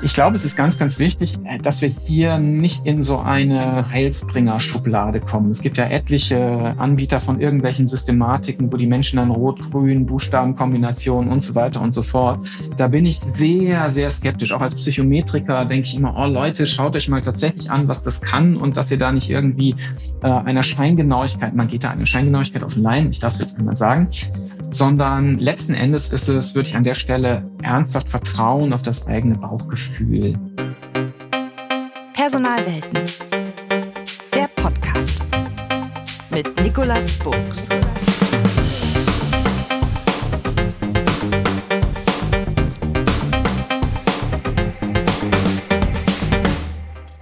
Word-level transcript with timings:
Ich 0.00 0.14
glaube, 0.14 0.36
es 0.36 0.44
ist 0.44 0.56
ganz, 0.56 0.78
ganz 0.78 1.00
wichtig, 1.00 1.36
äh, 1.44 1.58
dass 1.58 1.82
wir 1.82 1.88
hier 1.88 2.38
nicht 2.38 2.86
in 2.86 3.02
so 3.02 3.18
eine 3.18 3.90
Heilsbringer-Schublade 3.90 5.20
kommen. 5.20 5.50
Es 5.50 5.60
gibt 5.60 5.76
ja 5.76 5.86
etliche 5.86 6.74
Anbieter 6.78 7.18
von 7.18 7.40
irgendwelchen 7.40 7.88
Systematiken, 7.88 8.72
wo 8.72 8.76
die 8.76 8.86
Menschen 8.86 9.16
dann 9.16 9.30
rot-grün, 9.30 10.06
Buchstabenkombinationen 10.06 11.32
und 11.32 11.40
so 11.40 11.54
weiter 11.56 11.80
und 11.80 11.92
so 11.92 12.04
fort. 12.04 12.46
Da 12.76 12.86
bin 12.86 13.06
ich 13.06 13.18
sehr, 13.18 13.90
sehr 13.90 14.10
skeptisch. 14.10 14.52
Auch 14.52 14.60
als 14.60 14.76
Psychometriker 14.76 15.64
denke 15.64 15.86
ich 15.86 15.96
immer, 15.96 16.14
oh 16.16 16.26
Leute, 16.26 16.66
schaut 16.66 16.94
euch 16.94 17.08
mal 17.08 17.22
tatsächlich 17.22 17.68
an, 17.68 17.88
was 17.88 18.02
das 18.02 18.20
kann 18.20 18.56
und 18.56 18.76
dass 18.76 18.92
ihr 18.92 18.98
da 18.98 19.10
nicht 19.10 19.28
irgendwie 19.28 19.74
äh, 20.22 20.28
einer 20.28 20.62
Scheingenauigkeit, 20.62 21.56
man 21.56 21.66
geht 21.66 21.82
da 21.82 21.90
eine 21.90 22.06
Scheingenauigkeit 22.06 22.62
auf 22.62 22.74
den 22.74 22.84
Leim, 22.84 23.10
ich 23.10 23.18
darf 23.18 23.34
es 23.34 23.40
jetzt 23.40 23.58
einmal 23.58 23.74
sagen, 23.74 24.08
sondern 24.70 25.38
letzten 25.38 25.74
Endes 25.74 26.12
ist 26.12 26.28
es 26.28 26.54
wirklich 26.54 26.76
an 26.76 26.84
der 26.84 26.94
Stelle 26.94 27.50
ernsthaft 27.62 28.08
Vertrauen 28.08 28.72
auf 28.72 28.82
das 28.82 29.06
eigene 29.06 29.36
Bauchgefühl. 29.36 29.87
Personalwelten. 32.12 33.00
Der 34.34 34.48
Podcast 34.54 35.22
mit 36.30 36.60
Nicolas 36.60 37.18
Burgs. 37.18 37.68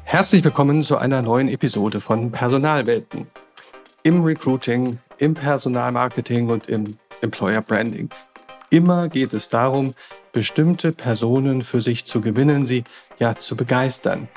Herzlich 0.04 0.44
willkommen 0.44 0.82
zu 0.82 0.98
einer 0.98 1.22
neuen 1.22 1.48
Episode 1.48 2.00
von 2.00 2.32
Personalwelten. 2.32 3.26
Im 4.02 4.24
Recruiting, 4.24 4.98
im 5.18 5.34
Personalmarketing 5.34 6.50
und 6.50 6.68
im 6.68 6.98
Employer 7.20 7.62
Branding. 7.62 8.10
Immer 8.70 9.08
geht 9.08 9.32
es 9.32 9.48
darum, 9.48 9.94
bestimmte 10.36 10.92
Personen 10.92 11.62
für 11.62 11.80
sich 11.80 12.04
zu 12.04 12.20
gewinnen, 12.20 12.66
sie 12.66 12.84
ja 13.18 13.36
zu 13.36 13.56
begeistern. 13.56 14.28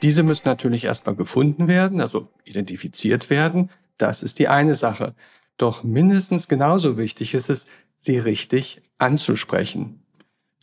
Diese 0.00 0.22
müssen 0.22 0.48
natürlich 0.48 0.84
erstmal 0.84 1.14
gefunden 1.14 1.68
werden, 1.68 2.00
also 2.00 2.28
identifiziert 2.46 3.28
werden. 3.28 3.68
Das 3.98 4.22
ist 4.22 4.38
die 4.38 4.48
eine 4.48 4.74
Sache. 4.74 5.14
Doch 5.58 5.84
mindestens 5.84 6.48
genauso 6.48 6.96
wichtig 6.96 7.34
ist 7.34 7.50
es, 7.50 7.68
sie 7.98 8.18
richtig 8.18 8.80
anzusprechen. 8.96 10.02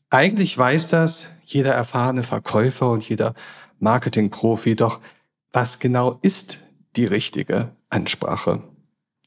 Eigentlich 0.10 0.58
weiß 0.58 0.88
das 0.88 1.28
jeder 1.46 1.76
erfahrene 1.76 2.24
Verkäufer 2.24 2.90
und 2.90 3.08
jeder 3.08 3.36
Marketingprofi, 3.78 4.76
doch 4.76 5.02
was 5.52 5.78
genau 5.78 6.18
ist 6.24 6.62
die 6.96 7.06
richtige 7.06 7.76
Ansprache? 7.90 8.64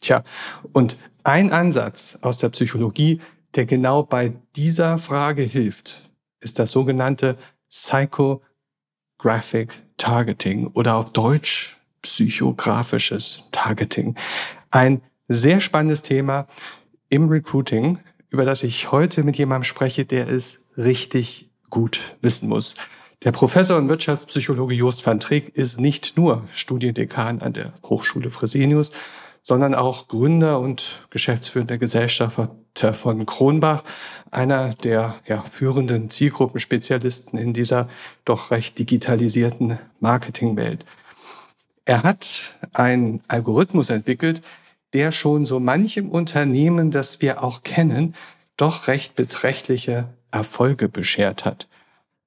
Tja, 0.00 0.24
und 0.72 0.96
ein 1.22 1.52
Ansatz 1.52 2.18
aus 2.22 2.38
der 2.38 2.48
Psychologie, 2.48 3.20
der 3.54 3.66
genau 3.66 4.02
bei 4.02 4.32
dieser 4.56 4.98
Frage 4.98 5.42
hilft, 5.42 6.10
ist 6.40 6.58
das 6.58 6.72
sogenannte 6.72 7.38
Psychographic 7.70 9.80
Targeting 9.96 10.66
oder 10.68 10.96
auf 10.96 11.12
Deutsch 11.12 11.76
psychografisches 12.02 13.44
Targeting. 13.52 14.16
Ein 14.70 15.02
sehr 15.28 15.60
spannendes 15.60 16.02
Thema 16.02 16.46
im 17.08 17.28
Recruiting, 17.28 17.98
über 18.30 18.44
das 18.44 18.62
ich 18.62 18.90
heute 18.90 19.22
mit 19.22 19.36
jemandem 19.36 19.64
spreche, 19.64 20.04
der 20.04 20.28
es 20.28 20.68
richtig 20.76 21.50
gut 21.70 22.16
wissen 22.20 22.48
muss. 22.48 22.74
Der 23.24 23.30
Professor 23.30 23.78
und 23.78 23.88
Wirtschaftspsychologe 23.88 24.74
Jost 24.74 25.06
van 25.06 25.20
Trick 25.20 25.54
ist 25.54 25.78
nicht 25.78 26.16
nur 26.16 26.48
Studiendekan 26.52 27.40
an 27.40 27.52
der 27.52 27.72
Hochschule 27.84 28.32
Fresenius, 28.32 28.90
sondern 29.42 29.74
auch 29.74 30.08
Gründer 30.08 30.60
und 30.60 31.06
geschäftsführender 31.10 31.76
Gesellschafter 31.76 32.54
von 32.94 33.26
Kronbach, 33.26 33.82
einer 34.30 34.70
der 34.70 35.16
ja, 35.26 35.42
führenden 35.42 36.08
Zielgruppenspezialisten 36.08 37.38
in 37.38 37.52
dieser 37.52 37.88
doch 38.24 38.50
recht 38.50 38.78
digitalisierten 38.78 39.78
Marketingwelt. 40.00 40.86
Er 41.84 42.04
hat 42.04 42.56
einen 42.72 43.20
Algorithmus 43.26 43.90
entwickelt, 43.90 44.42
der 44.94 45.10
schon 45.10 45.44
so 45.44 45.58
manchem 45.58 46.08
Unternehmen, 46.08 46.90
das 46.90 47.20
wir 47.20 47.42
auch 47.42 47.62
kennen, 47.62 48.14
doch 48.56 48.86
recht 48.86 49.16
beträchtliche 49.16 50.08
Erfolge 50.30 50.88
beschert 50.88 51.44
hat. 51.44 51.66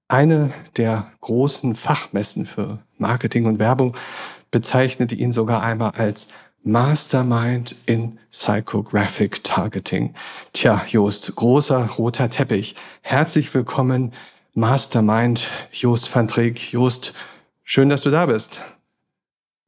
Eine 0.07 0.53
der 0.77 1.11
großen 1.21 1.75
Fachmessen 1.75 2.45
für 2.45 2.79
Marketing 2.97 3.45
und 3.45 3.57
Werbung 3.57 3.95
bezeichnete 4.51 5.15
ihn 5.15 5.31
sogar 5.31 5.63
einmal 5.63 5.91
als 5.91 6.27
Mastermind 6.67 7.75
in 7.85 8.17
Psychographic 8.31 9.43
Targeting. 9.43 10.15
Tja, 10.51 10.83
Jost, 10.87 11.35
großer 11.35 11.91
roter 11.99 12.31
Teppich. 12.31 12.75
Herzlich 13.03 13.53
willkommen, 13.53 14.13
Mastermind 14.55 15.47
Jost 15.71 16.13
van 16.13 16.27
Trick. 16.27 16.73
Jost, 16.73 17.13
schön, 17.63 17.89
dass 17.89 18.01
du 18.01 18.09
da 18.09 18.25
bist. 18.25 18.63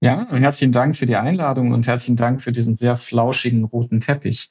Ja, 0.02 0.26
herzlichen 0.32 0.72
Dank 0.72 0.96
für 0.96 1.06
die 1.06 1.16
Einladung 1.16 1.72
und 1.72 1.86
herzlichen 1.86 2.16
Dank 2.16 2.42
für 2.42 2.52
diesen 2.52 2.76
sehr 2.76 2.98
flauschigen 2.98 3.64
roten 3.66 4.02
Teppich, 4.02 4.50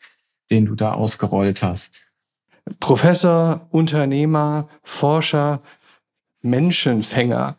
den 0.48 0.66
du 0.66 0.76
da 0.76 0.92
ausgerollt 0.92 1.64
hast. 1.64 2.00
Professor, 2.78 3.66
Unternehmer, 3.70 4.68
Forscher, 4.84 5.62
Menschenfänger 6.42 7.56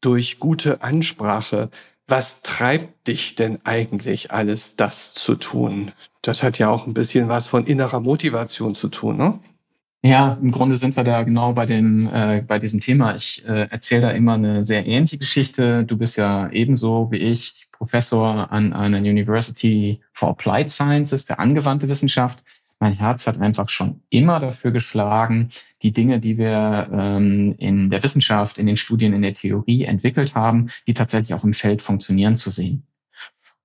durch 0.00 0.40
gute 0.40 0.82
Ansprache. 0.82 1.70
Was 2.08 2.42
treibt 2.42 3.06
dich 3.06 3.34
denn 3.36 3.58
eigentlich 3.64 4.32
alles 4.32 4.76
das 4.76 5.14
zu 5.14 5.36
tun? 5.36 5.92
Das 6.20 6.42
hat 6.42 6.58
ja 6.58 6.70
auch 6.70 6.86
ein 6.86 6.94
bisschen 6.94 7.28
was 7.28 7.46
von 7.46 7.64
innerer 7.66 8.00
Motivation 8.00 8.74
zu 8.74 8.88
tun, 8.88 9.16
ne? 9.16 9.38
Ja, 10.04 10.36
im 10.42 10.50
Grunde 10.50 10.74
sind 10.74 10.96
wir 10.96 11.04
da 11.04 11.22
genau 11.22 11.52
bei 11.52 11.64
dem 11.64 12.08
äh, 12.12 12.42
bei 12.44 12.58
diesem 12.58 12.80
Thema. 12.80 13.14
Ich 13.14 13.46
äh, 13.46 13.68
erzähle 13.70 14.02
da 14.02 14.10
immer 14.10 14.34
eine 14.34 14.64
sehr 14.64 14.84
ähnliche 14.84 15.18
Geschichte. 15.18 15.84
Du 15.84 15.96
bist 15.96 16.18
ja 16.18 16.50
ebenso 16.50 17.12
wie 17.12 17.18
ich 17.18 17.68
Professor 17.70 18.50
an 18.50 18.72
einer 18.72 18.98
University 18.98 20.00
for 20.12 20.30
Applied 20.30 20.72
Sciences 20.72 21.22
für 21.22 21.38
angewandte 21.38 21.88
Wissenschaft 21.88 22.42
mein 22.82 22.94
Herz 22.94 23.28
hat 23.28 23.40
einfach 23.40 23.68
schon 23.68 24.02
immer 24.10 24.40
dafür 24.40 24.72
geschlagen, 24.72 25.50
die 25.82 25.92
Dinge, 25.92 26.18
die 26.18 26.36
wir 26.36 26.88
ähm, 26.92 27.54
in 27.58 27.90
der 27.90 28.02
Wissenschaft, 28.02 28.58
in 28.58 28.66
den 28.66 28.76
Studien, 28.76 29.12
in 29.12 29.22
der 29.22 29.34
Theorie 29.34 29.84
entwickelt 29.84 30.34
haben, 30.34 30.66
die 30.88 30.92
tatsächlich 30.92 31.32
auch 31.32 31.44
im 31.44 31.54
Feld 31.54 31.80
funktionieren 31.80 32.34
zu 32.34 32.50
sehen. 32.50 32.82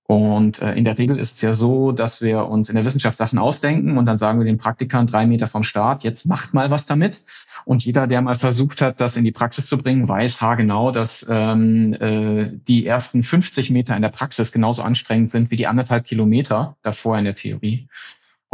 Und 0.03 0.61
äh, 0.61 0.75
in 0.75 0.85
der 0.85 0.99
Regel 0.99 1.17
ist 1.17 1.37
es 1.37 1.41
ja 1.41 1.55
so, 1.55 1.91
dass 1.91 2.21
wir 2.21 2.45
uns 2.45 2.69
in 2.69 2.75
der 2.75 2.85
Wissenschaft 2.85 3.17
Sachen 3.17 3.39
ausdenken 3.39 3.97
und 3.97 4.05
dann 4.05 4.19
sagen 4.19 4.37
wir 4.39 4.45
den 4.45 4.59
Praktikern 4.59 5.07
drei 5.07 5.25
Meter 5.25 5.47
vom 5.47 5.63
Start, 5.63 6.03
jetzt 6.03 6.27
macht 6.27 6.53
mal 6.53 6.69
was 6.69 6.85
damit. 6.85 7.25
Und 7.65 7.83
jeder, 7.83 8.05
der 8.05 8.21
mal 8.21 8.35
versucht 8.35 8.81
hat, 8.81 9.01
das 9.01 9.17
in 9.17 9.25
die 9.25 9.31
Praxis 9.31 9.65
zu 9.65 9.79
bringen, 9.79 10.07
weiß 10.07 10.41
haargenau, 10.41 10.91
dass 10.91 11.25
ähm, 11.27 11.93
äh, 11.93 12.51
die 12.67 12.85
ersten 12.85 13.23
50 13.23 13.71
Meter 13.71 13.95
in 13.95 14.03
der 14.03 14.09
Praxis 14.09 14.51
genauso 14.51 14.83
anstrengend 14.83 15.31
sind 15.31 15.49
wie 15.49 15.57
die 15.57 15.67
anderthalb 15.67 16.05
Kilometer 16.05 16.77
davor 16.83 17.17
in 17.17 17.25
der 17.25 17.35
Theorie. 17.35 17.89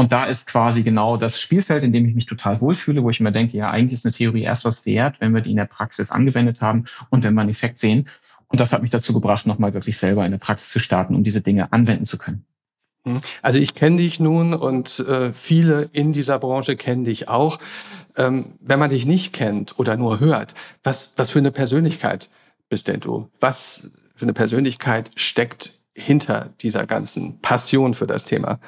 Und 0.03 0.11
da 0.11 0.25
ist 0.25 0.47
quasi 0.47 0.83
genau 0.83 1.15
das 1.15 1.39
Spielfeld, 1.39 1.85
in 1.85 1.93
dem 1.93 2.05
ich 2.05 2.13
mich 2.13 2.25
total 2.25 2.59
wohlfühle, 2.59 3.03
wo 3.03 3.09
ich 3.09 3.21
mir 3.21 3.31
denke, 3.31 3.55
ja, 3.55 3.71
eigentlich 3.71 3.93
ist 3.93 4.05
eine 4.05 4.11
Theorie 4.11 4.41
erst 4.41 4.65
was 4.65 4.85
wert, 4.85 5.21
wenn 5.21 5.33
wir 5.33 5.39
die 5.39 5.51
in 5.51 5.55
der 5.55 5.63
Praxis 5.63 6.11
angewendet 6.11 6.61
haben 6.61 6.83
und 7.09 7.23
wenn 7.23 7.33
wir 7.33 7.39
einen 7.39 7.49
Effekt 7.49 7.77
sehen. 7.77 8.09
Und 8.47 8.59
das 8.59 8.73
hat 8.73 8.81
mich 8.81 8.91
dazu 8.91 9.13
gebracht, 9.13 9.45
nochmal 9.45 9.73
wirklich 9.73 9.97
selber 9.97 10.25
in 10.25 10.31
der 10.31 10.39
Praxis 10.39 10.71
zu 10.71 10.81
starten, 10.81 11.15
um 11.15 11.23
diese 11.23 11.39
Dinge 11.39 11.71
anwenden 11.71 12.03
zu 12.03 12.17
können. 12.17 12.43
Hm. 13.05 13.21
Also 13.41 13.59
ich 13.59 13.75
kenne 13.75 13.95
dich 13.95 14.19
nun 14.19 14.53
und 14.53 14.99
äh, 14.99 15.31
viele 15.31 15.89
in 15.93 16.11
dieser 16.11 16.37
Branche 16.37 16.75
kennen 16.75 17.05
dich 17.05 17.29
auch. 17.29 17.59
Ähm, 18.17 18.55
wenn 18.59 18.79
man 18.79 18.89
dich 18.89 19.05
nicht 19.05 19.31
kennt 19.31 19.79
oder 19.79 19.95
nur 19.95 20.19
hört, 20.19 20.53
was, 20.83 21.13
was 21.15 21.29
für 21.29 21.39
eine 21.39 21.51
Persönlichkeit 21.51 22.29
bist 22.67 22.89
denn 22.89 22.99
du? 22.99 23.29
Was 23.39 23.89
für 24.17 24.25
eine 24.25 24.33
Persönlichkeit 24.33 25.11
steckt 25.15 25.75
hinter 25.93 26.49
dieser 26.59 26.85
ganzen 26.87 27.39
Passion 27.39 27.93
für 27.93 28.05
das 28.05 28.25
Thema? 28.25 28.59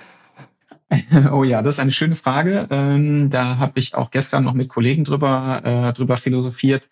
Oh 1.32 1.44
ja, 1.44 1.62
das 1.62 1.76
ist 1.76 1.80
eine 1.80 1.92
schöne 1.92 2.16
Frage. 2.16 2.68
Ähm, 2.70 3.30
da 3.30 3.58
habe 3.58 3.80
ich 3.80 3.96
auch 3.96 4.12
gestern 4.12 4.44
noch 4.44 4.54
mit 4.54 4.70
Kollegen 4.70 5.04
drüber, 5.04 5.62
äh, 5.64 5.94
drüber 5.94 6.18
philosophiert. 6.18 6.90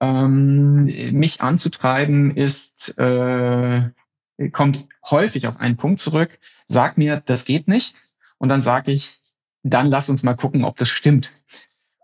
Ähm, 0.00 0.84
mich 1.12 1.40
anzutreiben 1.40 2.36
ist, 2.36 2.98
äh, 2.98 3.90
kommt 4.52 4.86
häufig 5.10 5.46
auf 5.46 5.60
einen 5.60 5.76
Punkt 5.76 6.00
zurück. 6.00 6.38
Sag 6.68 6.98
mir, 6.98 7.22
das 7.24 7.44
geht 7.44 7.68
nicht. 7.68 8.02
Und 8.38 8.48
dann 8.48 8.60
sage 8.60 8.92
ich, 8.92 9.18
dann 9.62 9.86
lass 9.86 10.08
uns 10.08 10.22
mal 10.22 10.34
gucken, 10.34 10.64
ob 10.64 10.76
das 10.76 10.88
stimmt. 10.88 11.32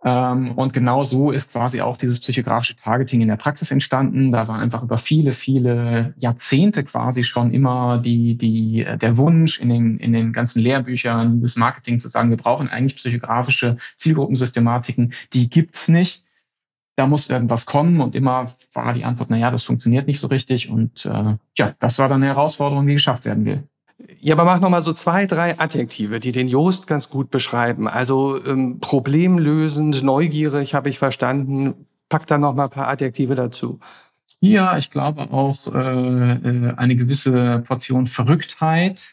Ähm, 0.02 0.52
und 0.52 0.72
genau 0.72 1.02
so 1.02 1.30
ist 1.30 1.52
quasi 1.52 1.82
auch 1.82 1.96
dieses 1.98 2.20
psychografische 2.20 2.74
Targeting 2.76 3.20
in 3.20 3.28
der 3.28 3.36
Praxis 3.36 3.70
entstanden. 3.70 4.32
Da 4.32 4.48
war 4.48 4.58
einfach 4.58 4.82
über 4.82 4.96
viele, 4.96 5.32
viele 5.32 6.14
Jahrzehnte 6.18 6.84
quasi 6.84 7.22
schon 7.22 7.52
immer 7.52 7.98
die, 7.98 8.36
die, 8.36 8.86
der 9.00 9.18
Wunsch 9.18 9.60
in 9.60 9.68
den, 9.68 9.98
in 9.98 10.12
den 10.12 10.32
ganzen 10.32 10.62
Lehrbüchern 10.62 11.40
des 11.40 11.56
Marketing 11.56 12.00
zu 12.00 12.08
sagen, 12.08 12.30
wir 12.30 12.38
brauchen 12.38 12.68
eigentlich 12.68 12.96
psychografische 12.96 13.76
Zielgruppensystematiken. 13.96 15.12
Die 15.34 15.50
gibt's 15.50 15.88
nicht. 15.88 16.24
Da 16.96 17.06
muss 17.06 17.30
irgendwas 17.30 17.66
kommen 17.66 18.00
und 18.00 18.14
immer 18.14 18.54
war 18.72 18.92
die 18.94 19.04
Antwort, 19.04 19.30
na 19.30 19.36
ja, 19.38 19.50
das 19.50 19.64
funktioniert 19.64 20.06
nicht 20.06 20.20
so 20.20 20.26
richtig. 20.28 20.70
Und 20.70 21.06
äh, 21.06 21.36
ja, 21.56 21.74
das 21.78 21.98
war 21.98 22.08
dann 22.08 22.22
eine 22.22 22.32
Herausforderung, 22.34 22.86
die 22.86 22.94
geschafft 22.94 23.24
werden 23.26 23.44
will. 23.44 23.69
Ja, 24.20 24.34
aber 24.34 24.44
mach 24.44 24.60
noch 24.60 24.70
mal 24.70 24.82
so 24.82 24.92
zwei, 24.92 25.26
drei 25.26 25.58
Adjektive, 25.58 26.20
die 26.20 26.32
den 26.32 26.48
Joost 26.48 26.86
ganz 26.86 27.10
gut 27.10 27.30
beschreiben. 27.30 27.88
Also 27.88 28.42
ähm, 28.44 28.78
problemlösend, 28.80 30.02
neugierig 30.02 30.74
habe 30.74 30.88
ich 30.88 30.98
verstanden. 30.98 31.86
pack 32.08 32.26
da 32.26 32.38
noch 32.38 32.54
mal 32.54 32.64
ein 32.64 32.70
paar 32.70 32.88
Adjektive 32.88 33.34
dazu. 33.34 33.80
Ja, 34.40 34.78
ich 34.78 34.90
glaube 34.90 35.30
auch 35.32 35.66
äh, 35.74 36.32
äh, 36.32 36.74
eine 36.76 36.96
gewisse 36.96 37.60
Portion 37.60 38.06
Verrücktheit 38.06 39.12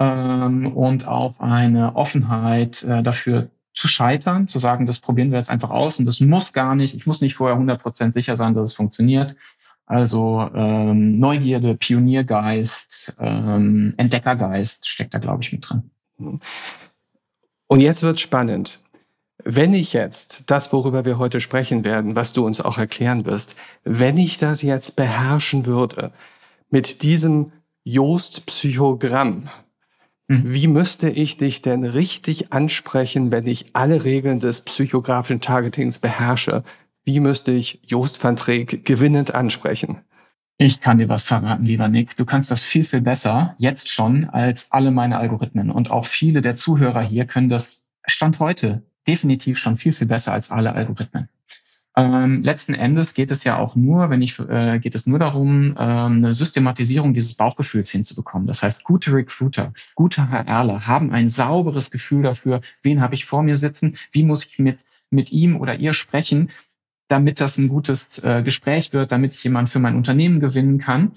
ähm, 0.00 0.76
und 0.76 1.06
auch 1.06 1.38
eine 1.40 1.94
Offenheit 1.94 2.82
äh, 2.82 3.02
dafür 3.02 3.48
zu 3.74 3.88
scheitern, 3.88 4.48
zu 4.48 4.58
sagen, 4.58 4.86
das 4.86 4.98
probieren 4.98 5.30
wir 5.30 5.38
jetzt 5.38 5.50
einfach 5.50 5.70
aus 5.70 5.98
und 5.98 6.06
das 6.06 6.20
muss 6.20 6.52
gar 6.52 6.74
nicht, 6.74 6.94
ich 6.94 7.06
muss 7.06 7.20
nicht 7.20 7.34
vorher 7.34 7.56
100% 7.58 8.12
sicher 8.12 8.36
sein, 8.36 8.54
dass 8.54 8.70
es 8.70 8.74
funktioniert. 8.74 9.36
Also 9.86 10.50
ähm, 10.52 11.20
Neugierde, 11.20 11.76
Pioniergeist, 11.76 13.14
ähm, 13.20 13.94
Entdeckergeist 13.96 14.88
steckt 14.88 15.14
da, 15.14 15.18
glaube 15.18 15.44
ich, 15.44 15.52
mit 15.52 15.68
drin. 15.68 15.90
Und 17.68 17.80
jetzt 17.80 18.02
wird 18.02 18.20
spannend. 18.20 18.80
Wenn 19.44 19.74
ich 19.74 19.92
jetzt 19.92 20.50
das, 20.50 20.72
worüber 20.72 21.04
wir 21.04 21.18
heute 21.18 21.40
sprechen 21.40 21.84
werden, 21.84 22.16
was 22.16 22.32
du 22.32 22.44
uns 22.44 22.60
auch 22.60 22.78
erklären 22.78 23.26
wirst, 23.26 23.54
wenn 23.84 24.18
ich 24.18 24.38
das 24.38 24.62
jetzt 24.62 24.96
beherrschen 24.96 25.66
würde 25.66 26.12
mit 26.68 27.02
diesem 27.02 27.52
Jost-Psychogramm, 27.84 29.48
mhm. 30.26 30.52
wie 30.52 30.66
müsste 30.66 31.08
ich 31.08 31.36
dich 31.36 31.62
denn 31.62 31.84
richtig 31.84 32.52
ansprechen, 32.52 33.30
wenn 33.30 33.46
ich 33.46 33.66
alle 33.72 34.02
Regeln 34.02 34.40
des 34.40 34.62
psychografischen 34.62 35.40
Targetings 35.40 36.00
beherrsche? 36.00 36.64
Wie 37.06 37.20
müsste 37.20 37.52
ich 37.52 37.80
Jost 37.86 38.22
van 38.22 38.34
Treek 38.34 38.84
gewinnend 38.84 39.32
ansprechen? 39.32 40.00
Ich 40.58 40.80
kann 40.80 40.98
dir 40.98 41.08
was 41.08 41.22
verraten, 41.22 41.64
lieber 41.64 41.86
Nick. 41.86 42.16
Du 42.16 42.24
kannst 42.24 42.50
das 42.50 42.62
viel, 42.62 42.82
viel 42.82 43.00
besser, 43.00 43.54
jetzt 43.58 43.88
schon, 43.88 44.24
als 44.30 44.72
alle 44.72 44.90
meine 44.90 45.16
Algorithmen. 45.18 45.70
Und 45.70 45.88
auch 45.92 46.04
viele 46.04 46.42
der 46.42 46.56
Zuhörer 46.56 47.02
hier 47.02 47.24
können 47.24 47.48
das 47.48 47.90
Stand 48.06 48.40
heute 48.40 48.82
definitiv 49.06 49.56
schon 49.56 49.76
viel, 49.76 49.92
viel 49.92 50.08
besser 50.08 50.32
als 50.32 50.50
alle 50.50 50.72
Algorithmen. 50.72 51.28
Ähm, 51.94 52.42
letzten 52.42 52.74
Endes 52.74 53.14
geht 53.14 53.30
es 53.30 53.44
ja 53.44 53.56
auch 53.56 53.76
nur, 53.76 54.10
wenn 54.10 54.20
ich, 54.20 54.36
äh, 54.40 54.80
geht 54.80 54.96
es 54.96 55.06
nur 55.06 55.20
darum, 55.20 55.76
ähm, 55.78 56.16
eine 56.16 56.32
Systematisierung 56.32 57.14
dieses 57.14 57.36
Bauchgefühls 57.36 57.90
hinzubekommen. 57.90 58.48
Das 58.48 58.64
heißt, 58.64 58.82
gute 58.82 59.12
Recruiter, 59.12 59.72
gute 59.94 60.28
HRler 60.28 60.88
haben 60.88 61.12
ein 61.12 61.28
sauberes 61.28 61.92
Gefühl 61.92 62.24
dafür, 62.24 62.62
wen 62.82 63.00
habe 63.00 63.14
ich 63.14 63.26
vor 63.26 63.44
mir 63.44 63.56
sitzen, 63.56 63.96
wie 64.10 64.24
muss 64.24 64.44
ich 64.44 64.58
mit, 64.58 64.80
mit 65.10 65.30
ihm 65.30 65.56
oder 65.56 65.76
ihr 65.76 65.94
sprechen, 65.94 66.50
damit 67.08 67.40
das 67.40 67.58
ein 67.58 67.68
gutes 67.68 68.22
äh, 68.24 68.42
Gespräch 68.42 68.92
wird, 68.92 69.12
damit 69.12 69.34
ich 69.34 69.44
jemanden 69.44 69.70
für 69.70 69.78
mein 69.78 69.96
Unternehmen 69.96 70.40
gewinnen 70.40 70.78
kann. 70.78 71.12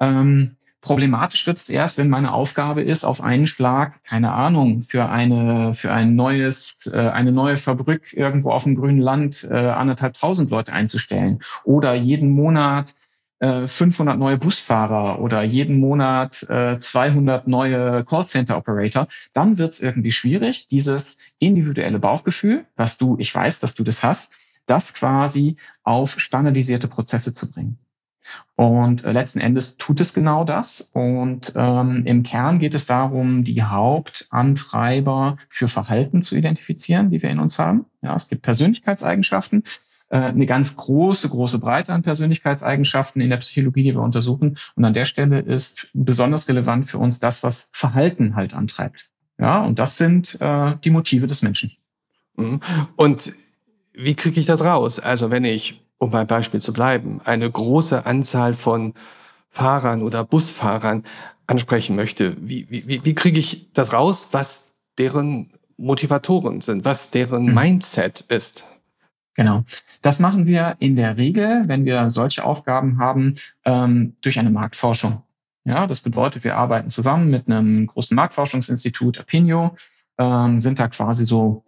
Ähm, 0.00 0.56
Problematisch 0.84 1.46
wird 1.46 1.56
es 1.56 1.70
erst, 1.70 1.96
wenn 1.96 2.10
meine 2.10 2.34
Aufgabe 2.34 2.82
ist, 2.82 3.04
auf 3.04 3.22
einen 3.22 3.46
Schlag, 3.46 4.04
keine 4.04 4.32
Ahnung, 4.32 4.82
für 4.82 5.08
eine, 5.08 5.72
für 5.72 5.90
ein 5.90 6.14
neues, 6.14 6.90
äh, 6.92 6.98
eine 6.98 7.32
neue 7.32 7.56
Fabrik 7.56 8.12
irgendwo 8.12 8.50
auf 8.50 8.64
dem 8.64 8.74
grünen 8.74 9.00
Land 9.00 9.48
äh, 9.50 9.54
anderthalb 9.54 10.12
tausend 10.12 10.50
Leute 10.50 10.74
einzustellen 10.74 11.38
oder 11.64 11.94
jeden 11.94 12.28
Monat 12.28 12.94
äh, 13.38 13.66
500 13.66 14.18
neue 14.18 14.36
Busfahrer 14.36 15.20
oder 15.20 15.42
jeden 15.42 15.80
Monat 15.80 16.42
äh, 16.50 16.78
200 16.78 17.48
neue 17.48 18.04
Callcenter 18.04 18.58
Operator, 18.58 19.08
dann 19.32 19.56
wird 19.56 19.72
es 19.72 19.80
irgendwie 19.80 20.12
schwierig, 20.12 20.68
dieses 20.68 21.16
individuelle 21.38 21.98
Bauchgefühl, 21.98 22.66
was 22.76 22.98
du, 22.98 23.16
ich 23.18 23.34
weiß, 23.34 23.58
dass 23.58 23.74
du 23.74 23.84
das 23.84 24.04
hast, 24.04 24.34
das 24.66 24.94
quasi 24.94 25.56
auf 25.82 26.18
standardisierte 26.20 26.88
Prozesse 26.88 27.34
zu 27.34 27.50
bringen. 27.50 27.78
Und 28.56 29.04
äh, 29.04 29.12
letzten 29.12 29.40
Endes 29.40 29.76
tut 29.76 30.00
es 30.00 30.14
genau 30.14 30.44
das. 30.44 30.80
Und 30.92 31.52
ähm, 31.56 32.06
im 32.06 32.22
Kern 32.22 32.58
geht 32.58 32.74
es 32.74 32.86
darum, 32.86 33.44
die 33.44 33.62
Hauptantreiber 33.62 35.36
für 35.48 35.68
Verhalten 35.68 36.22
zu 36.22 36.36
identifizieren, 36.36 37.10
die 37.10 37.22
wir 37.22 37.30
in 37.30 37.38
uns 37.38 37.58
haben. 37.58 37.86
Ja, 38.02 38.14
es 38.14 38.28
gibt 38.28 38.42
Persönlichkeitseigenschaften, 38.42 39.64
äh, 40.08 40.18
eine 40.18 40.46
ganz 40.46 40.76
große, 40.76 41.28
große 41.28 41.58
Breite 41.58 41.92
an 41.92 42.02
Persönlichkeitseigenschaften 42.02 43.20
in 43.20 43.30
der 43.30 43.38
Psychologie, 43.38 43.82
die 43.82 43.94
wir 43.94 44.02
untersuchen. 44.02 44.56
Und 44.74 44.84
an 44.84 44.94
der 44.94 45.04
Stelle 45.04 45.40
ist 45.40 45.88
besonders 45.92 46.48
relevant 46.48 46.86
für 46.86 46.98
uns 46.98 47.18
das, 47.18 47.42
was 47.42 47.68
Verhalten 47.72 48.36
halt 48.36 48.54
antreibt. 48.54 49.10
Ja, 49.38 49.64
und 49.64 49.78
das 49.78 49.98
sind 49.98 50.40
äh, 50.40 50.76
die 50.84 50.90
Motive 50.90 51.26
des 51.26 51.42
Menschen. 51.42 51.72
Mhm. 52.36 52.60
Und 52.96 53.32
wie 53.94 54.14
kriege 54.14 54.40
ich 54.40 54.46
das 54.46 54.64
raus? 54.64 54.98
Also 54.98 55.30
wenn 55.30 55.44
ich 55.44 55.80
um 55.98 56.10
beim 56.10 56.26
Beispiel 56.26 56.60
zu 56.60 56.72
bleiben, 56.72 57.20
eine 57.24 57.50
große 57.50 58.06
Anzahl 58.06 58.54
von 58.54 58.94
Fahrern 59.50 60.02
oder 60.02 60.24
Busfahrern 60.24 61.04
ansprechen 61.46 61.96
möchte, 61.96 62.36
wie, 62.40 62.66
wie, 62.70 63.04
wie 63.04 63.14
kriege 63.14 63.38
ich 63.38 63.72
das 63.72 63.92
raus, 63.92 64.28
was 64.32 64.74
deren 64.98 65.50
Motivatoren 65.76 66.60
sind, 66.60 66.84
was 66.84 67.10
deren 67.10 67.46
mhm. 67.46 67.54
Mindset 67.54 68.20
ist? 68.22 68.64
Genau. 69.34 69.64
Das 70.02 70.20
machen 70.20 70.46
wir 70.46 70.76
in 70.78 70.96
der 70.96 71.16
Regel, 71.16 71.64
wenn 71.66 71.84
wir 71.84 72.08
solche 72.08 72.44
Aufgaben 72.44 72.98
haben, 72.98 73.36
ähm, 73.64 74.14
durch 74.22 74.38
eine 74.38 74.50
Marktforschung. 74.50 75.22
Ja, 75.64 75.86
das 75.86 76.00
bedeutet, 76.00 76.44
wir 76.44 76.56
arbeiten 76.56 76.90
zusammen 76.90 77.30
mit 77.30 77.48
einem 77.48 77.86
großen 77.86 78.14
Marktforschungsinstitut, 78.14 79.18
Apinio, 79.18 79.74
ähm, 80.18 80.60
sind 80.60 80.78
da 80.78 80.88
quasi 80.88 81.24
so 81.24 81.64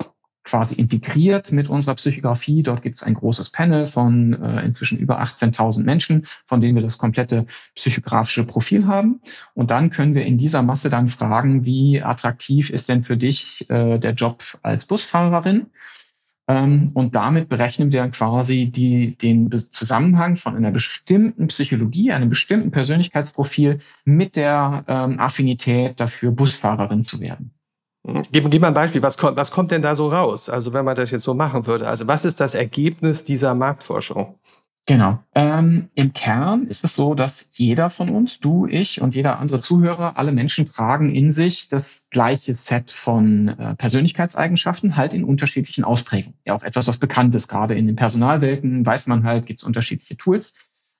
quasi 0.46 0.76
integriert 0.76 1.52
mit 1.52 1.68
unserer 1.68 1.96
Psychografie. 1.96 2.62
Dort 2.62 2.82
gibt 2.82 2.96
es 2.96 3.02
ein 3.02 3.14
großes 3.14 3.50
Panel 3.50 3.84
von 3.86 4.32
äh, 4.42 4.64
inzwischen 4.64 4.98
über 4.98 5.20
18.000 5.20 5.82
Menschen, 5.82 6.26
von 6.46 6.60
denen 6.60 6.76
wir 6.76 6.82
das 6.82 6.96
komplette 6.96 7.46
psychografische 7.74 8.44
Profil 8.44 8.86
haben. 8.86 9.20
Und 9.54 9.70
dann 9.70 9.90
können 9.90 10.14
wir 10.14 10.24
in 10.24 10.38
dieser 10.38 10.62
Masse 10.62 10.88
dann 10.88 11.08
fragen, 11.08 11.66
wie 11.66 12.00
attraktiv 12.00 12.70
ist 12.70 12.88
denn 12.88 13.02
für 13.02 13.16
dich 13.16 13.68
äh, 13.68 13.98
der 13.98 14.14
Job 14.14 14.42
als 14.62 14.86
Busfahrerin? 14.86 15.66
Ähm, 16.48 16.92
und 16.94 17.16
damit 17.16 17.48
berechnen 17.48 17.90
wir 17.90 18.08
quasi 18.08 18.70
die, 18.70 19.16
den 19.16 19.50
Zusammenhang 19.50 20.36
von 20.36 20.54
einer 20.54 20.70
bestimmten 20.70 21.48
Psychologie, 21.48 22.12
einem 22.12 22.28
bestimmten 22.28 22.70
Persönlichkeitsprofil 22.70 23.78
mit 24.04 24.36
der 24.36 24.84
ähm, 24.86 25.18
Affinität 25.18 25.98
dafür, 25.98 26.30
Busfahrerin 26.30 27.02
zu 27.02 27.20
werden. 27.20 27.55
Gib, 28.30 28.50
gib 28.50 28.60
mal 28.60 28.68
ein 28.68 28.74
Beispiel, 28.74 29.02
was 29.02 29.18
kommt, 29.18 29.36
was 29.36 29.50
kommt 29.50 29.72
denn 29.72 29.82
da 29.82 29.96
so 29.96 30.08
raus? 30.08 30.48
Also 30.48 30.72
wenn 30.72 30.84
man 30.84 30.94
das 30.94 31.10
jetzt 31.10 31.24
so 31.24 31.34
machen 31.34 31.66
würde, 31.66 31.88
also 31.88 32.06
was 32.06 32.24
ist 32.24 32.38
das 32.38 32.54
Ergebnis 32.54 33.24
dieser 33.24 33.54
Marktforschung? 33.54 34.36
Genau. 34.88 35.18
Ähm, 35.34 35.88
Im 35.96 36.12
Kern 36.12 36.68
ist 36.68 36.84
es 36.84 36.94
so, 36.94 37.16
dass 37.16 37.48
jeder 37.50 37.90
von 37.90 38.08
uns, 38.08 38.38
du, 38.38 38.68
ich 38.68 39.00
und 39.00 39.16
jeder 39.16 39.40
andere 39.40 39.58
Zuhörer, 39.58 40.16
alle 40.16 40.30
Menschen 40.30 40.70
tragen 40.70 41.12
in 41.12 41.32
sich 41.32 41.68
das 41.68 42.06
gleiche 42.10 42.54
Set 42.54 42.92
von 42.92 43.48
äh, 43.48 43.74
Persönlichkeitseigenschaften, 43.74 44.96
halt 44.96 45.12
in 45.12 45.24
unterschiedlichen 45.24 45.82
Ausprägungen. 45.82 46.38
Ja, 46.44 46.54
auch 46.54 46.62
etwas, 46.62 46.86
was 46.86 46.98
bekannt 46.98 47.34
ist. 47.34 47.48
Gerade 47.48 47.74
in 47.74 47.88
den 47.88 47.96
Personalwelten 47.96 48.86
weiß 48.86 49.08
man 49.08 49.24
halt, 49.24 49.46
gibt 49.46 49.58
es 49.58 49.64
unterschiedliche 49.64 50.16
Tools. 50.16 50.54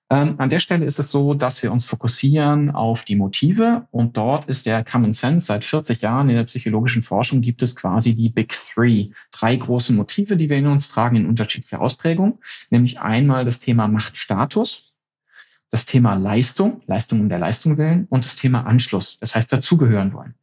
Ähm, 0.09 0.37
an 0.39 0.51
der 0.51 0.61
Stelle 0.61 0.85
ist 0.87 1.01
es 1.01 1.11
so, 1.11 1.35
dass 1.35 1.61
wir 1.65 1.73
uns 1.73 1.85
fokussieren 1.85 2.71
auf 2.71 3.05
die 3.05 3.17
Motive 3.17 3.89
und 3.91 4.17
dort 4.17 4.45
ist 4.45 4.65
der 4.65 4.85
Common 4.85 5.13
Sense 5.13 5.49
seit 5.49 5.65
40 5.65 6.01
Jahren 6.01 6.29
in 6.29 6.37
der 6.37 6.45
psychologischen 6.45 7.03
Forschung 7.03 7.41
gibt 7.41 7.61
es 7.63 7.75
quasi 7.75 8.15
die 8.15 8.29
Big 8.29 8.53
Three. 8.53 9.09
Drei 9.33 9.57
große 9.57 9.93
Motive, 9.93 10.37
die 10.37 10.49
wir 10.49 10.59
in 10.59 10.69
uns 10.69 10.89
tragen 10.89 11.17
in 11.17 11.27
unterschiedlicher 11.27 11.81
Ausprägung, 11.81 12.39
nämlich 12.71 13.01
einmal 13.01 13.45
das 13.45 13.59
Thema 13.59 13.89
Machtstatus, 13.89 14.95
das 15.71 15.87
Thema 15.87 16.15
Leistung, 16.15 16.83
Leistung 16.87 17.21
um 17.21 17.29
der 17.29 17.41
Leistung 17.41 17.77
willen 17.77 18.07
und 18.09 18.25
das 18.25 18.37
Thema 18.37 18.65
Anschluss, 18.65 19.19
das 19.19 19.35
heißt 19.35 19.53
dazugehören 19.53 20.13
wollen. 20.13 20.35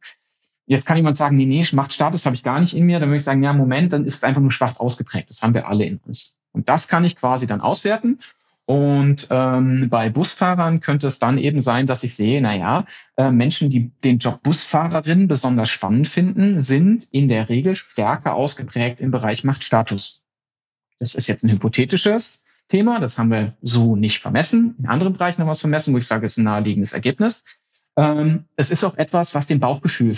Jetzt 0.66 0.84
kann 0.84 0.98
jemand 0.98 1.16
sagen, 1.16 1.38
nee, 1.38 1.46
nee, 1.46 1.64
Machtstatus 1.72 2.26
habe 2.26 2.36
ich 2.36 2.42
gar 2.42 2.60
nicht 2.60 2.74
in 2.74 2.84
mir. 2.84 2.98
Dann 2.98 3.10
würde 3.10 3.16
ich 3.16 3.24
sagen, 3.24 3.42
ja, 3.42 3.52
Moment, 3.52 3.92
dann 3.92 4.06
ist 4.06 4.16
es 4.16 4.24
einfach 4.24 4.40
nur 4.40 4.50
schwach 4.50 4.80
ausgeprägt. 4.80 5.28
Das 5.28 5.42
haben 5.42 5.52
wir 5.52 5.68
alle 5.68 5.84
in 5.84 5.98
uns. 5.98 6.40
Und 6.52 6.70
das 6.70 6.88
kann 6.88 7.04
ich 7.04 7.16
quasi 7.16 7.46
dann 7.46 7.60
auswerten 7.60 8.18
und 8.66 9.26
ähm, 9.30 9.88
bei 9.90 10.08
Busfahrern 10.08 10.80
könnte 10.80 11.06
es 11.06 11.18
dann 11.18 11.36
eben 11.36 11.60
sein, 11.60 11.86
dass 11.86 12.02
ich 12.02 12.16
sehe, 12.16 12.40
naja, 12.40 12.86
äh, 13.16 13.30
Menschen, 13.30 13.68
die 13.68 13.90
den 14.02 14.18
Job 14.18 14.42
Busfahrerin 14.42 15.28
besonders 15.28 15.68
spannend 15.68 16.08
finden, 16.08 16.60
sind 16.62 17.04
in 17.10 17.28
der 17.28 17.50
Regel 17.50 17.76
stärker 17.76 18.34
ausgeprägt 18.34 19.00
im 19.00 19.10
Bereich 19.10 19.44
Machtstatus. 19.44 20.22
Das 20.98 21.14
ist 21.14 21.26
jetzt 21.26 21.44
ein 21.44 21.50
hypothetisches 21.50 22.44
Thema, 22.68 23.00
das 23.00 23.18
haben 23.18 23.30
wir 23.30 23.54
so 23.60 23.96
nicht 23.96 24.20
vermessen. 24.20 24.74
In 24.78 24.86
anderen 24.86 25.12
Bereichen 25.12 25.40
haben 25.40 25.48
wir 25.48 25.52
es 25.52 25.60
vermessen, 25.60 25.92
wo 25.92 25.98
ich 25.98 26.06
sage, 26.06 26.24
es 26.26 26.32
ist 26.32 26.38
ein 26.38 26.44
naheliegendes 26.44 26.94
Ergebnis. 26.94 27.44
Ähm, 27.96 28.46
es 28.56 28.70
ist 28.70 28.82
auch 28.82 28.96
etwas, 28.96 29.34
was 29.34 29.46
dem 29.46 29.60
Bauchgefühl 29.60 30.16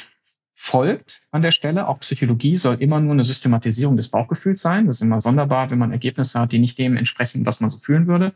folgt 0.58 1.20
an 1.32 1.42
der 1.42 1.50
Stelle. 1.50 1.86
Auch 1.86 2.00
Psychologie 2.00 2.56
soll 2.56 2.76
immer 2.76 2.98
nur 2.98 3.12
eine 3.12 3.24
Systematisierung 3.24 3.98
des 3.98 4.08
Bauchgefühls 4.08 4.62
sein. 4.62 4.86
Das 4.86 4.96
ist 4.96 5.02
immer 5.02 5.20
sonderbar, 5.20 5.70
wenn 5.70 5.78
man 5.78 5.92
Ergebnisse 5.92 6.40
hat, 6.40 6.50
die 6.50 6.58
nicht 6.58 6.78
dem 6.78 6.96
entsprechen, 6.96 7.44
was 7.44 7.60
man 7.60 7.68
so 7.68 7.78
fühlen 7.78 8.06
würde. 8.06 8.32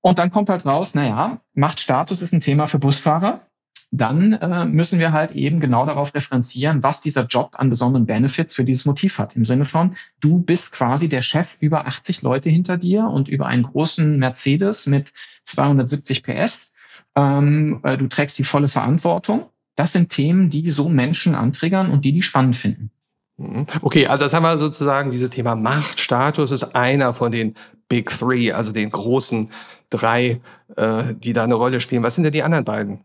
Und 0.00 0.18
dann 0.18 0.30
kommt 0.30 0.48
halt 0.48 0.64
raus, 0.64 0.94
naja, 0.94 1.42
Machtstatus 1.52 2.22
ist 2.22 2.32
ein 2.32 2.40
Thema 2.40 2.66
für 2.66 2.78
Busfahrer. 2.78 3.42
Dann 3.90 4.32
äh, 4.32 4.64
müssen 4.64 4.98
wir 4.98 5.12
halt 5.12 5.32
eben 5.32 5.60
genau 5.60 5.84
darauf 5.84 6.14
referenzieren, 6.14 6.82
was 6.82 7.02
dieser 7.02 7.26
Job 7.26 7.50
an 7.52 7.68
besonderen 7.68 8.06
Benefits 8.06 8.54
für 8.54 8.64
dieses 8.64 8.86
Motiv 8.86 9.18
hat. 9.18 9.36
Im 9.36 9.44
Sinne 9.44 9.66
von, 9.66 9.94
du 10.20 10.38
bist 10.38 10.72
quasi 10.72 11.08
der 11.08 11.22
Chef 11.22 11.58
über 11.60 11.86
80 11.86 12.22
Leute 12.22 12.48
hinter 12.48 12.78
dir 12.78 13.04
und 13.04 13.28
über 13.28 13.46
einen 13.46 13.62
großen 13.62 14.18
Mercedes 14.18 14.86
mit 14.86 15.12
270 15.44 16.22
PS. 16.22 16.72
Ähm, 17.14 17.80
äh, 17.84 17.98
du 17.98 18.08
trägst 18.08 18.38
die 18.38 18.44
volle 18.44 18.68
Verantwortung 18.68 19.50
das 19.76 19.92
sind 19.92 20.10
Themen, 20.10 20.50
die 20.50 20.70
so 20.70 20.88
Menschen 20.88 21.34
antriggern 21.34 21.90
und 21.90 22.04
die 22.04 22.12
die 22.12 22.22
spannend 22.22 22.56
finden. 22.56 22.90
Mhm. 23.36 23.66
Okay, 23.82 24.06
also 24.06 24.24
das 24.24 24.32
haben 24.32 24.42
wir 24.42 24.58
sozusagen 24.58 25.10
dieses 25.10 25.30
Thema 25.30 25.54
Macht, 25.54 26.00
Status 26.00 26.50
ist 26.50 26.74
einer 26.74 27.14
von 27.14 27.30
den 27.30 27.54
Big 27.88 28.10
Three, 28.10 28.50
also 28.52 28.72
den 28.72 28.90
großen 28.90 29.50
drei, 29.90 30.40
äh, 30.76 31.14
die 31.14 31.32
da 31.32 31.44
eine 31.44 31.54
Rolle 31.54 31.80
spielen. 31.80 32.02
Was 32.02 32.14
sind 32.14 32.24
denn 32.24 32.32
die 32.32 32.42
anderen 32.42 32.64
beiden? 32.64 33.00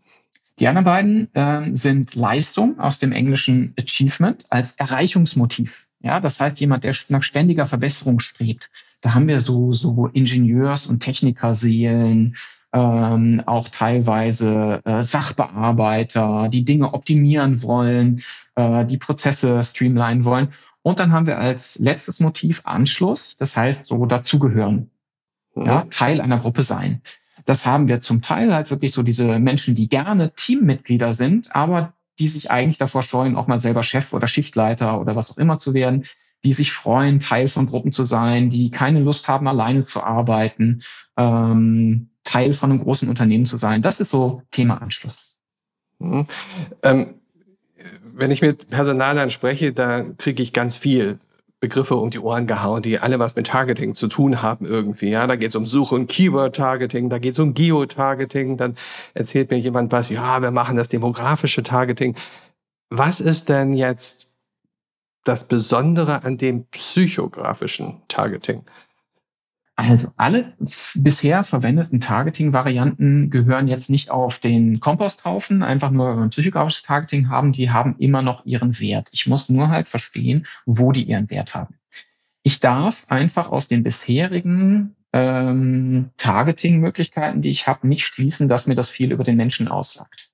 Die 0.60 0.68
anderen 0.68 0.86
beiden 0.86 1.36
äh, 1.36 1.76
sind 1.76 2.16
Leistung 2.16 2.80
aus 2.80 3.00
dem 3.00 3.12
englischen 3.12 3.74
Achievement 3.80 4.46
als 4.50 4.74
Erreichungsmotiv. 4.74 5.88
Ja, 6.02 6.20
das 6.20 6.40
heißt, 6.40 6.60
jemand, 6.60 6.84
der 6.84 6.96
nach 7.10 7.24
ständiger 7.24 7.66
Verbesserung 7.66 8.20
strebt. 8.20 8.72
Da 9.02 9.14
haben 9.14 9.28
wir 9.28 9.40
so, 9.40 9.74
so 9.74 10.08
Ingenieurs- 10.14 10.88
und 10.88 11.00
Technikerseelen, 11.00 12.36
ähm, 12.74 13.44
auch 13.46 13.68
teilweise 13.70 14.82
äh, 14.86 15.04
Sachbearbeiter, 15.04 16.50
die 16.50 16.64
Dinge 16.64 16.94
optimieren 16.94 17.62
wollen, 17.64 18.22
äh, 18.56 18.86
die 18.86 18.98
Prozesse 18.98 19.64
streamlinen 19.64 20.26
wollen. 20.26 20.50
Und 20.82 21.00
dann 21.00 21.12
haben 21.12 21.28
wir 21.28 21.38
als 21.38 21.80
letztes 21.80 22.20
Motiv 22.20 22.62
Anschluss, 22.66 23.36
das 23.38 23.56
heißt 23.56 23.86
so 23.86 24.06
dazugehören, 24.06 24.90
mhm. 25.56 25.66
ja, 25.66 25.86
Teil 25.90 26.22
einer 26.22 26.38
Gruppe 26.38 26.64
sein. 26.64 27.02
Das 27.46 27.66
haben 27.66 27.88
wir 27.88 28.02
zum 28.02 28.22
Teil 28.22 28.54
halt 28.54 28.70
wirklich 28.70 28.94
so 28.94 29.04
diese 29.04 29.40
Menschen, 29.40 29.76
die 29.76 29.90
gerne 29.90 30.34
Teammitglieder 30.34 31.14
sind, 31.14 31.56
aber 31.56 31.94
die 32.20 32.28
sich 32.28 32.52
eigentlich 32.52 32.78
davor 32.78 33.04
scheuen, 33.04 33.36
auch 33.36 33.48
mal 33.48 33.60
selber 33.60 33.84
Chef 33.84 34.14
oder 34.14 34.28
Schichtleiter 34.28 35.00
oder 35.02 35.16
was 35.16 35.32
auch 35.32 35.38
immer 35.38 35.58
zu 35.58 35.74
werden, 35.74 36.04
die 36.44 36.54
sich 36.54 36.72
freuen, 36.72 37.20
Teil 37.20 37.48
von 37.48 37.66
Gruppen 37.66 37.92
zu 37.92 38.06
sein, 38.06 38.50
die 38.50 38.72
keine 38.72 39.00
Lust 39.00 39.28
haben, 39.28 39.48
alleine 39.48 39.82
zu 39.84 40.04
arbeiten, 40.04 40.82
ähm, 41.18 42.11
Teil 42.24 42.54
von 42.54 42.72
einem 42.72 42.84
großen 42.84 43.10
Unternehmen 43.10 43.46
zu 43.46 43.58
sein. 43.58 43.82
Das 43.82 44.00
ist 44.00 44.12
so 44.12 44.44
Thema 44.52 44.82
Anschluss. 44.82 45.38
Mhm. 46.00 46.26
Ähm, 46.84 47.16
wenn 48.14 48.32
ich 48.32 48.42
mit 48.42 48.70
Personalern 48.70 49.30
spreche, 49.30 49.74
da 49.74 50.04
kriege 50.18 50.44
ich 50.44 50.54
ganz 50.54 50.78
viel 50.78 51.20
Begriffe 51.60 51.96
um 51.96 52.10
die 52.10 52.20
Ohren 52.20 52.48
gehauen, 52.48 52.82
die 52.82 53.00
alle 53.00 53.20
was 53.20 53.36
mit 53.36 53.48
Targeting 53.48 53.94
zu 53.94 54.08
tun 54.08 54.42
haben 54.42 54.66
irgendwie. 54.66 55.10
Ja, 55.10 55.28
da 55.28 55.36
geht 55.36 55.50
es 55.50 55.56
um 55.56 55.68
Suche 55.68 55.94
und 55.94 56.08
Keyword-Targeting, 56.08 57.10
da 57.10 57.20
geht 57.20 57.34
es 57.34 57.40
um 57.40 57.54
Geotargeting, 57.54 58.58
dann 58.58 58.76
erzählt 59.14 59.52
mir 59.52 59.60
jemand 59.60 59.92
was, 59.92 60.10
ja, 60.10 60.42
wir 60.42 60.50
machen 60.50 60.76
das 60.76 60.90
demografische 60.90 61.62
Targeting. 61.62 62.16
Was 62.90 63.20
ist 63.20 63.48
denn 63.48 63.74
jetzt 63.74 64.36
das 65.24 65.48
Besondere 65.48 66.24
an 66.24 66.40
dem 66.40 66.66
psychografischen 66.66 68.02
Targeting? 68.08 68.64
Also 69.82 70.12
alle 70.16 70.54
bisher 70.94 71.44
verwendeten 71.44 72.00
Targeting-Varianten 72.00 73.32
gehören 73.32 73.68
jetzt 73.68 73.90
nicht 73.90 74.12
auf 74.12 74.38
den 74.38 74.80
Komposthaufen, 74.80 75.64
einfach 75.64 75.90
nur 75.90 76.22
ein 76.22 76.30
psychografisches 76.30 76.84
Targeting 76.84 77.30
haben, 77.30 77.52
die 77.52 77.72
haben 77.72 77.96
immer 77.98 78.22
noch 78.22 78.46
ihren 78.46 78.80
Wert. 78.80 79.10
Ich 79.12 79.26
muss 79.26 79.50
nur 79.50 79.70
halt 79.70 79.90
verstehen, 79.90 80.46
wo 80.68 80.92
die 80.92 81.02
ihren 81.02 81.32
Wert 81.32 81.56
haben. 81.56 81.80
Ich 82.44 82.60
darf 82.60 83.08
einfach 83.10 83.52
aus 83.52 83.68
den 83.68 83.82
bisherigen 83.82 84.96
ähm, 85.14 86.12
Targeting-Möglichkeiten, 86.18 87.42
die 87.42 87.50
ich 87.50 87.66
habe, 87.66 87.88
nicht 87.88 88.06
schließen, 88.06 88.48
dass 88.48 88.68
mir 88.68 88.76
das 88.76 88.92
viel 88.92 89.12
über 89.12 89.24
den 89.24 89.36
Menschen 89.36 89.68
aussagt. 89.68 90.30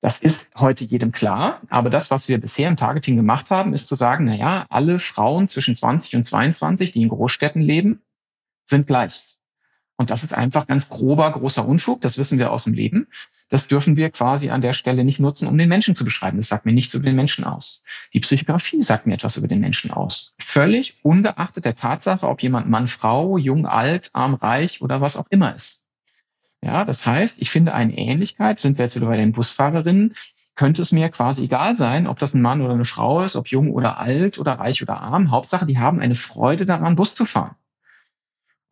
Das 0.00 0.20
ist 0.20 0.54
heute 0.54 0.84
jedem 0.84 1.10
klar, 1.10 1.60
aber 1.70 1.90
das, 1.90 2.12
was 2.12 2.28
wir 2.28 2.40
bisher 2.40 2.68
im 2.68 2.76
Targeting 2.76 3.16
gemacht 3.16 3.50
haben, 3.50 3.74
ist 3.74 3.88
zu 3.88 3.96
sagen, 3.96 4.26
na 4.26 4.36
ja, 4.36 4.66
alle 4.68 5.00
Frauen 5.00 5.48
zwischen 5.48 5.74
20 5.74 6.14
und 6.14 6.22
22, 6.22 6.92
die 6.92 7.02
in 7.02 7.08
Großstädten 7.08 7.62
leben, 7.62 8.00
sind 8.70 8.86
gleich. 8.86 9.22
Und 9.96 10.10
das 10.10 10.24
ist 10.24 10.32
einfach 10.32 10.66
ganz 10.66 10.88
grober, 10.88 11.30
großer 11.30 11.66
Unfug. 11.66 12.00
Das 12.00 12.16
wissen 12.16 12.38
wir 12.38 12.50
aus 12.50 12.64
dem 12.64 12.72
Leben. 12.72 13.06
Das 13.50 13.68
dürfen 13.68 13.98
wir 13.98 14.10
quasi 14.10 14.48
an 14.48 14.62
der 14.62 14.72
Stelle 14.72 15.04
nicht 15.04 15.20
nutzen, 15.20 15.46
um 15.46 15.58
den 15.58 15.68
Menschen 15.68 15.94
zu 15.94 16.04
beschreiben. 16.04 16.38
Das 16.38 16.48
sagt 16.48 16.64
mir 16.64 16.72
nichts 16.72 16.94
über 16.94 17.04
den 17.04 17.16
Menschen 17.16 17.44
aus. 17.44 17.82
Die 18.14 18.20
Psychografie 18.20 18.80
sagt 18.80 19.06
mir 19.06 19.14
etwas 19.14 19.36
über 19.36 19.48
den 19.48 19.60
Menschen 19.60 19.90
aus. 19.90 20.34
Völlig 20.38 21.04
ungeachtet 21.04 21.66
der 21.66 21.74
Tatsache, 21.74 22.26
ob 22.26 22.42
jemand 22.42 22.70
Mann, 22.70 22.88
Frau, 22.88 23.36
jung, 23.36 23.66
alt, 23.66 24.10
arm, 24.14 24.34
reich 24.34 24.80
oder 24.80 25.02
was 25.02 25.18
auch 25.18 25.26
immer 25.28 25.54
ist. 25.54 25.88
Ja, 26.62 26.84
das 26.84 27.04
heißt, 27.04 27.42
ich 27.42 27.50
finde 27.50 27.74
eine 27.74 27.96
Ähnlichkeit, 27.98 28.60
sind 28.60 28.78
wir 28.78 28.84
jetzt 28.86 28.96
wieder 28.96 29.06
bei 29.06 29.16
den 29.16 29.32
Busfahrerinnen, 29.32 30.14
könnte 30.54 30.82
es 30.82 30.92
mir 30.92 31.08
quasi 31.08 31.44
egal 31.44 31.76
sein, 31.76 32.06
ob 32.06 32.18
das 32.18 32.34
ein 32.34 32.42
Mann 32.42 32.60
oder 32.60 32.74
eine 32.74 32.84
Frau 32.84 33.22
ist, 33.22 33.36
ob 33.36 33.48
jung 33.48 33.72
oder 33.72 33.98
alt 33.98 34.38
oder 34.38 34.52
reich 34.52 34.82
oder 34.82 35.00
arm. 35.00 35.30
Hauptsache, 35.30 35.66
die 35.66 35.78
haben 35.78 36.00
eine 36.00 36.14
Freude 36.14 36.66
daran, 36.66 36.96
Bus 36.96 37.14
zu 37.14 37.24
fahren. 37.24 37.56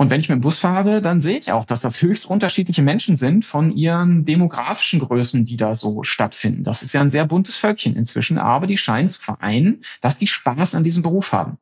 Und 0.00 0.10
wenn 0.10 0.20
ich 0.20 0.28
mit 0.28 0.36
dem 0.36 0.42
Bus 0.42 0.60
fahre, 0.60 1.02
dann 1.02 1.20
sehe 1.20 1.38
ich 1.38 1.50
auch, 1.50 1.64
dass 1.64 1.80
das 1.80 2.00
höchst 2.00 2.24
unterschiedliche 2.24 2.82
Menschen 2.82 3.16
sind 3.16 3.44
von 3.44 3.72
ihren 3.72 4.24
demografischen 4.24 5.00
Größen, 5.00 5.44
die 5.44 5.56
da 5.56 5.74
so 5.74 6.04
stattfinden. 6.04 6.62
Das 6.62 6.82
ist 6.82 6.94
ja 6.94 7.00
ein 7.00 7.10
sehr 7.10 7.26
buntes 7.26 7.56
Völkchen 7.56 7.96
inzwischen, 7.96 8.38
aber 8.38 8.68
die 8.68 8.76
scheinen 8.76 9.08
zu 9.08 9.20
vereinen, 9.20 9.80
dass 10.00 10.16
die 10.16 10.28
Spaß 10.28 10.76
an 10.76 10.84
diesem 10.84 11.02
Beruf 11.02 11.32
haben. 11.32 11.58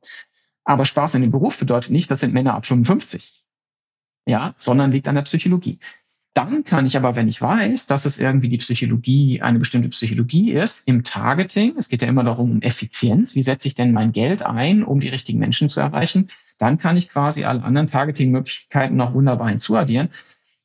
Aber 0.65 0.85
Spaß 0.85 1.15
an 1.15 1.23
dem 1.23 1.31
Beruf 1.31 1.59
bedeutet 1.59 1.93
nicht, 1.93 2.11
das 2.11 2.21
sind 2.21 2.35
Männer 2.35 2.55
ab 2.55 2.67
55. 2.67 3.43
Ja, 4.27 4.55
sondern 4.59 4.93
liegt 4.93 5.09
an 5.09 5.15
der 5.15 5.23
Psychologie. 5.23 5.79
Dann 6.35 6.65
kann 6.65 6.85
ich 6.85 6.99
aber, 6.99 7.17
wenn 7.17 7.29
ich 7.29 7.41
weiß, 7.41 7.87
dass 7.87 8.05
es 8.05 8.19
irgendwie 8.19 8.51
die 8.51 8.59
Psychologie, 8.59 9.41
eine 9.41 9.59
bestimmte 9.59 9.89
Psychologie 9.89 10.51
ist, 10.51 10.87
im 10.87 11.05
Targeting, 11.05 11.75
es 11.79 11.89
geht 11.89 12.03
ja 12.03 12.09
immer 12.09 12.25
darum, 12.25 12.51
um 12.51 12.61
Effizienz, 12.61 13.35
wie 13.35 13.43
setze 13.43 13.69
ich 13.69 13.75
denn 13.75 13.93
mein 13.93 14.13
Geld 14.13 14.43
ein, 14.43 14.85
um 14.85 15.01
die 15.01 15.09
richtigen 15.09 15.39
Menschen 15.39 15.71
zu 15.71 15.81
erreichen, 15.81 16.29
dann 16.59 16.79
kann 16.79 16.97
ich 16.97 17.09
quasi 17.09 17.45
alle 17.45 17.63
anderen 17.63 17.87
Targeting-Möglichkeiten 17.87 18.97
noch 18.97 19.15
wunderbar 19.15 19.49
hinzuaddieren. 19.49 20.11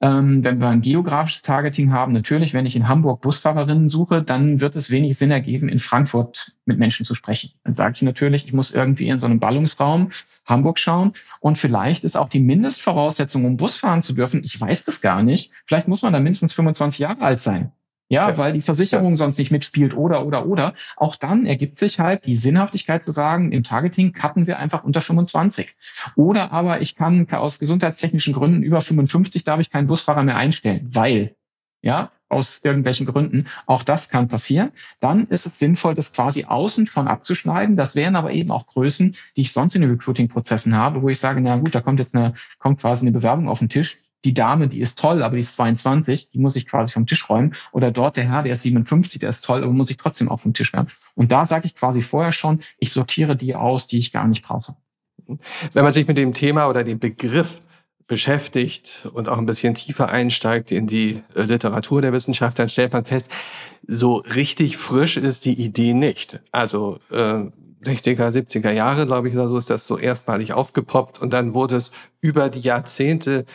Ähm, 0.04 0.44
wenn 0.44 0.60
wir 0.60 0.68
ein 0.68 0.82
geografisches 0.82 1.44
Targeting 1.44 1.92
haben, 1.92 2.12
natürlich, 2.12 2.56
wenn 2.56 2.66
ich 2.66 2.76
in 2.76 2.88
Hamburg 2.88 3.22
Busfahrerinnen 3.22 3.88
suche, 3.88 4.24
dann 4.24 4.60
wird 4.60 4.76
es 4.76 4.90
wenig 4.90 5.16
Sinn 5.16 5.30
ergeben, 5.30 5.70
in 5.70 5.78
Frankfurt 5.78 6.54
mit 6.66 6.80
Menschen 6.80 7.06
zu 7.06 7.14
sprechen. 7.14 7.52
Dann 7.64 7.76
sage 7.76 7.94
ich 7.98 8.02
natürlich, 8.02 8.46
ich 8.48 8.54
muss 8.54 8.72
irgendwie 8.72 9.10
in 9.10 9.20
so 9.20 9.28
einem 9.28 9.40
Ballungsraum 9.40 10.10
Hamburg 10.48 10.80
schauen. 10.80 11.14
Und 11.40 11.60
vielleicht 11.60 12.04
ist 12.04 12.18
auch 12.18 12.30
die 12.30 12.40
Mindestvoraussetzung, 12.40 13.46
um 13.46 13.58
Bus 13.58 13.78
fahren 13.78 14.02
zu 14.02 14.14
dürfen, 14.14 14.44
ich 14.44 14.60
weiß 14.60 14.86
das 14.86 15.02
gar 15.02 15.22
nicht. 15.22 15.52
Vielleicht 15.66 15.88
muss 15.88 16.02
man 16.02 16.14
da 16.14 16.20
mindestens 16.20 16.54
25 16.54 17.00
Jahre 17.00 17.22
alt 17.22 17.40
sein. 17.40 17.72
Ja, 18.12 18.28
ja, 18.28 18.38
weil 18.38 18.52
die 18.52 18.62
Versicherung 18.62 19.12
ja. 19.12 19.16
sonst 19.16 19.38
nicht 19.38 19.52
mitspielt 19.52 19.96
oder, 19.96 20.26
oder, 20.26 20.46
oder. 20.46 20.74
Auch 20.98 21.16
dann 21.16 21.46
ergibt 21.46 21.78
sich 21.78 21.98
halt 21.98 22.26
die 22.26 22.36
Sinnhaftigkeit 22.36 23.06
zu 23.06 23.14
sagen, 23.14 23.54
im 23.54 23.64
Targeting 23.64 24.12
cutten 24.12 24.48
wir 24.48 24.60
einfach 24.60 24.84
unter 24.84 25.00
25. 25.00 25.74
Oder 26.18 26.52
aber 26.52 26.82
ich 26.82 26.98
kann 26.98 27.26
aus 27.32 27.58
gesundheitstechnischen 27.58 28.34
Gründen 28.34 28.64
über 28.64 28.82
55 28.82 29.46
darf 29.46 29.62
ich 29.62 29.70
keinen 29.70 29.88
Busfahrer 29.88 30.24
mehr 30.24 30.36
einstellen, 30.36 30.90
weil, 30.92 31.38
ja, 31.82 32.12
aus 32.28 32.60
irgendwelchen 32.62 33.06
Gründen. 33.06 33.48
Auch 33.66 33.84
das 33.84 34.10
kann 34.10 34.28
passieren. 34.28 34.74
Dann 35.00 35.28
ist 35.28 35.46
es 35.46 35.58
sinnvoll, 35.58 35.96
das 35.96 36.12
quasi 36.12 36.44
außen 36.44 36.88
schon 36.88 37.08
abzuschneiden. 37.08 37.78
Das 37.78 37.96
wären 37.96 38.18
aber 38.18 38.34
eben 38.34 38.52
auch 38.52 38.68
Größen, 38.68 39.16
die 39.38 39.42
ich 39.42 39.54
sonst 39.54 39.76
in 39.76 39.84
den 39.84 39.92
Recruiting-Prozessen 39.92 40.76
habe, 40.76 41.02
wo 41.02 41.08
ich 41.08 41.20
sage, 41.20 41.40
na 41.40 41.56
gut, 41.56 41.74
da 41.74 41.80
kommt 41.80 42.00
jetzt 42.00 42.14
eine, 42.14 42.34
kommt 42.60 42.82
quasi 42.82 43.06
eine 43.06 43.14
Bewerbung 43.14 43.48
auf 43.48 43.60
den 43.60 43.70
Tisch 43.70 44.00
die 44.24 44.34
Dame, 44.34 44.68
die 44.68 44.82
ist 44.82 45.00
toll, 45.00 45.24
aber 45.24 45.36
die 45.36 45.42
ist 45.42 45.54
22, 45.54 46.30
die 46.30 46.40
muss 46.40 46.56
ich 46.56 46.68
quasi 46.68 46.94
vom 46.94 47.08
Tisch 47.08 47.30
räumen. 47.30 47.56
Oder 47.72 47.92
dort 47.92 48.18
der 48.18 48.26
Herr, 48.26 48.44
der 48.44 48.54
ist 48.54 48.64
57, 48.64 49.20
der 49.20 49.30
ist 49.30 49.44
toll, 49.44 49.64
aber 49.64 49.72
muss 49.72 49.90
ich 49.90 49.98
trotzdem 49.98 50.30
auch 50.30 50.40
vom 50.40 50.54
Tisch 50.54 50.74
räumen. 50.74 50.88
Und 51.16 51.32
da 51.32 51.46
sage 51.46 51.68
ich 51.68 51.76
quasi 51.76 52.02
vorher 52.02 52.32
schon, 52.32 52.60
ich 52.78 52.92
sortiere 52.92 53.36
die 53.36 53.56
aus, 53.56 53.88
die 53.88 53.98
ich 53.98 54.12
gar 54.12 54.28
nicht 54.28 54.44
brauche. 54.44 54.76
Wenn 55.74 55.84
man 55.84 55.94
sich 55.94 56.08
mit 56.08 56.18
dem 56.18 56.34
Thema 56.34 56.68
oder 56.68 56.84
dem 56.84 57.00
Begriff 57.00 57.60
beschäftigt 58.08 59.08
und 59.14 59.30
auch 59.30 59.38
ein 59.38 59.46
bisschen 59.46 59.74
tiefer 59.74 60.10
einsteigt 60.10 60.72
in 60.72 60.86
die 60.86 61.24
äh, 61.34 61.44
Literatur 61.44 62.02
der 62.02 62.12
Wissenschaft, 62.12 62.60
dann 62.60 62.68
stellt 62.68 62.92
man 62.92 63.06
fest, 63.06 63.32
so 63.88 64.16
richtig 64.16 64.76
frisch 64.76 65.16
ist 65.18 65.46
die 65.46 65.54
Idee 65.54 65.94
nicht. 65.94 66.42
Also 66.52 67.00
äh, 67.10 67.46
60er, 67.84 68.30
70er 68.30 68.72
Jahre, 68.72 69.06
glaube 69.06 69.30
ich, 69.30 69.34
oder 69.34 69.48
so 69.48 69.58
ist 69.58 69.70
das 69.70 69.88
so 69.88 69.98
erstmalig 69.98 70.54
aufgepoppt 70.54 71.20
und 71.20 71.32
dann 71.32 71.54
wurde 71.54 71.78
es 71.78 71.92
über 72.20 72.50
die 72.50 72.60
Jahrzehnte 72.60 73.46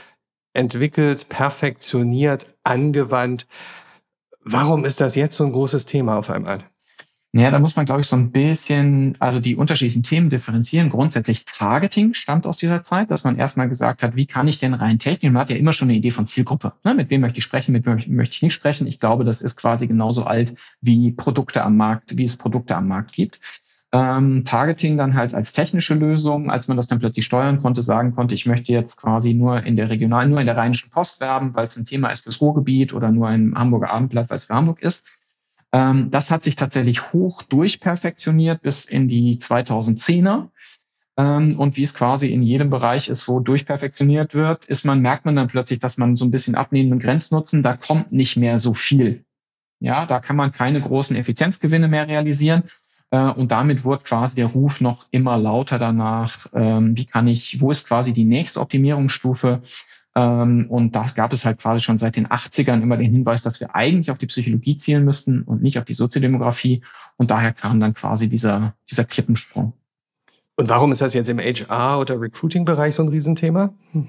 entwickelt, 0.56 1.28
perfektioniert, 1.28 2.46
angewandt. 2.64 3.46
Warum 4.42 4.84
ist 4.84 5.00
das 5.00 5.14
jetzt 5.14 5.36
so 5.36 5.44
ein 5.44 5.52
großes 5.52 5.86
Thema 5.86 6.18
auf 6.18 6.30
einmal? 6.30 6.60
Ja, 7.32 7.50
da 7.50 7.58
muss 7.58 7.76
man, 7.76 7.84
glaube 7.84 8.00
ich, 8.00 8.06
so 8.06 8.16
ein 8.16 8.30
bisschen, 8.30 9.14
also 9.18 9.40
die 9.40 9.56
unterschiedlichen 9.56 10.02
Themen 10.02 10.30
differenzieren. 10.30 10.88
Grundsätzlich 10.88 11.44
Targeting 11.44 12.14
stammt 12.14 12.46
aus 12.46 12.56
dieser 12.56 12.82
Zeit, 12.82 13.10
dass 13.10 13.24
man 13.24 13.36
erstmal 13.36 13.68
gesagt 13.68 14.02
hat, 14.02 14.16
wie 14.16 14.24
kann 14.24 14.48
ich 14.48 14.58
denn 14.58 14.72
rein 14.72 14.98
technisch, 14.98 15.30
man 15.30 15.42
hat 15.42 15.50
ja 15.50 15.56
immer 15.56 15.74
schon 15.74 15.88
eine 15.88 15.98
Idee 15.98 16.12
von 16.12 16.26
Zielgruppe. 16.26 16.72
Ne? 16.82 16.94
Mit 16.94 17.10
wem 17.10 17.20
möchte 17.20 17.38
ich 17.38 17.44
sprechen, 17.44 17.72
mit 17.72 17.84
wem 17.84 18.02
möchte 18.16 18.36
ich 18.36 18.42
nicht 18.42 18.54
sprechen. 18.54 18.86
Ich 18.86 19.00
glaube, 19.00 19.24
das 19.24 19.42
ist 19.42 19.56
quasi 19.56 19.86
genauso 19.86 20.24
alt 20.24 20.54
wie 20.80 21.12
Produkte 21.12 21.62
am 21.62 21.76
Markt, 21.76 22.16
wie 22.16 22.24
es 22.24 22.36
Produkte 22.36 22.74
am 22.74 22.88
Markt 22.88 23.12
gibt 23.12 23.38
ähm, 23.96 24.44
Targeting 24.44 24.98
dann 24.98 25.14
halt 25.14 25.32
als 25.32 25.54
technische 25.54 25.94
Lösung, 25.94 26.50
als 26.50 26.68
man 26.68 26.76
das 26.76 26.86
dann 26.86 26.98
plötzlich 26.98 27.24
steuern 27.24 27.62
konnte, 27.62 27.80
sagen 27.80 28.14
konnte, 28.14 28.34
ich 28.34 28.44
möchte 28.44 28.70
jetzt 28.70 28.98
quasi 28.98 29.32
nur 29.32 29.62
in 29.62 29.74
der 29.74 29.88
regionalen, 29.88 30.28
nur 30.28 30.40
in 30.40 30.46
der 30.46 30.58
Rheinischen 30.58 30.90
Post 30.90 31.22
werben, 31.22 31.54
weil 31.54 31.66
es 31.66 31.78
ein 31.78 31.86
Thema 31.86 32.10
ist 32.10 32.24
fürs 32.24 32.38
Ruhrgebiet 32.42 32.92
oder 32.92 33.10
nur 33.10 33.30
im 33.30 33.56
Hamburger 33.56 33.88
Abendblatt, 33.90 34.28
weil 34.28 34.36
es 34.36 34.44
für 34.44 34.54
Hamburg 34.54 34.82
ist. 34.82 35.06
Ähm, 35.72 36.10
das 36.10 36.30
hat 36.30 36.44
sich 36.44 36.56
tatsächlich 36.56 37.14
hoch 37.14 37.42
durchperfektioniert 37.42 38.60
bis 38.60 38.84
in 38.84 39.08
die 39.08 39.38
2010er. 39.38 40.48
Ähm, 41.16 41.58
und 41.58 41.78
wie 41.78 41.82
es 41.82 41.94
quasi 41.94 42.26
in 42.26 42.42
jedem 42.42 42.68
Bereich 42.68 43.08
ist, 43.08 43.26
wo 43.28 43.40
durchperfektioniert 43.40 44.34
wird, 44.34 44.66
ist 44.66 44.84
man, 44.84 45.00
merkt 45.00 45.24
man 45.24 45.36
dann 45.36 45.48
plötzlich, 45.48 45.80
dass 45.80 45.96
man 45.96 46.16
so 46.16 46.26
ein 46.26 46.30
bisschen 46.30 46.54
abnehmenden 46.54 46.98
Grenznutzen, 46.98 47.62
da 47.62 47.74
kommt 47.74 48.12
nicht 48.12 48.36
mehr 48.36 48.58
so 48.58 48.74
viel. 48.74 49.24
Ja, 49.80 50.04
da 50.04 50.20
kann 50.20 50.36
man 50.36 50.52
keine 50.52 50.82
großen 50.82 51.16
Effizienzgewinne 51.16 51.88
mehr 51.88 52.08
realisieren. 52.08 52.64
Äh, 53.10 53.30
und 53.30 53.52
damit 53.52 53.84
wurde 53.84 54.04
quasi 54.04 54.36
der 54.36 54.46
Ruf 54.46 54.80
noch 54.80 55.06
immer 55.10 55.36
lauter 55.36 55.78
danach, 55.78 56.46
ähm, 56.54 56.96
wie 56.96 57.06
kann 57.06 57.28
ich, 57.28 57.60
wo 57.60 57.70
ist 57.70 57.86
quasi 57.86 58.12
die 58.12 58.24
nächste 58.24 58.60
Optimierungsstufe? 58.60 59.62
Ähm, 60.14 60.66
und 60.68 60.96
da 60.96 61.06
gab 61.14 61.32
es 61.32 61.44
halt 61.44 61.58
quasi 61.58 61.82
schon 61.82 61.98
seit 61.98 62.16
den 62.16 62.26
80ern 62.26 62.82
immer 62.82 62.96
den 62.96 63.12
Hinweis, 63.12 63.42
dass 63.42 63.60
wir 63.60 63.74
eigentlich 63.74 64.10
auf 64.10 64.18
die 64.18 64.26
Psychologie 64.26 64.76
zielen 64.78 65.04
müssten 65.04 65.42
und 65.42 65.62
nicht 65.62 65.78
auf 65.78 65.84
die 65.84 65.94
Soziodemografie. 65.94 66.82
Und 67.16 67.30
daher 67.30 67.52
kam 67.52 67.80
dann 67.80 67.94
quasi 67.94 68.28
dieser, 68.28 68.74
dieser 68.90 69.04
Klippensprung. 69.04 69.74
Und 70.56 70.70
warum 70.70 70.90
ist 70.90 71.02
das 71.02 71.12
jetzt 71.12 71.28
im 71.28 71.38
HR- 71.38 72.00
oder 72.00 72.18
Recruiting-Bereich 72.18 72.94
so 72.94 73.02
ein 73.02 73.08
Riesenthema? 73.08 73.74
Hm. 73.92 74.08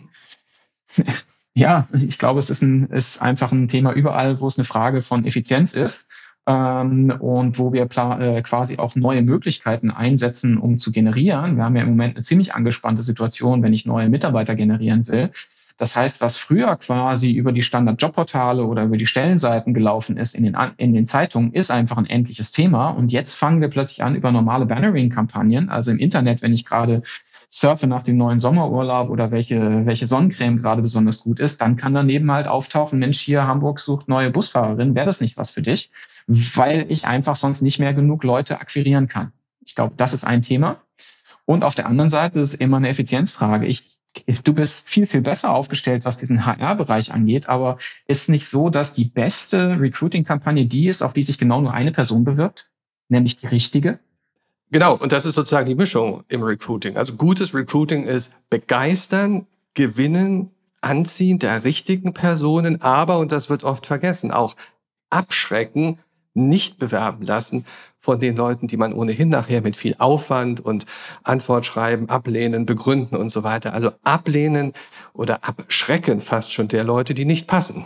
Ja, 1.54 1.88
ich 1.92 2.20
glaube, 2.20 2.38
es 2.38 2.52
ist, 2.52 2.62
ein, 2.62 2.86
ist 2.92 3.20
einfach 3.20 3.52
ein 3.52 3.68
Thema 3.68 3.92
überall, 3.92 4.40
wo 4.40 4.46
es 4.46 4.60
eine 4.60 4.64
Frage 4.64 5.02
von 5.02 5.26
Effizienz 5.26 5.74
ist 5.74 6.12
ähm, 6.48 7.14
und 7.20 7.60
wo 7.60 7.74
wir 7.74 7.84
äh, 7.84 8.42
quasi 8.42 8.78
auch 8.78 8.96
neue 8.96 9.22
Möglichkeiten 9.22 9.92
einsetzen, 9.92 10.58
um 10.58 10.78
zu 10.78 10.92
generieren. 10.92 11.58
Wir 11.58 11.66
haben 11.66 11.76
ja 11.76 11.84
im 11.84 11.90
Moment 11.90 12.16
eine 12.16 12.24
ziemlich 12.24 12.56
angespannte 12.56 13.04
Situation, 13.04 13.62
wenn 13.62 13.74
ich 13.74 13.86
neue 13.86 14.10
Mitarbeiter 14.10 14.56
generieren 14.56 15.08
will. 15.08 15.30
Das 15.78 15.96
heißt, 15.96 16.22
was 16.22 16.38
früher 16.38 16.76
quasi 16.78 17.34
über 17.34 17.52
die 17.52 17.62
Standard-Jobportale 17.62 18.66
oder 18.66 18.86
über 18.86 18.98
die 18.98 19.06
Stellenseiten 19.06 19.76
gelaufen 19.76 20.18
ist 20.18 20.34
in 20.34 20.44
den, 20.44 20.58
in 20.78 20.94
den 20.94 21.06
Zeitungen, 21.06 21.54
ist 21.54 21.70
einfach 21.70 21.98
ein 21.98 22.08
endliches 22.08 22.52
Thema. 22.52 22.90
Und 22.90 23.12
jetzt 23.12 23.36
fangen 23.36 23.62
wir 23.62 23.68
plötzlich 23.68 24.04
an 24.04 24.16
über 24.16 24.32
normale 24.32 24.66
Bannering-Kampagnen, 24.66 25.70
also 25.70 25.92
im 25.92 26.00
Internet, 26.00 26.42
wenn 26.42 26.54
ich 26.54 26.66
gerade 26.66 27.04
surfe 27.50 27.88
nach 27.88 28.04
dem 28.04 28.18
neuen 28.18 28.40
Sommerurlaub 28.40 29.10
oder 29.10 29.32
welche, 29.32 29.86
welche 29.86 30.08
Sonnencreme 30.08 30.58
gerade 30.58 30.82
besonders 30.82 31.20
gut 31.20 31.40
ist, 31.40 31.62
dann 31.62 31.76
kann 31.76 31.94
daneben 31.94 32.32
halt 32.32 32.48
auftauchen, 32.48 33.00
Mensch, 33.00 33.20
hier 33.20 33.46
Hamburg 33.46 33.80
sucht 33.80 34.08
neue 34.08 34.32
Busfahrerin, 34.32 34.96
wäre 34.96 35.06
das 35.06 35.22
nicht 35.22 35.38
was 35.38 35.52
für 35.52 35.62
dich? 35.62 35.92
Weil 36.28 36.86
ich 36.92 37.06
einfach 37.06 37.36
sonst 37.36 37.62
nicht 37.62 37.80
mehr 37.80 37.94
genug 37.94 38.24
Leute 38.24 38.60
akquirieren 38.60 39.08
kann. 39.08 39.32
Ich 39.66 39.76
glaube, 39.76 39.94
das 39.98 40.14
ist 40.14 40.26
ein 40.26 40.42
Thema. 40.42 40.82
Und 41.46 41.64
auf 41.64 41.76
der 41.76 41.86
anderen 41.86 42.10
Seite 42.10 42.42
ist 42.42 42.56
immer 42.56 42.78
eine 42.78 42.90
Effizienzfrage. 42.90 43.66
Ich, 43.66 43.98
du 44.44 44.54
bist 44.54 44.88
viel, 44.90 45.06
viel 45.06 45.22
besser 45.22 45.54
aufgestellt, 45.54 46.04
was 46.04 46.18
diesen 46.18 46.46
HR-Bereich 46.46 47.14
angeht, 47.14 47.48
aber 47.48 47.78
ist 48.06 48.30
nicht 48.30 48.48
so, 48.48 48.70
dass 48.70 48.92
die 48.92 49.06
beste 49.06 49.80
Recruiting-Kampagne 49.80 50.66
die 50.66 50.90
ist, 50.90 51.02
auf 51.02 51.14
die 51.14 51.24
sich 51.24 51.38
genau 51.38 51.62
nur 51.62 51.74
eine 51.74 51.94
Person 51.94 52.26
bewirbt, 52.26 52.70
nämlich 53.08 53.38
die 53.38 53.48
richtige? 53.48 54.00
Genau, 54.72 54.96
und 54.96 55.14
das 55.14 55.26
ist 55.26 55.36
sozusagen 55.36 55.70
die 55.70 55.76
Mischung 55.76 56.26
im 56.28 56.44
Recruiting. 56.44 56.98
Also 56.98 57.14
gutes 57.14 57.54
Recruiting 57.54 58.06
ist 58.06 58.50
begeistern, 58.50 59.48
gewinnen, 59.74 60.52
anziehen 60.82 61.40
der 61.40 61.64
richtigen 61.64 62.14
Personen, 62.14 62.82
aber, 62.82 63.20
und 63.20 63.32
das 63.32 63.50
wird 63.50 63.64
oft 63.64 63.86
vergessen, 63.86 64.32
auch 64.32 64.56
abschrecken, 65.10 66.00
nicht 66.38 66.80
bewerben 66.80 67.26
lassen 67.26 67.66
von 68.00 68.20
den 68.20 68.36
Leuten, 68.36 68.68
die 68.68 68.78
man 68.78 68.94
ohnehin 68.94 69.30
nachher 69.30 69.62
mit 69.62 69.76
viel 69.76 69.96
Aufwand 69.98 70.60
und 70.60 70.86
Antwort 71.24 71.66
schreiben, 71.66 72.10
ablehnen, 72.10 72.66
begründen 72.66 73.18
und 73.18 73.32
so 73.32 73.44
weiter. 73.44 73.74
Also 73.74 73.92
ablehnen 74.04 74.74
oder 75.14 75.44
abschrecken 75.44 76.22
fast 76.22 76.54
schon 76.54 76.68
der 76.68 76.84
Leute, 76.84 77.14
die 77.14 77.26
nicht 77.26 77.48
passen. 77.48 77.86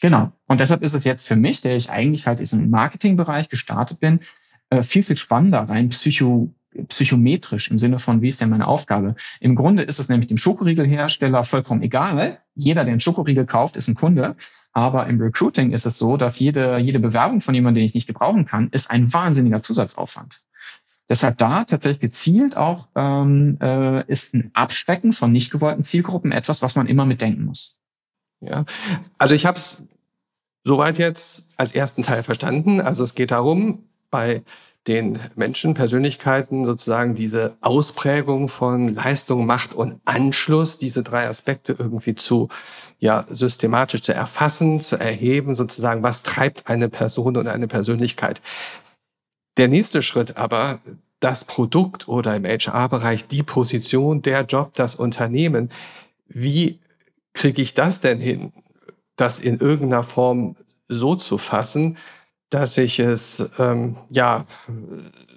Genau. 0.00 0.32
Und 0.46 0.60
deshalb 0.60 0.82
ist 0.82 0.94
es 0.94 1.04
jetzt 1.04 1.26
für 1.26 1.36
mich, 1.36 1.60
der 1.60 1.76
ich 1.76 1.88
eigentlich 1.88 2.26
halt 2.26 2.40
diesen 2.40 2.68
Marketingbereich 2.68 3.48
gestartet 3.48 4.00
bin, 4.00 4.20
äh, 4.70 4.82
viel, 4.82 5.02
viel 5.02 5.16
spannender, 5.16 5.60
rein 5.60 5.88
psycho, 5.88 6.52
psychometrisch 6.88 7.70
im 7.70 7.78
Sinne 7.78 7.98
von, 7.98 8.20
wie 8.20 8.28
ist 8.28 8.40
denn 8.40 8.50
meine 8.50 8.66
Aufgabe? 8.66 9.14
Im 9.40 9.54
Grunde 9.54 9.84
ist 9.84 10.00
es 10.00 10.08
nämlich 10.08 10.28
dem 10.28 10.36
Schokoriegelhersteller 10.36 11.44
vollkommen 11.44 11.82
egal. 11.82 12.40
Jeder, 12.54 12.84
der 12.84 12.92
einen 12.92 13.00
Schokoriegel 13.00 13.46
kauft, 13.46 13.76
ist 13.76 13.88
ein 13.88 13.94
Kunde. 13.94 14.36
Aber 14.74 15.06
im 15.06 15.20
Recruiting 15.20 15.70
ist 15.70 15.86
es 15.86 15.98
so, 15.98 16.16
dass 16.16 16.40
jede, 16.40 16.78
jede 16.78 16.98
Bewerbung 16.98 17.40
von 17.40 17.54
jemandem, 17.54 17.80
den 17.80 17.86
ich 17.86 17.94
nicht 17.94 18.08
gebrauchen 18.08 18.44
kann, 18.44 18.68
ist 18.70 18.90
ein 18.90 19.12
wahnsinniger 19.12 19.60
Zusatzaufwand. 19.60 20.42
Deshalb 21.08 21.38
da 21.38 21.64
tatsächlich 21.64 22.00
gezielt 22.00 22.56
auch 22.56 22.88
ähm, 22.96 23.58
äh, 23.60 24.04
ist 24.10 24.34
ein 24.34 24.50
Abschrecken 24.52 25.12
von 25.12 25.30
nicht 25.32 25.50
gewollten 25.50 25.82
Zielgruppen 25.82 26.32
etwas, 26.32 26.60
was 26.60 26.74
man 26.74 26.86
immer 26.86 27.06
mitdenken 27.06 27.44
muss. 27.44 27.80
Ja, 28.40 28.64
also 29.16 29.34
ich 29.34 29.46
habe 29.46 29.58
es 29.58 29.82
soweit 30.64 30.98
jetzt 30.98 31.58
als 31.58 31.72
ersten 31.72 32.02
Teil 32.02 32.22
verstanden. 32.22 32.80
Also 32.80 33.04
es 33.04 33.14
geht 33.14 33.30
darum, 33.30 33.84
bei 34.10 34.42
den 34.86 35.18
Menschen, 35.34 35.74
Persönlichkeiten 35.74 36.64
sozusagen 36.64 37.14
diese 37.14 37.56
Ausprägung 37.60 38.48
von 38.48 38.94
Leistung, 38.94 39.46
Macht 39.46 39.74
und 39.74 40.00
Anschluss, 40.04 40.78
diese 40.78 41.02
drei 41.02 41.26
Aspekte 41.26 41.74
irgendwie 41.78 42.14
zu, 42.14 42.48
ja, 42.98 43.24
systematisch 43.30 44.02
zu 44.02 44.12
erfassen, 44.12 44.80
zu 44.80 44.96
erheben, 44.96 45.54
sozusagen, 45.54 46.02
was 46.02 46.22
treibt 46.22 46.68
eine 46.68 46.88
Person 46.88 47.36
und 47.36 47.48
eine 47.48 47.66
Persönlichkeit. 47.66 48.42
Der 49.56 49.68
nächste 49.68 50.02
Schritt 50.02 50.36
aber, 50.36 50.80
das 51.24 51.44
Produkt 51.44 52.06
oder 52.06 52.36
im 52.36 52.44
HR-Bereich 52.44 53.26
die 53.26 53.42
Position, 53.42 54.20
der 54.20 54.42
Job, 54.42 54.74
das 54.74 54.94
Unternehmen. 54.94 55.70
Wie 56.28 56.80
kriege 57.32 57.62
ich 57.62 57.72
das 57.72 58.02
denn 58.02 58.20
hin, 58.20 58.52
das 59.16 59.40
in 59.40 59.58
irgendeiner 59.58 60.02
Form 60.02 60.56
so 60.86 61.16
zu 61.16 61.38
fassen, 61.38 61.96
dass 62.54 62.78
ich 62.78 63.00
es 63.00 63.44
ähm, 63.58 63.96
ja 64.10 64.46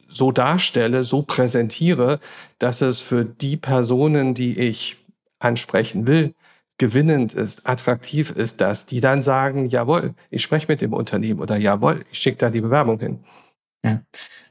so 0.07 0.31
darstelle, 0.31 1.03
so 1.03 1.23
präsentiere, 1.23 2.19
dass 2.59 2.81
es 2.81 2.99
für 2.99 3.25
die 3.25 3.57
Personen, 3.57 4.35
die 4.35 4.59
ich 4.59 4.97
ansprechen 5.39 6.05
will, 6.05 6.35
gewinnend 6.77 7.33
ist, 7.33 7.67
attraktiv 7.67 8.29
ist, 8.29 8.61
dass 8.61 8.85
die 8.85 9.01
dann 9.01 9.23
sagen, 9.23 9.65
jawohl, 9.65 10.13
ich 10.29 10.43
spreche 10.43 10.67
mit 10.69 10.81
dem 10.81 10.93
Unternehmen 10.93 11.39
oder 11.39 11.57
jawohl, 11.57 12.05
ich 12.11 12.19
schicke 12.19 12.37
da 12.37 12.49
die 12.51 12.61
Bewerbung 12.61 12.99
hin. 12.99 13.23
Ja, 13.83 14.01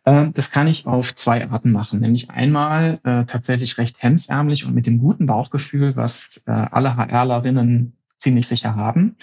äh, 0.04 0.30
das 0.32 0.50
kann 0.50 0.66
ich 0.66 0.86
auf 0.86 1.14
zwei 1.14 1.48
Arten 1.48 1.70
machen. 1.70 2.00
Nämlich 2.00 2.30
einmal 2.30 2.98
äh, 3.04 3.26
tatsächlich 3.26 3.78
recht 3.78 4.02
hemsärmlich 4.02 4.64
und 4.64 4.74
mit 4.74 4.86
dem 4.86 4.98
guten 4.98 5.26
Bauchgefühl, 5.26 5.94
was 5.94 6.42
äh, 6.46 6.50
alle 6.50 6.96
HRlerinnen 6.96 7.96
ziemlich 8.16 8.48
sicher 8.48 8.74
haben 8.74 9.16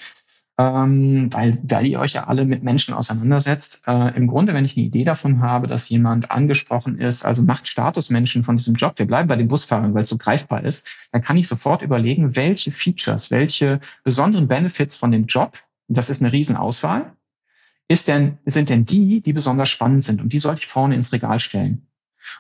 ähm, 0.58 1.34
weil, 1.34 1.58
weil 1.64 1.88
ihr 1.88 2.00
euch 2.00 2.14
ja 2.14 2.26
alle 2.26 2.46
mit 2.46 2.64
Menschen 2.64 2.94
auseinandersetzt. 2.94 3.82
Äh, 3.88 4.16
Im 4.16 4.28
Grunde, 4.28 4.54
wenn 4.54 4.66
ich 4.66 4.78
eine 4.78 4.86
Idee 4.86 5.04
davon 5.04 5.42
habe, 5.42 5.68
dass 5.68 5.90
jemand 5.90 6.30
angesprochen 6.32 7.00
ist, 7.00 7.26
also 7.26 7.42
macht 7.42 7.68
Statusmenschen 7.68 8.44
von 8.44 8.58
diesem 8.58 8.76
Job, 8.76 8.94
wir 8.98 9.08
bleiben 9.08 9.28
bei 9.28 9.36
den 9.36 9.48
Busfahrern, 9.48 9.94
weil 9.94 10.04
es 10.04 10.10
so 10.10 10.18
greifbar 10.18 10.64
ist, 10.64 10.88
dann 11.12 11.22
kann 11.22 11.38
ich 11.38 11.48
sofort 11.48 11.82
überlegen, 11.82 12.36
welche 12.36 12.72
Features, 12.72 13.32
welche 13.32 13.80
besonderen 14.04 14.48
Benefits 14.48 14.96
von 14.96 15.12
dem 15.12 15.26
Job, 15.26 15.58
das 15.88 16.10
ist 16.10 16.22
eine 16.22 16.32
Riesenauswahl, 16.32 17.14
ist 17.88 18.08
denn, 18.08 18.38
sind 18.46 18.70
denn 18.70 18.86
die, 18.86 19.22
die 19.22 19.34
besonders 19.34 19.70
spannend 19.70 20.04
sind? 20.04 20.22
Und 20.22 20.34
die 20.34 20.40
sollte 20.40 20.62
ich 20.62 20.68
vorne 20.68 20.96
ins 20.96 21.12
Regal 21.14 21.40
stellen 21.40 21.88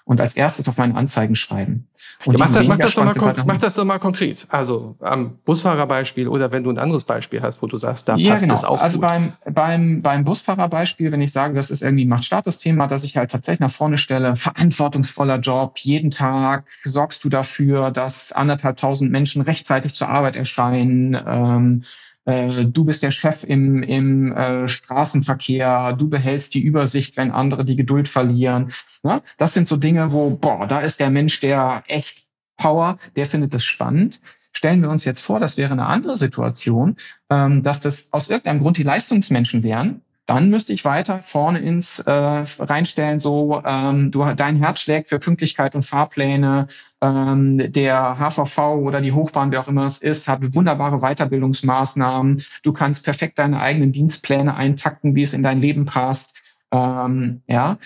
und 0.06 0.22
als 0.22 0.36
erstes 0.36 0.68
auf 0.68 0.78
meine 0.78 0.96
Anzeigen 0.96 1.36
schreiben. 1.36 1.88
Und 2.26 2.34
ja, 2.34 2.46
mach, 2.46 2.54
das, 2.54 2.68
mach, 2.68 2.78
das 2.78 2.96
doch 2.96 3.06
mal 3.06 3.44
mach 3.46 3.58
das 3.58 3.74
doch 3.76 3.86
mal 3.86 4.00
konkret. 4.00 4.46
Also 4.50 4.96
am 5.00 5.38
Busfahrerbeispiel 5.46 6.28
oder 6.28 6.52
wenn 6.52 6.64
du 6.64 6.70
ein 6.70 6.78
anderes 6.78 7.04
Beispiel 7.04 7.42
hast, 7.42 7.62
wo 7.62 7.68
du 7.68 7.78
sagst, 7.78 8.08
da 8.08 8.16
ja, 8.16 8.32
passt 8.32 8.44
genau. 8.44 8.54
das 8.54 8.64
auch 8.64 8.82
Also 8.82 9.00
gut. 9.00 9.08
beim, 9.08 9.34
beim, 9.46 10.02
beim 10.02 10.24
Busfahrerbeispiel, 10.24 11.12
wenn 11.12 11.22
ich 11.22 11.32
sage, 11.32 11.56
das 11.56 11.72
ist 11.72 11.82
irgendwie 11.82 12.06
Macht-Status-Thema, 12.06 12.88
dass 12.88 13.04
ich 13.04 13.18
halt 13.18 13.32
tatsächlich 13.32 13.62
nach 13.62 13.72
vorne 13.72 13.98
stelle, 13.98 14.36
verantwortungsvoller 14.36 15.40
Job, 15.40 15.78
jeden 15.80 16.12
Tag 16.12 16.66
sorgst 16.84 17.24
du 17.24 17.30
dafür, 17.30 17.92
dass 17.92 18.32
anderthalb 18.32 18.78
tausend 18.78 19.12
Menschen 19.12 19.42
rechtzeitig 19.42 19.94
zur 19.94 20.10
Arbeit 20.10 20.36
erscheinen, 20.36 21.18
ähm, 21.26 21.84
äh, 22.26 22.66
du 22.66 22.86
bist 22.86 23.04
der 23.04 23.12
Chef 23.12 23.44
im, 23.44 23.84
im 23.84 24.32
äh, 24.32 24.68
Straßenverkehr, 24.68 25.94
du 25.94 26.10
behältst 26.10 26.54
die 26.54 26.62
Übersicht, 26.62 27.18
wenn 27.18 27.32
andere 27.32 27.66
die 27.66 27.76
Geduld 27.76 28.08
verlieren. 28.08 28.72
Ja, 29.04 29.22
das 29.38 29.54
sind 29.54 29.68
so 29.68 29.78
Dinge, 29.78 30.12
wo, 30.12 30.30
boah, 30.30 30.68
da 30.68 30.80
ist 30.80 31.00
der 31.00 31.10
Mensch, 31.10 31.40
der 31.42 31.84
echt 31.88 32.24
Power, 32.58 32.98
der 33.16 33.26
findet 33.26 33.54
das 33.54 33.66
spannend. 33.66 34.22
Stellen 34.54 34.82
wir 34.82 34.90
uns 34.90 35.04
jetzt 35.04 35.22
vor, 35.22 35.40
das 35.40 35.58
wäre 35.58 35.74
eine 35.74 35.88
andere 35.88 36.16
Situation, 36.16 36.96
ähm, 37.30 37.64
dass 37.64 37.80
das 37.80 38.14
aus 38.14 38.30
irgendeinem 38.30 38.60
Grund 38.60 38.78
die 38.78 38.84
Leistungsmenschen 38.84 39.64
wären, 39.64 40.03
dann 40.26 40.50
müsste 40.50 40.72
ich 40.72 40.86
weiter 40.86 41.22
vorne 41.22 41.60
ins 41.60 42.00
äh, 42.00 42.12
reinstellen, 42.12 43.20
so 43.20 43.62
ähm, 43.66 44.12
du 44.12 44.24
dein 44.36 44.56
Herz 44.56 44.82
schlägt 44.82 45.10
für 45.10 45.20
Pünktlichkeit 45.20 45.76
und 45.76 45.84
Fahrpläne. 45.84 46.68
Ähm, 47.02 47.72
der 47.72 48.18
HVV 48.18 48.58
oder 48.78 49.02
die 49.02 49.12
Hochbahn, 49.12 49.52
wer 49.52 49.60
auch 49.60 49.68
immer 49.68 49.86
es 49.86 49.98
ist, 49.98 50.30
hat 50.30 50.56
wunderbare 50.56 51.00
Weiterbildungsmaßnahmen. 51.00 52.42
Du 52.64 52.72
kannst 52.72 53.04
perfekt 53.04 53.38
deine 53.38 53.60
eigenen 53.60 53.92
Dienstpläne 53.92 54.56
eintakten, 54.56 55.14
wie 55.16 55.24
es 55.24 55.34
in 55.34 55.44
dein 55.44 55.60
Leben 55.60 55.86
passt. 55.86 56.36
Ähm, 56.72 57.42
ja, 57.48 57.78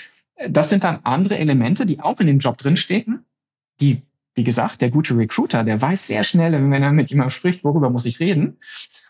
das 0.48 0.70
sind 0.70 0.84
dann 0.84 1.00
andere 1.04 1.40
Elemente, 1.40 1.88
die 1.88 2.00
auch 2.02 2.20
in 2.20 2.28
dem 2.28 2.40
Job 2.40 2.60
drinstecken, 2.60 3.26
die 3.82 4.04
wie 4.38 4.44
gesagt, 4.44 4.82
der 4.82 4.92
gute 4.92 5.18
Recruiter, 5.18 5.64
der 5.64 5.82
weiß 5.82 6.06
sehr 6.06 6.24
schnell, 6.24 6.52
wenn 6.52 6.84
er 6.84 6.92
mit 6.92 7.10
jemandem 7.10 7.32
spricht, 7.32 7.64
worüber 7.64 7.90
muss 7.90 8.06
ich 8.06 8.20
reden. 8.20 8.60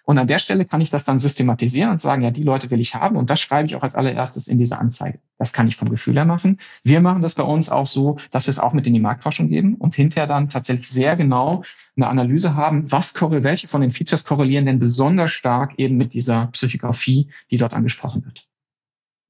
Und 0.08 0.18
an 0.18 0.28
der 0.28 0.40
Stelle 0.40 0.64
kann 0.64 0.80
ich 0.80 0.90
das 0.90 1.04
dann 1.04 1.20
systematisieren 1.20 1.92
und 1.92 2.00
sagen, 2.00 2.22
ja, 2.22 2.32
die 2.32 2.44
Leute 2.44 2.72
will 2.72 2.80
ich 2.80 2.96
haben. 2.96 3.18
Und 3.18 3.30
das 3.30 3.42
schreibe 3.42 3.68
ich 3.68 3.76
auch 3.76 3.84
als 3.84 3.96
allererstes 3.96 4.48
in 4.48 4.58
diese 4.58 4.78
Anzeige. 4.78 5.20
Das 5.38 5.52
kann 5.52 5.68
ich 5.68 5.76
vom 5.76 5.90
Gefühl 5.90 6.16
her 6.16 6.24
machen. 6.24 6.62
Wir 6.82 7.02
machen 7.02 7.22
das 7.22 7.36
bei 7.36 7.44
uns 7.44 7.70
auch 7.70 7.88
so, 7.88 8.16
dass 8.32 8.48
wir 8.48 8.52
es 8.52 8.60
auch 8.60 8.72
mit 8.72 8.88
in 8.88 8.94
die 8.94 9.02
Marktforschung 9.02 9.50
geben 9.50 9.76
und 9.76 9.96
hinterher 9.96 10.26
dann 10.26 10.48
tatsächlich 10.48 10.90
sehr 10.90 11.18
genau 11.18 11.62
eine 11.98 12.08
Analyse 12.08 12.56
haben, 12.56 12.90
was 12.90 13.14
welche 13.22 13.68
von 13.68 13.82
den 13.82 13.92
Features 13.92 14.24
korrelieren 14.24 14.66
denn 14.66 14.80
besonders 14.80 15.32
stark 15.32 15.78
eben 15.78 15.98
mit 15.98 16.14
dieser 16.14 16.48
Psychografie, 16.54 17.30
die 17.52 17.58
dort 17.58 17.74
angesprochen 17.74 18.24
wird. 18.24 18.48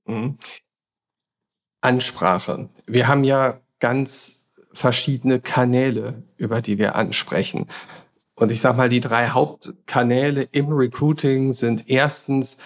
Mhm. 0.05 0.37
Ansprache. 1.81 2.69
Wir 2.85 3.07
haben 3.07 3.23
ja 3.23 3.61
ganz 3.79 4.51
verschiedene 4.73 5.39
Kanäle, 5.39 6.21
über 6.37 6.61
die 6.61 6.77
wir 6.77 6.95
ansprechen. 6.95 7.65
Und 8.39 8.51
ich 8.51 8.61
sage 8.61 8.77
mal, 8.77 8.87
die 8.87 8.99
drei 8.99 9.29
Hauptkanäle 9.29 10.43
im 10.51 10.71
Recruiting 10.71 11.53
sind 11.53 11.89
erstens, 11.89 12.57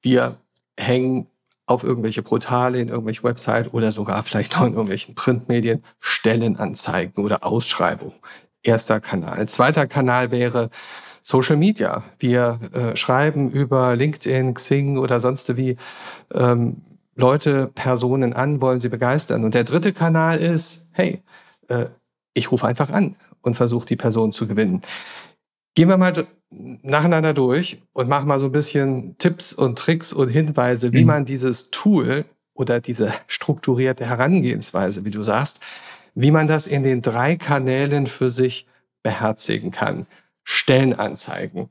wir 0.00 0.36
hängen 0.78 1.26
auf 1.66 1.82
irgendwelche 1.82 2.22
Portale, 2.22 2.78
in 2.78 2.88
irgendwelche 2.88 3.24
Website 3.24 3.74
oder 3.74 3.90
sogar 3.90 4.22
vielleicht 4.22 4.54
noch 4.54 4.66
in 4.66 4.74
irgendwelchen 4.74 5.16
Printmedien 5.16 5.82
Stellenanzeigen 5.98 7.24
oder 7.24 7.44
Ausschreibungen. 7.44 8.14
Erster 8.62 9.00
Kanal. 9.00 9.48
Zweiter 9.48 9.88
Kanal 9.88 10.30
wäre 10.30 10.70
Social 11.22 11.56
Media. 11.56 12.04
Wir 12.20 12.60
äh, 12.72 12.96
schreiben 12.96 13.50
über 13.50 13.96
LinkedIn, 13.96 14.54
Xing 14.54 14.96
oder 14.96 15.18
sonst 15.18 15.56
wie 15.56 15.76
ähm, 16.32 16.82
Leute, 17.16 17.66
Personen 17.74 18.32
an, 18.32 18.60
wollen 18.60 18.78
sie 18.78 18.90
begeistern. 18.90 19.44
Und 19.44 19.54
der 19.54 19.64
dritte 19.64 19.92
Kanal 19.92 20.38
ist, 20.38 20.88
hey, 20.92 21.20
äh, 21.66 21.86
ich 22.32 22.52
rufe 22.52 22.68
einfach 22.68 22.90
an 22.90 23.16
und 23.46 23.54
versucht, 23.54 23.88
die 23.90 23.96
Person 23.96 24.32
zu 24.32 24.46
gewinnen. 24.46 24.82
Gehen 25.74 25.88
wir 25.88 25.96
mal 25.96 26.26
nacheinander 26.50 27.34
durch 27.34 27.82
und 27.92 28.08
machen 28.08 28.28
mal 28.28 28.38
so 28.38 28.46
ein 28.46 28.52
bisschen 28.52 29.16
Tipps 29.18 29.52
und 29.52 29.78
Tricks 29.78 30.12
und 30.12 30.28
Hinweise, 30.28 30.92
wie 30.92 31.02
mhm. 31.02 31.06
man 31.06 31.24
dieses 31.24 31.70
Tool 31.70 32.24
oder 32.54 32.80
diese 32.80 33.12
strukturierte 33.26 34.06
Herangehensweise, 34.06 35.04
wie 35.04 35.10
du 35.10 35.22
sagst, 35.22 35.60
wie 36.14 36.30
man 36.30 36.48
das 36.48 36.66
in 36.66 36.82
den 36.82 37.02
drei 37.02 37.36
Kanälen 37.36 38.06
für 38.06 38.30
sich 38.30 38.66
beherzigen 39.02 39.70
kann. 39.70 40.06
Stellenanzeigen. 40.44 41.68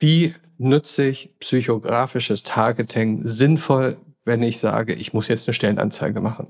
Wie 0.00 0.34
nutze 0.56 1.04
ich 1.04 1.30
psychografisches 1.38 2.42
Targeting 2.42 3.20
sinnvoll, 3.22 3.96
wenn 4.24 4.42
ich 4.42 4.58
sage, 4.58 4.94
ich 4.94 5.12
muss 5.12 5.28
jetzt 5.28 5.46
eine 5.46 5.54
Stellenanzeige 5.54 6.20
machen? 6.20 6.48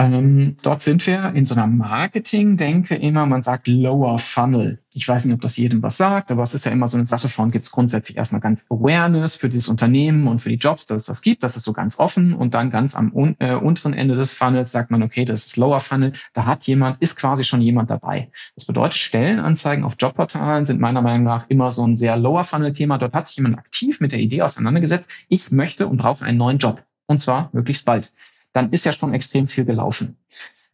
Ähm, 0.00 0.56
dort 0.62 0.80
sind 0.80 1.06
wir 1.06 1.34
in 1.34 1.44
so 1.44 1.54
einer 1.54 1.66
Marketing-Denke 1.66 2.94
immer, 2.94 3.26
man 3.26 3.42
sagt 3.42 3.68
Lower 3.68 4.18
Funnel. 4.18 4.82
Ich 4.94 5.06
weiß 5.06 5.26
nicht, 5.26 5.34
ob 5.34 5.42
das 5.42 5.58
jedem 5.58 5.82
was 5.82 5.98
sagt, 5.98 6.30
aber 6.30 6.42
es 6.42 6.54
ist 6.54 6.64
ja 6.64 6.72
immer 6.72 6.88
so 6.88 6.96
eine 6.96 7.06
Sache 7.06 7.28
von, 7.28 7.50
gibt 7.50 7.66
es 7.66 7.70
grundsätzlich 7.70 8.16
erstmal 8.16 8.40
ganz 8.40 8.64
Awareness 8.70 9.36
für 9.36 9.50
dieses 9.50 9.68
Unternehmen 9.68 10.26
und 10.26 10.38
für 10.38 10.48
die 10.48 10.54
Jobs, 10.54 10.86
dass 10.86 11.02
es 11.02 11.06
das 11.06 11.20
gibt, 11.20 11.42
das 11.42 11.58
ist 11.58 11.64
so 11.64 11.74
ganz 11.74 11.98
offen 11.98 12.32
und 12.32 12.54
dann 12.54 12.70
ganz 12.70 12.94
am 12.94 13.12
un 13.12 13.36
äh, 13.40 13.54
unteren 13.54 13.92
Ende 13.92 14.14
des 14.14 14.32
Funnels 14.32 14.72
sagt 14.72 14.90
man, 14.90 15.02
okay, 15.02 15.26
das 15.26 15.44
ist 15.44 15.58
Lower 15.58 15.80
Funnel, 15.80 16.14
da 16.32 16.46
hat 16.46 16.64
jemand, 16.64 17.02
ist 17.02 17.16
quasi 17.16 17.44
schon 17.44 17.60
jemand 17.60 17.90
dabei. 17.90 18.30
Das 18.54 18.64
bedeutet, 18.64 18.96
Stellenanzeigen 18.96 19.84
auf 19.84 19.96
Jobportalen 19.98 20.64
sind 20.64 20.80
meiner 20.80 21.02
Meinung 21.02 21.24
nach 21.24 21.50
immer 21.50 21.70
so 21.70 21.86
ein 21.86 21.94
sehr 21.94 22.16
Lower 22.16 22.44
Funnel-Thema. 22.44 22.96
Dort 22.96 23.12
hat 23.12 23.28
sich 23.28 23.36
jemand 23.36 23.58
aktiv 23.58 24.00
mit 24.00 24.12
der 24.12 24.20
Idee 24.20 24.40
auseinandergesetzt, 24.40 25.10
ich 25.28 25.50
möchte 25.50 25.86
und 25.88 25.98
brauche 25.98 26.24
einen 26.24 26.38
neuen 26.38 26.56
Job. 26.56 26.82
Und 27.06 27.20
zwar 27.20 27.50
möglichst 27.52 27.84
bald 27.84 28.14
dann 28.52 28.72
ist 28.72 28.84
ja 28.84 28.92
schon 28.92 29.14
extrem 29.14 29.46
viel 29.46 29.64
gelaufen. 29.64 30.16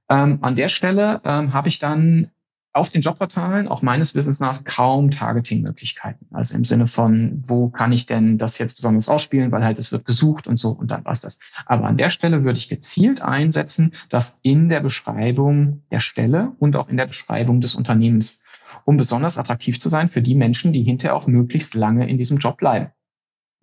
Ähm, 0.08 0.38
an 0.42 0.54
der 0.54 0.68
Stelle 0.68 1.20
ähm, 1.24 1.52
habe 1.52 1.68
ich 1.68 1.78
dann 1.78 2.30
auf 2.76 2.90
den 2.90 3.00
Jobportalen 3.00 3.68
auch 3.68 3.80
meines 3.80 4.14
Wissens 4.14 4.38
nach 4.38 4.62
kaum 4.64 5.10
Targeting-Möglichkeiten. 5.10 6.26
Also 6.32 6.54
im 6.54 6.64
Sinne 6.66 6.86
von, 6.86 7.42
wo 7.44 7.70
kann 7.70 7.90
ich 7.90 8.04
denn 8.04 8.36
das 8.36 8.58
jetzt 8.58 8.76
besonders 8.76 9.08
ausspielen, 9.08 9.50
weil 9.50 9.64
halt 9.64 9.78
es 9.78 9.92
wird 9.92 10.04
gesucht 10.04 10.46
und 10.46 10.58
so 10.58 10.70
und 10.70 10.90
dann 10.90 11.04
war's 11.06 11.22
das. 11.22 11.38
Aber 11.64 11.86
an 11.86 11.96
der 11.96 12.10
Stelle 12.10 12.44
würde 12.44 12.58
ich 12.58 12.68
gezielt 12.68 13.22
einsetzen, 13.22 13.94
dass 14.10 14.40
in 14.42 14.68
der 14.68 14.80
Beschreibung 14.80 15.82
der 15.90 16.00
Stelle 16.00 16.52
und 16.58 16.76
auch 16.76 16.88
in 16.90 16.98
der 16.98 17.06
Beschreibung 17.06 17.62
des 17.62 17.74
Unternehmens, 17.74 18.42
um 18.84 18.98
besonders 18.98 19.38
attraktiv 19.38 19.80
zu 19.80 19.88
sein 19.88 20.08
für 20.08 20.20
die 20.20 20.34
Menschen, 20.34 20.74
die 20.74 20.82
hinterher 20.82 21.16
auch 21.16 21.26
möglichst 21.26 21.74
lange 21.74 22.06
in 22.08 22.18
diesem 22.18 22.38
Job 22.38 22.58
bleiben. 22.58 22.90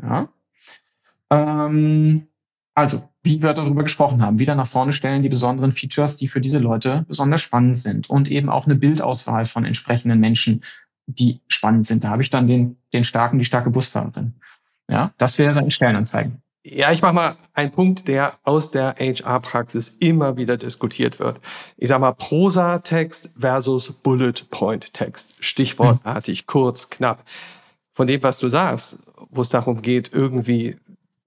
Ja. 0.01 0.29
Ähm, 1.29 2.27
also, 2.73 3.09
wie 3.23 3.41
wir 3.41 3.53
darüber 3.53 3.83
gesprochen 3.83 4.21
haben, 4.21 4.37
wieder 4.37 4.53
nach 4.53 4.67
vorne 4.67 4.91
stellen 4.91 5.23
die 5.23 5.29
besonderen 5.29 5.71
Features, 5.71 6.17
die 6.17 6.27
für 6.27 6.41
diese 6.41 6.59
Leute 6.59 7.05
besonders 7.07 7.41
spannend 7.41 7.77
sind 7.77 8.09
und 8.09 8.29
eben 8.29 8.49
auch 8.49 8.65
eine 8.65 8.75
Bildauswahl 8.75 9.45
von 9.45 9.63
entsprechenden 9.63 10.19
Menschen, 10.19 10.61
die 11.05 11.39
spannend 11.47 11.85
sind. 11.85 12.03
Da 12.03 12.09
habe 12.09 12.21
ich 12.21 12.29
dann 12.29 12.47
den, 12.47 12.77
den 12.91 13.05
starken, 13.05 13.39
die 13.39 13.45
starke 13.45 13.69
Busfahrerin. 13.69 14.33
Ja, 14.89 15.13
das 15.17 15.39
wäre 15.39 15.59
in 15.59 15.71
Stellenanzeigen. 15.71 16.43
Ja, 16.65 16.91
ich 16.91 17.01
mache 17.01 17.13
mal 17.13 17.35
einen 17.53 17.71
Punkt, 17.71 18.07
der 18.07 18.35
aus 18.43 18.71
der 18.71 18.95
HR-Praxis 18.97 19.97
immer 19.99 20.37
wieder 20.37 20.55
diskutiert 20.57 21.19
wird. 21.19 21.41
Ich 21.77 21.89
sage 21.89 21.99
mal 21.99 22.13
Prosa-Text 22.13 23.31
versus 23.37 23.91
Bullet-Point-Text. 23.91 25.35
Stichwortartig, 25.41 26.47
kurz, 26.47 26.89
knapp. 26.89 27.25
Von 27.91 28.07
dem, 28.07 28.23
was 28.23 28.37
du 28.37 28.47
sagst, 28.47 28.99
wo 29.29 29.41
es 29.41 29.49
darum 29.49 29.81
geht, 29.81 30.13
irgendwie 30.13 30.77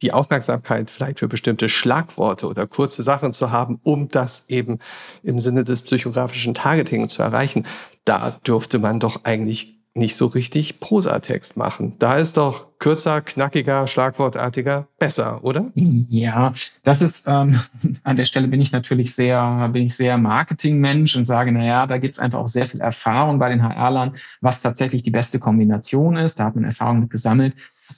die 0.03 0.13
Aufmerksamkeit 0.13 0.91
vielleicht 0.91 1.21
für 1.21 1.29
bestimmte 1.29 1.69
Schlagworte 1.69 2.47
oder 2.49 2.67
kurze 2.67 3.03
Sachen 3.03 3.33
zu 3.33 3.51
haben, 3.51 3.81
um 3.83 4.09
das 4.09 4.49
eben 4.49 4.79
im 5.23 5.41
Sinne 5.41 5.65
des 5.65 5.83
psychografischen 5.83 6.55
Targeting 6.55 7.09
zu 7.09 7.23
erreichen, 7.23 7.67
da 8.05 8.39
dürfte 8.47 8.79
man 8.79 9.01
doch 9.01 9.25
eigentlich 9.25 9.77
nicht 9.97 10.17
so 10.17 10.27
richtig 10.27 10.79
Prosatext 10.79 11.57
machen. 11.57 11.95
Da 11.99 12.19
ist 12.19 12.37
doch 12.37 12.79
kürzer, 12.79 13.23
knackiger, 13.23 13.87
schlagwortartiger 13.87 14.89
besser, 14.99 15.43
oder? 15.43 15.73
Ja, 15.75 16.53
das 16.85 17.01
ist 17.01 17.25
ähm, 17.27 17.59
an 18.05 18.17
der 18.17 18.27
Stelle 18.27 18.49
bin 18.49 18.61
ich 18.61 18.73
natürlich 18.73 19.15
sehr, 19.15 19.69
bin 19.73 19.85
ich 19.85 19.97
sehr 19.97 20.19
Marketingmensch 20.19 21.17
und 21.17 21.25
sage, 21.25 21.51
na 21.51 21.65
ja, 21.65 21.87
da 21.87 21.97
gibt's 21.99 22.19
einfach 22.19 22.41
auch 22.41 22.49
sehr 22.49 22.67
viel 22.67 22.81
Erfahrung 22.81 23.39
bei 23.39 23.49
den 23.49 23.63
HR-Lern, 23.63 24.17
was 24.43 24.61
tatsächlich 24.61 25.03
die 25.03 25.11
beste 25.11 25.39
Kombination 25.39 26.17
ist. 26.17 26.39
Da 26.39 26.45
hat 26.45 26.55
man 26.55 26.65
Erfahrung 26.65 27.01
mit 27.01 27.11
gesammelt. 27.11 27.55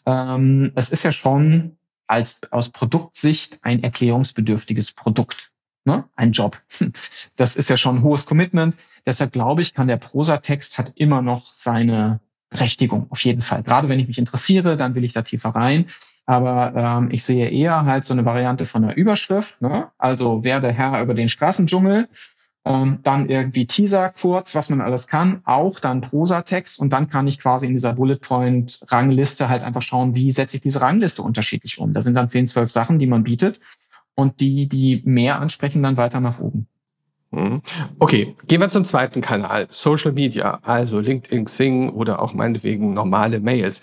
Ähm, 0.06 0.70
es 0.76 0.90
ist 0.90 1.04
ja 1.04 1.12
schon 1.12 1.77
als 2.08 2.40
aus 2.50 2.70
Produktsicht 2.70 3.58
ein 3.62 3.82
erklärungsbedürftiges 3.82 4.92
Produkt, 4.92 5.52
ne? 5.84 6.04
ein 6.16 6.32
Job. 6.32 6.60
Das 7.36 7.56
ist 7.56 7.70
ja 7.70 7.76
schon 7.76 7.96
ein 7.96 8.02
hohes 8.02 8.26
Commitment. 8.26 8.76
Deshalb 9.06 9.32
glaube 9.32 9.62
ich, 9.62 9.74
kann 9.74 9.86
der 9.86 9.96
Prosatext 9.96 10.78
hat 10.78 10.92
immer 10.96 11.22
noch 11.22 11.54
seine 11.54 12.20
Berechtigung, 12.50 13.06
auf 13.10 13.22
jeden 13.24 13.42
Fall. 13.42 13.62
Gerade 13.62 13.88
wenn 13.88 14.00
ich 14.00 14.08
mich 14.08 14.18
interessiere, 14.18 14.76
dann 14.76 14.94
will 14.94 15.04
ich 15.04 15.12
da 15.12 15.22
tiefer 15.22 15.50
rein. 15.50 15.86
Aber 16.26 16.74
ähm, 16.74 17.08
ich 17.10 17.24
sehe 17.24 17.48
eher 17.48 17.84
halt 17.84 18.04
so 18.04 18.12
eine 18.12 18.24
Variante 18.24 18.64
von 18.66 18.84
einer 18.84 18.96
Überschrift. 18.96 19.62
Ne? 19.62 19.90
Also 19.98 20.44
werde 20.44 20.72
Herr 20.72 21.00
über 21.00 21.14
den 21.14 21.28
Straßendschungel 21.28 22.08
ähm, 22.68 22.98
dann 23.02 23.30
irgendwie 23.30 23.66
Teaser 23.66 24.10
kurz, 24.10 24.54
was 24.54 24.68
man 24.68 24.82
alles 24.82 25.06
kann, 25.06 25.40
auch 25.44 25.80
dann 25.80 26.02
Prosatext 26.02 26.78
und 26.78 26.92
dann 26.92 27.08
kann 27.08 27.26
ich 27.26 27.38
quasi 27.38 27.66
in 27.66 27.72
dieser 27.72 27.94
Bullet 27.94 28.16
Point 28.16 28.80
Rangliste 28.88 29.48
halt 29.48 29.62
einfach 29.62 29.80
schauen, 29.80 30.14
wie 30.14 30.30
setze 30.32 30.58
ich 30.58 30.62
diese 30.62 30.82
Rangliste 30.82 31.22
unterschiedlich 31.22 31.78
um. 31.78 31.94
Da 31.94 32.02
sind 32.02 32.14
dann 32.14 32.28
10, 32.28 32.46
12 32.46 32.70
Sachen, 32.70 32.98
die 32.98 33.06
man 33.06 33.22
bietet 33.24 33.60
und 34.14 34.40
die, 34.40 34.68
die 34.68 35.00
mehr 35.06 35.40
ansprechen, 35.40 35.82
dann 35.82 35.96
weiter 35.96 36.20
nach 36.20 36.40
oben. 36.40 36.66
Mhm. 37.30 37.62
Okay, 37.98 38.36
gehen 38.46 38.60
wir 38.60 38.68
zum 38.68 38.84
zweiten 38.84 39.22
Kanal, 39.22 39.66
Social 39.70 40.12
Media, 40.12 40.60
also 40.62 41.00
LinkedIn, 41.00 41.46
Xing 41.46 41.88
oder 41.88 42.20
auch 42.20 42.34
meinetwegen 42.34 42.92
normale 42.92 43.40
Mails. 43.40 43.80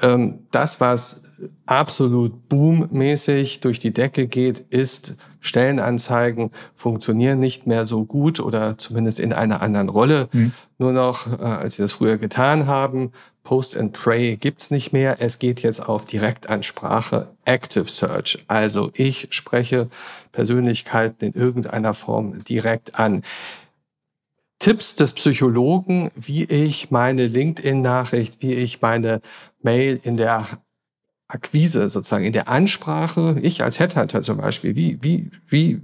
Ähm, 0.00 0.46
das, 0.52 0.80
was 0.80 1.24
absolut 1.66 2.48
boommäßig 2.48 3.60
durch 3.60 3.78
die 3.78 3.92
Decke 3.92 4.26
geht, 4.26 4.58
ist 4.58 5.16
Stellenanzeigen 5.46 6.50
funktionieren 6.74 7.38
nicht 7.38 7.66
mehr 7.66 7.86
so 7.86 8.04
gut 8.04 8.40
oder 8.40 8.76
zumindest 8.78 9.20
in 9.20 9.32
einer 9.32 9.62
anderen 9.62 9.88
Rolle. 9.88 10.28
Mhm. 10.32 10.52
Nur 10.78 10.92
noch, 10.92 11.26
äh, 11.40 11.44
als 11.44 11.76
sie 11.76 11.82
das 11.82 11.92
früher 11.92 12.18
getan 12.18 12.66
haben, 12.66 13.12
Post 13.44 13.76
and 13.76 13.92
Pray 13.92 14.36
gibt's 14.36 14.72
nicht 14.72 14.92
mehr. 14.92 15.18
Es 15.20 15.38
geht 15.38 15.62
jetzt 15.62 15.88
auf 15.88 16.04
Direktansprache, 16.04 17.28
Active 17.44 17.88
Search. 17.88 18.44
Also 18.48 18.90
ich 18.94 19.28
spreche 19.30 19.88
Persönlichkeiten 20.32 21.26
in 21.26 21.32
irgendeiner 21.32 21.94
Form 21.94 22.42
direkt 22.42 22.96
an. 22.96 23.22
Tipps 24.58 24.96
des 24.96 25.12
Psychologen, 25.12 26.10
wie 26.16 26.44
ich 26.44 26.90
meine 26.90 27.26
LinkedIn-Nachricht, 27.26 28.42
wie 28.42 28.54
ich 28.54 28.82
meine 28.82 29.20
Mail 29.62 30.00
in 30.02 30.16
der 30.16 30.48
Akquise 31.28 31.88
sozusagen, 31.88 32.24
in 32.24 32.32
der 32.32 32.48
Ansprache, 32.48 33.36
ich 33.42 33.62
als 33.62 33.80
Headhunter 33.80 34.22
zum 34.22 34.38
Beispiel, 34.38 34.76
wie, 34.76 34.98
wie, 35.02 35.30
wie 35.48 35.80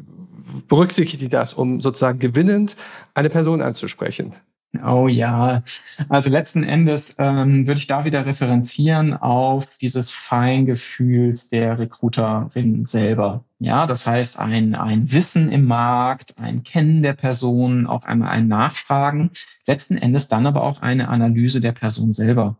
berücksichtigt 0.69 1.23
die 1.23 1.29
das, 1.29 1.55
um 1.55 1.81
sozusagen 1.81 2.19
gewinnend 2.19 2.77
eine 3.15 3.31
Person 3.31 3.61
anzusprechen? 3.63 4.35
Oh 4.83 5.07
ja, 5.07 5.63
also 6.09 6.31
letzten 6.31 6.63
Endes 6.63 7.15
ähm, 7.19 7.67
würde 7.67 7.79
ich 7.79 7.89
da 7.89 8.07
wieder 8.07 8.25
referenzieren 8.25 9.13
auf 9.13 9.77
dieses 9.77 10.11
Feingefühls 10.11 11.49
der 11.51 11.79
Recruiterin 11.79 12.87
selber. 12.87 13.45
Ja, 13.59 13.87
das 13.87 14.07
heißt 14.07 14.39
ein, 14.39 14.75
ein 14.75 15.13
Wissen 15.13 15.53
im 15.53 15.67
Markt, 15.67 16.41
ein 16.41 16.63
Kennen 16.63 17.03
der 17.03 17.13
Person, 17.13 17.87
auch 17.87 18.05
einmal 18.05 18.31
ein 18.31 18.49
Nachfragen, 18.49 19.31
letzten 19.67 19.99
Endes 19.99 20.29
dann 20.29 20.47
aber 20.47 20.63
auch 20.63 20.81
eine 20.81 21.09
Analyse 21.09 21.61
der 21.61 21.73
Person 21.73 22.15
selber. 22.15 22.57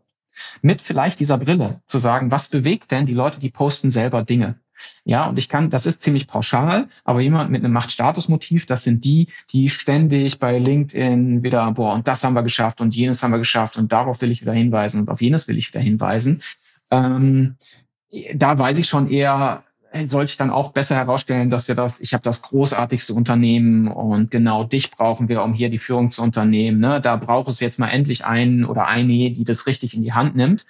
Mit 0.61 0.81
vielleicht 0.81 1.19
dieser 1.19 1.37
Brille 1.37 1.81
zu 1.87 1.99
sagen, 1.99 2.31
was 2.31 2.47
bewegt 2.47 2.91
denn 2.91 3.05
die 3.05 3.13
Leute, 3.13 3.39
die 3.39 3.49
posten 3.49 3.91
selber 3.91 4.23
Dinge? 4.23 4.59
Ja, 5.05 5.27
und 5.27 5.37
ich 5.37 5.49
kann, 5.49 5.69
das 5.69 5.85
ist 5.85 6.01
ziemlich 6.01 6.27
pauschal, 6.27 6.87
aber 7.03 7.21
jemand 7.21 7.51
mit 7.51 7.63
einem 7.63 7.73
Machtstatusmotiv, 7.73 8.65
das 8.65 8.83
sind 8.83 9.03
die, 9.05 9.27
die 9.51 9.69
ständig 9.69 10.39
bei 10.39 10.57
LinkedIn 10.57 11.43
wieder, 11.43 11.71
boah, 11.71 11.93
und 11.93 12.07
das 12.07 12.23
haben 12.23 12.33
wir 12.33 12.43
geschafft 12.43 12.81
und 12.81 12.95
jenes 12.95 13.21
haben 13.21 13.31
wir 13.31 13.39
geschafft 13.39 13.77
und 13.77 13.91
darauf 13.91 14.21
will 14.21 14.31
ich 14.31 14.41
wieder 14.41 14.53
hinweisen 14.53 15.01
und 15.01 15.09
auf 15.09 15.21
jenes 15.21 15.47
will 15.47 15.57
ich 15.57 15.69
wieder 15.73 15.81
hinweisen. 15.81 16.41
Ähm, 16.91 17.57
da 18.35 18.57
weiß 18.57 18.77
ich 18.77 18.87
schon 18.87 19.09
eher, 19.09 19.63
sollte 20.05 20.31
ich 20.31 20.37
dann 20.37 20.49
auch 20.49 20.71
besser 20.71 20.95
herausstellen, 20.95 21.49
dass 21.49 21.67
wir 21.67 21.75
das, 21.75 22.01
ich 22.01 22.13
habe 22.13 22.23
das 22.23 22.41
großartigste 22.41 23.13
Unternehmen 23.13 23.87
und 23.87 24.31
genau 24.31 24.63
dich 24.63 24.91
brauchen 24.91 25.29
wir, 25.29 25.43
um 25.43 25.53
hier 25.53 25.69
die 25.69 25.77
Führung 25.77 26.09
zu 26.09 26.23
unternehmen. 26.23 26.79
Ne? 26.79 26.99
Da 26.99 27.15
braucht 27.15 27.47
es 27.49 27.59
jetzt 27.59 27.79
mal 27.79 27.89
endlich 27.89 28.25
einen 28.25 28.65
oder 28.65 28.87
eine, 28.87 29.31
die 29.31 29.43
das 29.43 29.67
richtig 29.67 29.93
in 29.93 30.03
die 30.03 30.13
Hand 30.13 30.35
nimmt. 30.35 30.65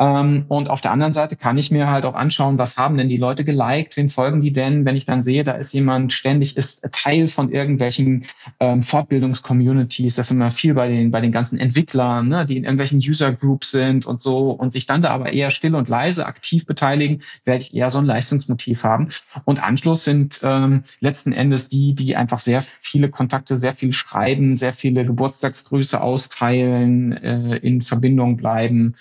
Ähm, 0.00 0.44
und 0.48 0.70
auf 0.70 0.80
der 0.80 0.92
anderen 0.92 1.12
Seite 1.12 1.36
kann 1.36 1.58
ich 1.58 1.70
mir 1.70 1.88
halt 1.90 2.04
auch 2.04 2.14
anschauen, 2.14 2.56
was 2.56 2.76
haben 2.76 2.96
denn 2.96 3.08
die 3.08 3.16
Leute 3.16 3.44
geliked, 3.44 3.96
wem 3.96 4.08
folgen 4.08 4.40
die 4.40 4.52
denn, 4.52 4.84
wenn 4.84 4.96
ich 4.96 5.06
dann 5.06 5.20
sehe, 5.20 5.42
da 5.42 5.52
ist 5.52 5.72
jemand 5.72 6.12
ständig, 6.12 6.56
ist 6.56 6.86
Teil 6.92 7.26
von 7.26 7.50
irgendwelchen 7.50 8.24
ähm, 8.60 8.82
Fortbildungscommunities, 8.82 10.14
das 10.14 10.26
ist 10.26 10.30
immer 10.30 10.52
viel 10.52 10.74
bei 10.74 10.88
den, 10.88 11.10
bei 11.10 11.20
den 11.20 11.32
ganzen 11.32 11.58
Entwicklern, 11.58 12.28
ne, 12.28 12.46
die 12.46 12.56
in 12.56 12.64
irgendwelchen 12.64 12.98
User-Groups 12.98 13.72
sind 13.72 14.06
und 14.06 14.20
so 14.20 14.50
und 14.50 14.72
sich 14.72 14.86
dann 14.86 15.02
da 15.02 15.10
aber 15.10 15.32
eher 15.32 15.50
still 15.50 15.74
und 15.74 15.88
leise 15.88 16.26
aktiv 16.26 16.64
beteiligen, 16.64 17.22
werde 17.44 17.62
ich 17.62 17.74
eher 17.74 17.90
so 17.90 17.98
ein 17.98 18.06
Leistungsmotiv 18.06 18.84
haben. 18.84 19.08
Und 19.44 19.62
Anschluss 19.62 20.04
sind 20.04 20.40
ähm, 20.44 20.84
letzten 21.00 21.32
Endes 21.32 21.66
die, 21.66 21.94
die 21.94 22.14
einfach 22.14 22.38
sehr 22.38 22.62
viele 22.62 23.08
Kontakte, 23.08 23.56
sehr 23.56 23.72
viel 23.72 23.92
schreiben, 23.92 24.54
sehr 24.54 24.72
viele 24.72 25.04
Geburtstagsgrüße 25.04 26.00
austeilen, 26.00 27.12
äh, 27.12 27.56
in 27.56 27.80
Verbindung 27.80 28.36
bleiben 28.36 28.94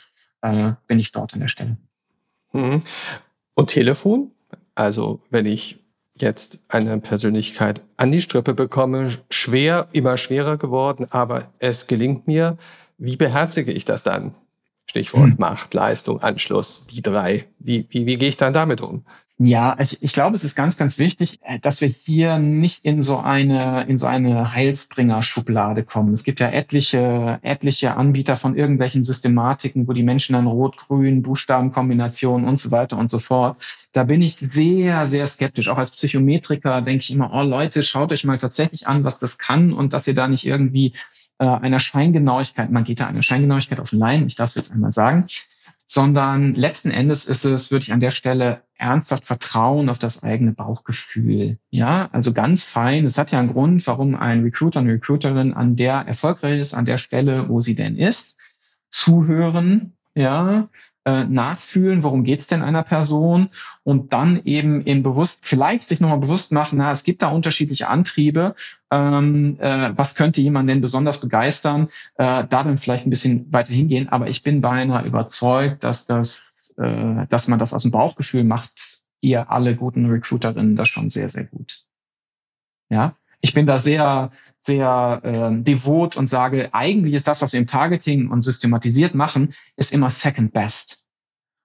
äh, 0.54 0.76
bin 0.88 1.00
ich 1.00 1.12
dort 1.12 1.34
an 1.34 1.40
der 1.40 1.48
Stelle. 1.48 1.78
Mhm. 2.54 2.82
Und 3.56 3.70
Telefon? 3.70 4.32
Also 4.76 5.22
wenn 5.30 5.46
ich 5.46 5.80
jetzt 6.22 6.60
eine 6.68 7.00
Persönlichkeit 7.00 7.82
an 7.96 8.12
die 8.12 8.22
Strippe 8.22 8.54
bekomme, 8.54 9.20
schwer, 9.30 9.88
immer 9.92 10.18
schwerer 10.18 10.58
geworden, 10.58 11.08
aber 11.10 11.52
es 11.60 11.88
gelingt 11.88 12.28
mir. 12.28 12.58
Wie 12.98 13.16
beherzige 13.16 13.72
ich 13.72 13.86
das 13.86 14.04
dann? 14.04 14.34
Stichwort 14.86 15.32
hm. 15.32 15.36
Macht, 15.38 15.74
Leistung, 15.74 16.22
Anschluss, 16.22 16.88
die 16.88 17.02
drei. 17.02 17.46
Wie, 17.60 17.86
wie, 17.90 18.06
wie 18.06 18.18
gehe 18.18 18.30
ich 18.30 18.38
dann 18.38 18.54
damit 18.54 18.82
um? 18.82 19.04
Ja, 19.40 19.74
also 19.74 19.96
ich 20.02 20.14
glaube, 20.14 20.36
es 20.36 20.44
ist 20.44 20.56
ganz, 20.56 20.78
ganz 20.78 20.98
wichtig, 20.98 21.38
äh, 21.44 21.60
dass 21.60 21.80
wir 21.82 21.90
hier 21.90 22.40
nicht 22.40 22.84
in 22.86 23.04
so 23.04 23.18
eine, 23.20 23.84
in 23.88 24.00
so 24.00 24.08
eine 24.08 24.56
Heilsbringer-Schublade 24.56 25.84
kommen. 25.84 26.12
Es 26.14 26.24
gibt 26.24 26.40
ja 26.40 26.50
etliche, 26.50 27.38
etliche 27.44 27.96
Anbieter 27.96 28.36
von 28.36 28.56
irgendwelchen 28.56 29.04
Systematiken, 29.04 29.88
wo 29.88 29.94
die 29.94 30.02
Menschen 30.02 30.34
dann 30.34 30.48
rot-grün, 30.48 31.22
Buchstabenkombinationen 31.22 32.48
und 32.48 32.60
so 32.60 32.72
weiter 32.72 32.98
und 32.98 33.12
so 33.12 33.20
fort. 33.20 33.62
Da 33.94 34.06
bin 34.06 34.24
ich 34.24 34.38
sehr, 34.38 35.06
sehr 35.06 35.28
skeptisch. 35.28 35.70
Auch 35.70 35.78
als 35.78 35.92
Psychometriker 35.92 36.82
denke 36.82 37.04
ich 37.04 37.12
immer, 37.12 37.32
oh 37.32 37.44
Leute, 37.44 37.84
schaut 37.84 38.12
euch 38.12 38.24
mal 38.24 38.40
tatsächlich 38.40 38.88
an, 38.88 39.04
was 39.04 39.20
das 39.20 39.38
kann 39.38 39.72
und 39.72 39.94
dass 39.94 40.08
ihr 40.08 40.16
da 40.16 40.28
nicht 40.28 40.48
irgendwie 40.48 40.94
äh, 41.38 41.46
einer 41.46 41.80
Scheingenauigkeit, 41.80 42.72
man 42.72 42.86
geht 42.86 43.02
da 43.02 43.06
einer 43.06 43.22
Scheingenauigkeit 43.22 43.80
auf 43.80 43.92
den 43.92 44.00
Leim, 44.00 44.26
ich 44.26 44.36
darf 44.36 44.50
es 44.50 44.56
jetzt 44.56 44.72
einmal 44.72 44.92
sagen, 44.92 45.28
sondern 45.88 46.54
letzten 46.54 46.92
Endes 46.92 47.26
ist 47.26 47.46
es, 47.46 47.72
würde 47.72 47.84
ich 47.84 47.94
an 47.94 48.02
der 48.02 48.12
Stelle 48.12 48.62
ernsthaft 48.76 49.26
vertrauen 49.26 49.90
auf 49.90 50.00
das 50.00 50.22
eigene 50.22 50.52
Bauchgefühl. 50.52 51.58
Ja, 51.70 52.10
also 52.12 52.34
ganz 52.34 52.66
fein. 52.66 53.06
Es 53.06 53.18
hat 53.18 53.32
ja 53.32 53.40
einen 53.40 53.48
Grund, 53.48 53.88
warum 53.88 54.14
ein 54.14 54.44
Recruiter, 54.44 54.82
eine 54.82 54.94
Recruiterin 54.94 55.54
an 55.54 55.78
der 55.78 55.94
erfolgreich 56.06 56.60
ist, 56.60 56.74
an 56.74 56.86
der 56.86 56.98
Stelle, 56.98 57.48
wo 57.48 57.62
sie 57.62 57.74
denn 57.74 57.96
ist. 57.96 58.38
Zuhören, 58.90 59.94
ja, 60.14 60.70
äh, 61.06 61.24
nachfühlen, 61.24 62.04
worum 62.04 62.26
geht's 62.26 62.48
denn 62.48 62.62
einer 62.62 62.84
Person 62.84 63.48
und 63.84 64.12
dann 64.12 64.42
eben 64.44 64.82
in 64.82 65.04
bewusst, 65.04 65.40
vielleicht 65.44 65.88
sich 65.88 66.02
nochmal 66.02 66.20
bewusst 66.20 66.52
machen, 66.52 66.80
na, 66.80 66.92
es 66.92 67.06
gibt 67.06 67.22
da 67.22 67.30
unterschiedliche 67.30 67.88
Antriebe, 67.88 68.56
ähm, 68.92 69.58
äh, 69.60 69.92
was 69.96 70.16
könnte 70.16 70.42
jemand 70.42 70.70
denn 70.70 70.82
besonders 70.82 71.20
begeistern, 71.20 71.90
äh, 72.16 72.46
da 72.48 72.64
dann 72.64 72.78
vielleicht 72.78 73.06
ein 73.06 73.10
bisschen 73.10 73.52
weiter 73.52 73.74
hingehen, 73.74 74.10
aber 74.10 74.30
ich 74.30 74.44
bin 74.44 74.62
beinahe 74.62 75.06
überzeugt, 75.06 75.84
dass 75.84 76.06
das, 76.06 76.44
äh, 76.78 77.28
dass 77.28 77.48
man 77.48 77.60
das 77.60 77.74
aus 77.74 77.84
dem 77.84 77.92
Bauchgefühl 77.92 78.44
macht, 78.44 79.02
ihr 79.22 79.52
alle 79.52 79.76
guten 79.76 80.06
Recruiterinnen 80.06 80.76
das 80.76 80.90
schon 80.90 81.10
sehr, 81.10 81.30
sehr 81.30 81.46
gut. 81.46 81.84
Ja, 82.90 83.18
ich 83.42 83.54
bin 83.54 83.66
da 83.66 83.78
sehr, 83.78 84.32
sehr 84.60 85.22
äh, 85.24 85.62
devot 85.62 86.18
und 86.18 86.28
sage, 86.28 86.74
eigentlich 86.74 87.14
ist 87.14 87.28
das, 87.28 87.42
was 87.42 87.54
wir 87.54 87.60
im 87.60 87.68
Targeting 87.68 88.30
und 88.30 88.42
systematisiert 88.42 89.16
machen, 89.16 89.54
ist 89.76 89.94
immer 89.94 90.10
second 90.10 90.54
best. 90.54 91.04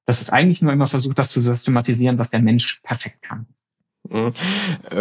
Das 0.04 0.20
ist 0.20 0.32
eigentlich 0.32 0.62
nur 0.62 0.72
immer 0.72 0.88
versucht, 0.88 1.18
das 1.18 1.30
zu 1.30 1.40
systematisieren, 1.40 2.18
was 2.18 2.30
der 2.30 2.42
Mensch 2.42 2.80
perfekt 2.82 3.22
kann. 3.22 3.46
Mhm. 4.12 4.32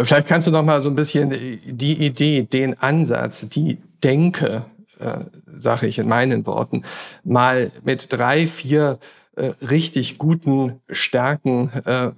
Vielleicht 0.04 0.26
kannst 0.26 0.46
du 0.46 0.50
noch 0.50 0.64
mal 0.64 0.80
so 0.82 0.88
ein 0.88 0.94
bisschen 0.94 1.30
die 1.30 2.04
Idee, 2.04 2.42
den 2.42 2.80
Ansatz, 2.80 3.48
die 3.48 3.78
Denke, 4.02 4.64
äh, 4.98 5.18
sage 5.46 5.86
ich 5.86 5.98
in 5.98 6.08
meinen 6.08 6.46
Worten, 6.46 6.82
mal 7.22 7.70
mit 7.84 8.12
drei, 8.12 8.46
vier 8.46 8.98
äh, 9.34 9.52
richtig 9.62 10.18
guten 10.18 10.80
Stärken 10.90 11.70
äh, 11.84 12.10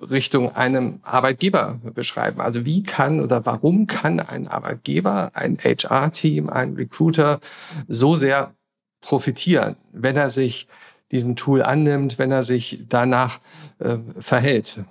Richtung 0.00 0.54
einem 0.54 1.00
Arbeitgeber 1.02 1.80
beschreiben. 1.94 2.40
Also 2.40 2.64
wie 2.64 2.82
kann 2.82 3.20
oder 3.20 3.44
warum 3.44 3.86
kann 3.86 4.20
ein 4.20 4.48
Arbeitgeber, 4.48 5.32
ein 5.34 5.58
HR-Team, 5.58 6.48
ein 6.48 6.74
Recruiter 6.74 7.40
so 7.88 8.16
sehr 8.16 8.54
profitieren, 9.00 9.76
wenn 9.92 10.16
er 10.16 10.30
sich 10.30 10.68
diesem 11.10 11.36
Tool 11.36 11.62
annimmt, 11.62 12.18
wenn 12.18 12.30
er 12.30 12.42
sich 12.42 12.84
danach 12.88 13.40
äh, 13.78 13.98
verhält? 14.18 14.84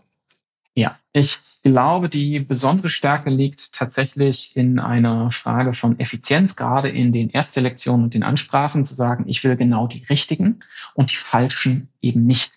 Ja, 0.74 0.98
ich 1.12 1.40
glaube, 1.64 2.08
die 2.08 2.40
besondere 2.40 2.90
Stärke 2.90 3.30
liegt 3.30 3.74
tatsächlich 3.74 4.56
in 4.56 4.80
einer 4.80 5.30
Frage 5.32 5.74
von 5.74 6.00
Effizienz, 6.00 6.56
gerade 6.56 6.90
in 6.90 7.12
den 7.12 7.30
Erstselektionen 7.30 8.06
und 8.06 8.14
den 8.14 8.24
Ansprachen, 8.24 8.86
zu 8.86 8.96
sagen, 8.96 9.26
ich 9.28 9.44
will 9.44 9.58
genau 9.58 9.88
die 9.88 10.06
richtigen 10.10 10.62
und 10.94 11.12
die 11.12 11.18
falschen 11.18 11.90
eben 12.02 12.26
nicht. 12.26 12.54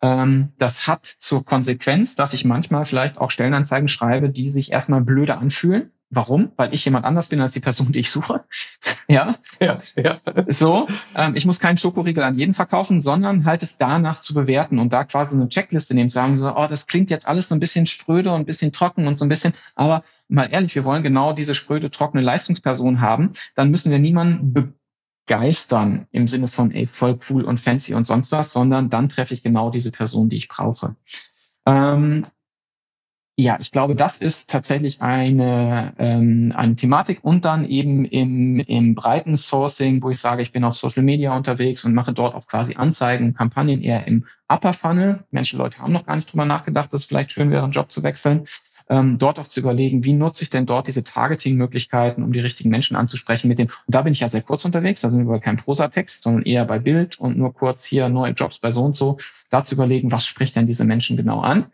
Ähm, 0.00 0.52
das 0.58 0.86
hat 0.86 1.06
zur 1.06 1.44
Konsequenz, 1.44 2.14
dass 2.14 2.32
ich 2.32 2.44
manchmal 2.44 2.84
vielleicht 2.84 3.18
auch 3.18 3.30
Stellenanzeigen 3.30 3.88
schreibe, 3.88 4.30
die 4.30 4.48
sich 4.48 4.72
erstmal 4.72 5.02
blöde 5.02 5.36
anfühlen, 5.36 5.92
Warum? 6.10 6.52
Weil 6.56 6.72
ich 6.72 6.84
jemand 6.84 7.04
anders 7.04 7.28
bin 7.28 7.40
als 7.40 7.52
die 7.52 7.60
Person, 7.60 7.92
die 7.92 7.98
ich 7.98 8.10
suche. 8.10 8.44
ja? 9.08 9.36
ja, 9.60 9.78
ja. 9.94 10.18
So, 10.48 10.86
ähm, 11.14 11.36
ich 11.36 11.44
muss 11.44 11.60
keinen 11.60 11.76
Schokoriegel 11.76 12.24
an 12.24 12.38
jeden 12.38 12.54
verkaufen, 12.54 13.02
sondern 13.02 13.44
halt 13.44 13.62
es 13.62 13.76
danach 13.76 14.20
zu 14.20 14.32
bewerten 14.32 14.78
und 14.78 14.92
da 14.92 15.04
quasi 15.04 15.36
eine 15.36 15.50
Checkliste 15.50 15.94
nehmen, 15.94 16.08
zu 16.08 16.14
sagen, 16.14 16.38
so, 16.38 16.54
oh, 16.56 16.66
das 16.66 16.86
klingt 16.86 17.10
jetzt 17.10 17.28
alles 17.28 17.48
so 17.48 17.54
ein 17.54 17.60
bisschen 17.60 17.86
spröde 17.86 18.32
und 18.32 18.40
ein 18.40 18.46
bisschen 18.46 18.72
trocken 18.72 19.06
und 19.06 19.16
so 19.16 19.24
ein 19.26 19.28
bisschen, 19.28 19.52
aber 19.74 20.02
mal 20.28 20.48
ehrlich, 20.50 20.74
wir 20.74 20.84
wollen 20.84 21.02
genau 21.02 21.32
diese 21.34 21.54
spröde, 21.54 21.90
trockene 21.90 22.22
Leistungsperson 22.22 23.00
haben, 23.00 23.32
dann 23.54 23.70
müssen 23.70 23.90
wir 23.90 23.98
niemanden 23.98 24.72
begeistern 25.26 26.06
im 26.10 26.26
Sinne 26.26 26.48
von, 26.48 26.70
ey, 26.70 26.86
voll 26.86 27.18
cool 27.28 27.44
und 27.44 27.60
fancy 27.60 27.94
und 27.94 28.06
sonst 28.06 28.32
was, 28.32 28.52
sondern 28.52 28.88
dann 28.88 29.10
treffe 29.10 29.34
ich 29.34 29.42
genau 29.42 29.70
diese 29.70 29.90
Person, 29.90 30.30
die 30.30 30.36
ich 30.36 30.48
brauche. 30.48 30.96
Ähm, 31.66 32.24
ja, 33.40 33.56
ich 33.60 33.70
glaube, 33.70 33.94
das 33.94 34.18
ist 34.18 34.50
tatsächlich 34.50 35.00
eine, 35.00 35.94
ähm, 35.98 36.52
eine 36.56 36.74
Thematik 36.74 37.20
und 37.22 37.44
dann 37.44 37.64
eben 37.64 38.04
im, 38.04 38.58
im 38.58 38.96
breiten 38.96 39.36
Sourcing, 39.36 40.02
wo 40.02 40.10
ich 40.10 40.18
sage, 40.18 40.42
ich 40.42 40.50
bin 40.50 40.64
auf 40.64 40.74
Social 40.74 41.04
Media 41.04 41.36
unterwegs 41.36 41.84
und 41.84 41.94
mache 41.94 42.12
dort 42.12 42.34
auch 42.34 42.48
quasi 42.48 42.74
Anzeigen, 42.74 43.34
Kampagnen 43.34 43.80
eher 43.80 44.08
im 44.08 44.26
Upper 44.48 44.72
Funnel. 44.72 45.24
Manche 45.30 45.56
Leute 45.56 45.78
haben 45.78 45.92
noch 45.92 46.04
gar 46.04 46.16
nicht 46.16 46.32
drüber 46.32 46.46
nachgedacht, 46.46 46.92
dass 46.92 47.02
es 47.02 47.06
vielleicht 47.06 47.30
schön 47.30 47.52
wäre, 47.52 47.62
einen 47.62 47.70
Job 47.70 47.92
zu 47.92 48.02
wechseln. 48.02 48.48
Ähm, 48.90 49.18
dort 49.18 49.38
auch 49.38 49.46
zu 49.46 49.60
überlegen, 49.60 50.02
wie 50.02 50.14
nutze 50.14 50.42
ich 50.42 50.50
denn 50.50 50.66
dort 50.66 50.88
diese 50.88 51.04
Targeting-Möglichkeiten, 51.04 52.24
um 52.24 52.32
die 52.32 52.40
richtigen 52.40 52.70
Menschen 52.70 52.96
anzusprechen 52.96 53.46
mit 53.46 53.60
dem. 53.60 53.68
Und 53.68 53.94
da 53.94 54.02
bin 54.02 54.14
ich 54.14 54.20
ja 54.20 54.28
sehr 54.28 54.42
kurz 54.42 54.64
unterwegs, 54.64 55.02
da 55.02 55.10
sind 55.10 55.20
wir 55.20 55.32
bei 55.34 55.38
keinem 55.38 55.58
Prosa-Text, 55.58 56.24
sondern 56.24 56.42
eher 56.42 56.64
bei 56.64 56.80
Bild 56.80 57.20
und 57.20 57.38
nur 57.38 57.54
kurz 57.54 57.84
hier 57.84 58.08
neue 58.08 58.32
Jobs 58.32 58.58
bei 58.58 58.72
so 58.72 58.82
und 58.82 58.96
so. 58.96 59.18
Da 59.48 59.62
zu 59.62 59.76
überlegen, 59.76 60.10
was 60.10 60.26
spricht 60.26 60.56
denn 60.56 60.66
diese 60.66 60.84
Menschen 60.84 61.16
genau 61.16 61.38
an? 61.38 61.66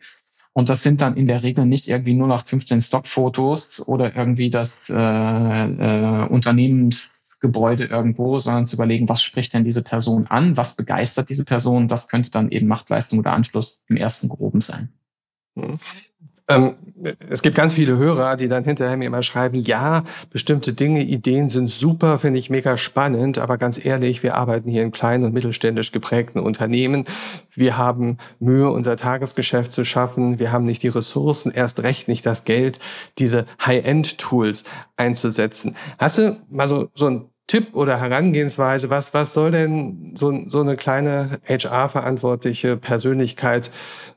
Und 0.54 0.68
das 0.68 0.84
sind 0.84 1.00
dann 1.00 1.16
in 1.16 1.26
der 1.26 1.42
Regel 1.42 1.66
nicht 1.66 1.88
irgendwie 1.88 2.14
nur 2.14 2.28
noch 2.28 2.46
15 2.46 2.80
Stockfotos 2.80 3.86
oder 3.86 4.14
irgendwie 4.14 4.50
das 4.50 4.88
äh, 4.88 4.94
äh, 4.94 6.28
Unternehmensgebäude 6.28 7.86
irgendwo, 7.86 8.38
sondern 8.38 8.64
zu 8.64 8.76
überlegen, 8.76 9.08
was 9.08 9.20
spricht 9.20 9.52
denn 9.52 9.64
diese 9.64 9.82
Person 9.82 10.28
an, 10.28 10.56
was 10.56 10.76
begeistert 10.76 11.28
diese 11.28 11.44
Person. 11.44 11.88
Das 11.88 12.06
könnte 12.06 12.30
dann 12.30 12.50
eben 12.50 12.68
Machtleistung 12.68 13.18
oder 13.18 13.32
Anschluss 13.32 13.82
im 13.88 13.96
ersten 13.96 14.28
Groben 14.28 14.60
sein. 14.60 14.92
Ähm, 16.46 16.74
es 17.30 17.40
gibt 17.40 17.56
ganz 17.56 17.72
viele 17.72 17.96
Hörer, 17.96 18.36
die 18.36 18.48
dann 18.48 18.64
hinterher 18.64 18.96
mir 18.96 19.06
immer 19.06 19.22
schreiben, 19.22 19.56
ja, 19.62 20.04
bestimmte 20.30 20.74
Dinge, 20.74 21.02
Ideen 21.02 21.48
sind 21.48 21.70
super, 21.70 22.18
finde 22.18 22.38
ich 22.38 22.50
mega 22.50 22.76
spannend, 22.76 23.38
aber 23.38 23.56
ganz 23.56 23.82
ehrlich, 23.82 24.22
wir 24.22 24.34
arbeiten 24.34 24.70
hier 24.70 24.82
in 24.82 24.92
kleinen 24.92 25.24
und 25.24 25.32
mittelständisch 25.32 25.90
geprägten 25.90 26.38
Unternehmen. 26.38 27.06
Wir 27.54 27.78
haben 27.78 28.18
Mühe, 28.40 28.70
unser 28.70 28.96
Tagesgeschäft 28.96 29.72
zu 29.72 29.84
schaffen. 29.84 30.38
Wir 30.38 30.52
haben 30.52 30.64
nicht 30.64 30.82
die 30.82 30.88
Ressourcen, 30.88 31.50
erst 31.50 31.82
recht 31.82 32.08
nicht 32.08 32.26
das 32.26 32.44
Geld, 32.44 32.78
diese 33.18 33.46
High-End-Tools 33.64 34.64
einzusetzen. 34.96 35.76
Hast 35.98 36.18
du 36.18 36.36
mal 36.50 36.68
so, 36.68 36.90
so 36.94 37.06
ein 37.06 37.30
Tipp 37.46 37.74
oder 37.74 38.00
Herangehensweise? 38.00 38.88
Was, 38.88 39.12
was 39.12 39.34
soll 39.34 39.50
denn 39.50 40.12
so, 40.16 40.48
so 40.48 40.60
eine 40.60 40.76
kleine 40.76 41.40
HR-verantwortliche 41.46 42.78
Persönlichkeit 42.78 43.70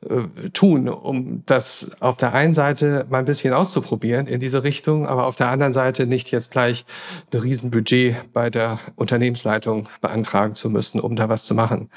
äh, 0.09 0.49
tun, 0.49 0.87
um 0.87 1.43
das 1.45 2.01
auf 2.01 2.15
der 2.15 2.33
einen 2.33 2.53
Seite 2.53 3.05
mal 3.09 3.19
ein 3.19 3.25
bisschen 3.25 3.53
auszuprobieren 3.53 4.27
in 4.27 4.39
diese 4.39 4.63
Richtung, 4.63 5.05
aber 5.05 5.27
auf 5.27 5.35
der 5.35 5.49
anderen 5.49 5.73
Seite 5.73 6.07
nicht 6.07 6.31
jetzt 6.31 6.51
gleich 6.51 6.85
ein 7.33 7.39
Riesenbudget 7.41 8.31
bei 8.31 8.49
der 8.49 8.79
Unternehmensleitung 8.95 9.89
beantragen 9.99 10.55
zu 10.55 10.69
müssen, 10.69 11.01
um 11.01 11.17
da 11.17 11.27
was 11.27 11.43
zu 11.43 11.53
machen? 11.53 11.89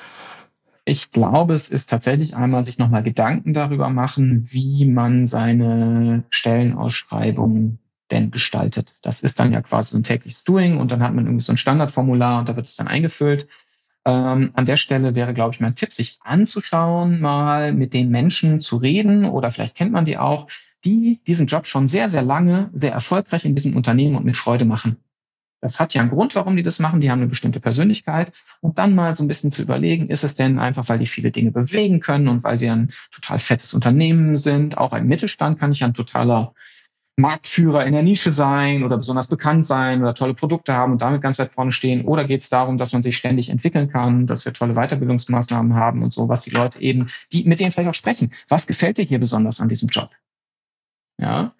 Ich 0.85 1.13
glaube, 1.13 1.55
es 1.55 1.69
ist 1.69 1.89
tatsächlich 1.89 2.37
einmal 2.37 2.67
sich 2.67 2.79
nochmal 2.79 3.05
Gedanken 3.05 3.55
darüber 3.55 3.89
machen, 3.91 4.49
wie 4.51 4.85
man 4.85 5.27
seine 5.27 6.25
Stellenausschreibung 6.31 7.79
denn 8.11 8.31
gestaltet. 8.31 8.97
Das 9.03 9.23
ist 9.23 9.39
dann 9.41 9.53
ja 9.53 9.63
quasi 9.63 9.93
so 9.93 9.99
ein 9.99 10.05
tägliches 10.05 10.45
Doing 10.45 10.79
und 10.79 10.91
dann 10.93 11.03
hat 11.03 11.15
man 11.15 11.27
irgendwie 11.27 11.45
so 11.45 11.53
ein 11.53 11.57
Standardformular 11.57 12.41
und 12.41 12.49
da 12.49 12.57
wird 12.57 12.69
es 12.69 12.77
dann 12.77 12.89
eingefüllt. 12.89 13.49
Ähm, 14.05 14.51
an 14.55 14.65
der 14.65 14.77
Stelle 14.77 15.15
wäre, 15.15 15.35
glaube 15.35 15.55
ich, 15.55 15.61
mein 15.61 15.75
Tipp, 15.75 15.93
sich 15.93 16.19
anzuschauen, 16.23 17.21
mal 17.21 17.73
mit 17.73 17.93
den 17.93 18.11
Menschen 18.11 18.61
zu 18.61 18.77
reden 18.77 19.25
oder 19.25 19.51
vielleicht 19.51 19.77
kennt 19.77 19.93
man 19.93 20.05
die 20.05 20.19
auch, 20.19 20.49
die 20.85 21.21
diesen 21.27 21.47
Job 21.47 21.67
schon 21.67 21.89
sehr, 21.89 22.09
sehr 22.09 22.23
lange, 22.23 22.71
sehr 22.73 22.93
erfolgreich 22.93 23.45
in 23.45 23.55
diesem 23.55 23.77
Unternehmen 23.77 24.17
und 24.17 24.25
mit 24.25 24.37
Freude 24.37 24.65
machen. 24.65 24.97
Das 25.61 25.79
hat 25.79 25.93
ja 25.93 26.01
einen 26.01 26.11
Grund, 26.11 26.35
warum 26.35 26.57
die 26.57 26.63
das 26.63 26.79
machen. 26.79 27.03
Die 27.03 27.11
haben 27.11 27.21
eine 27.21 27.29
bestimmte 27.29 27.61
Persönlichkeit. 27.61 28.33
Und 28.61 28.79
dann 28.79 28.95
mal 28.95 29.15
so 29.15 29.23
ein 29.23 29.29
bisschen 29.29 29.51
zu 29.51 29.61
überlegen, 29.61 30.09
ist 30.09 30.25
es 30.25 30.35
denn 30.35 30.59
einfach, 30.59 30.89
weil 30.89 30.99
die 30.99 31.07
viele 31.07 31.31
Dinge 31.31 31.51
bewegen 31.51 32.01
können 32.01 32.29
und 32.29 32.45
weil 32.45 32.57
die 32.57 32.69
ein 32.69 32.91
total 33.13 33.39
fettes 33.39 33.75
Unternehmen 33.75 34.39
sind? 34.39 34.79
Auch 34.79 34.93
ein 34.93 35.07
Mittelstand 35.07 35.59
kann 35.59 35.73
ich 35.73 35.85
ein 35.85 35.93
totaler 35.93 36.55
Marktführer 37.17 37.85
in 37.85 37.93
der 37.93 38.03
Nische 38.03 38.33
sein 38.33 38.83
oder 38.83 38.97
besonders 38.97 39.27
bekannt 39.27 39.65
sein 39.65 40.01
oder 40.03 40.15
tolle 40.15 40.35
Produkte 40.35 40.75
haben 40.75 40.93
und 40.93 41.03
damit 41.03 41.23
ganz 41.23 41.39
weit 41.39 41.51
vorne 41.51 41.73
stehen? 41.73 42.05
Oder 42.05 42.25
geht 42.25 42.43
es 42.43 42.49
darum, 42.49 42.79
dass 42.79 42.93
man 42.93 43.03
sich 43.03 43.17
ständig 43.17 43.51
entwickeln 43.51 43.89
kann, 43.89 44.27
dass 44.27 44.45
wir 44.45 44.53
tolle 44.53 44.75
Weiterbildungsmaßnahmen 44.75 45.75
haben 45.75 46.03
und 46.03 46.13
so, 46.13 46.29
was 46.29 46.43
die 46.43 46.51
Leute 46.51 46.81
eben, 46.81 47.09
die 47.33 47.45
mit 47.45 47.61
denen 47.61 47.71
vielleicht 47.71 47.91
auch 47.91 47.95
sprechen. 47.95 48.33
Was 48.49 48.67
gefällt 48.67 48.99
dir 48.99 49.05
hier 49.05 49.19
besonders 49.19 49.61
an 49.61 49.69
diesem 49.69 49.89
Job? 49.89 50.11
Ja. 51.19 51.53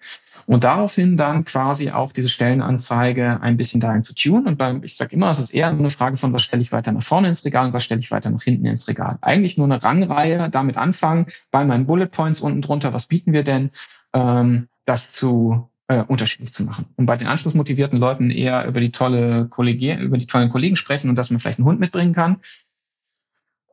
Und 0.47 0.63
daraufhin 0.63 1.17
dann 1.17 1.45
quasi 1.45 1.91
auch 1.91 2.11
diese 2.11 2.27
Stellenanzeige 2.27 3.39
ein 3.41 3.57
bisschen 3.57 3.79
dahin 3.79 4.01
zu 4.01 4.15
tun. 4.15 4.47
Und 4.47 4.57
beim, 4.57 4.83
ich 4.83 4.97
sage 4.97 5.15
immer, 5.15 5.29
es 5.29 5.39
ist 5.39 5.53
eher 5.53 5.69
eine 5.69 5.89
Frage 5.91 6.17
von, 6.17 6.33
was 6.33 6.41
stelle 6.41 6.63
ich 6.63 6.71
weiter 6.71 6.91
nach 6.91 7.03
vorne 7.03 7.29
ins 7.29 7.45
Regal 7.45 7.67
und 7.67 7.73
was 7.73 7.83
stelle 7.83 8.01
ich 8.01 8.09
weiter 8.09 8.31
nach 8.31 8.41
hinten 8.41 8.65
ins 8.65 8.87
Regal. 8.87 9.19
Eigentlich 9.21 9.57
nur 9.57 9.67
eine 9.67 9.83
Rangreihe, 9.83 10.49
damit 10.49 10.77
anfangen, 10.77 11.27
bei 11.51 11.63
meinen 11.63 11.85
Bullet 11.85 12.07
Points 12.07 12.39
unten 12.39 12.61
drunter, 12.61 12.91
was 12.91 13.05
bieten 13.05 13.33
wir 13.33 13.43
denn? 13.43 13.69
Ähm, 14.13 14.67
das 14.85 15.11
zu 15.11 15.69
äh, 15.87 16.03
unterschiedlich 16.03 16.53
zu 16.53 16.63
machen. 16.63 16.85
Und 16.95 17.05
bei 17.05 17.17
den 17.17 17.27
anschlussmotivierten 17.27 17.99
Leuten 17.99 18.29
eher 18.29 18.65
über 18.65 18.79
die 18.79 18.91
tolle 18.91 19.47
Kollegier 19.47 19.99
über 19.99 20.17
die 20.17 20.27
tollen 20.27 20.49
Kollegen 20.49 20.75
sprechen 20.75 21.09
und 21.09 21.15
dass 21.15 21.29
man 21.29 21.39
vielleicht 21.39 21.59
einen 21.59 21.67
Hund 21.67 21.79
mitbringen 21.79 22.13
kann. 22.13 22.41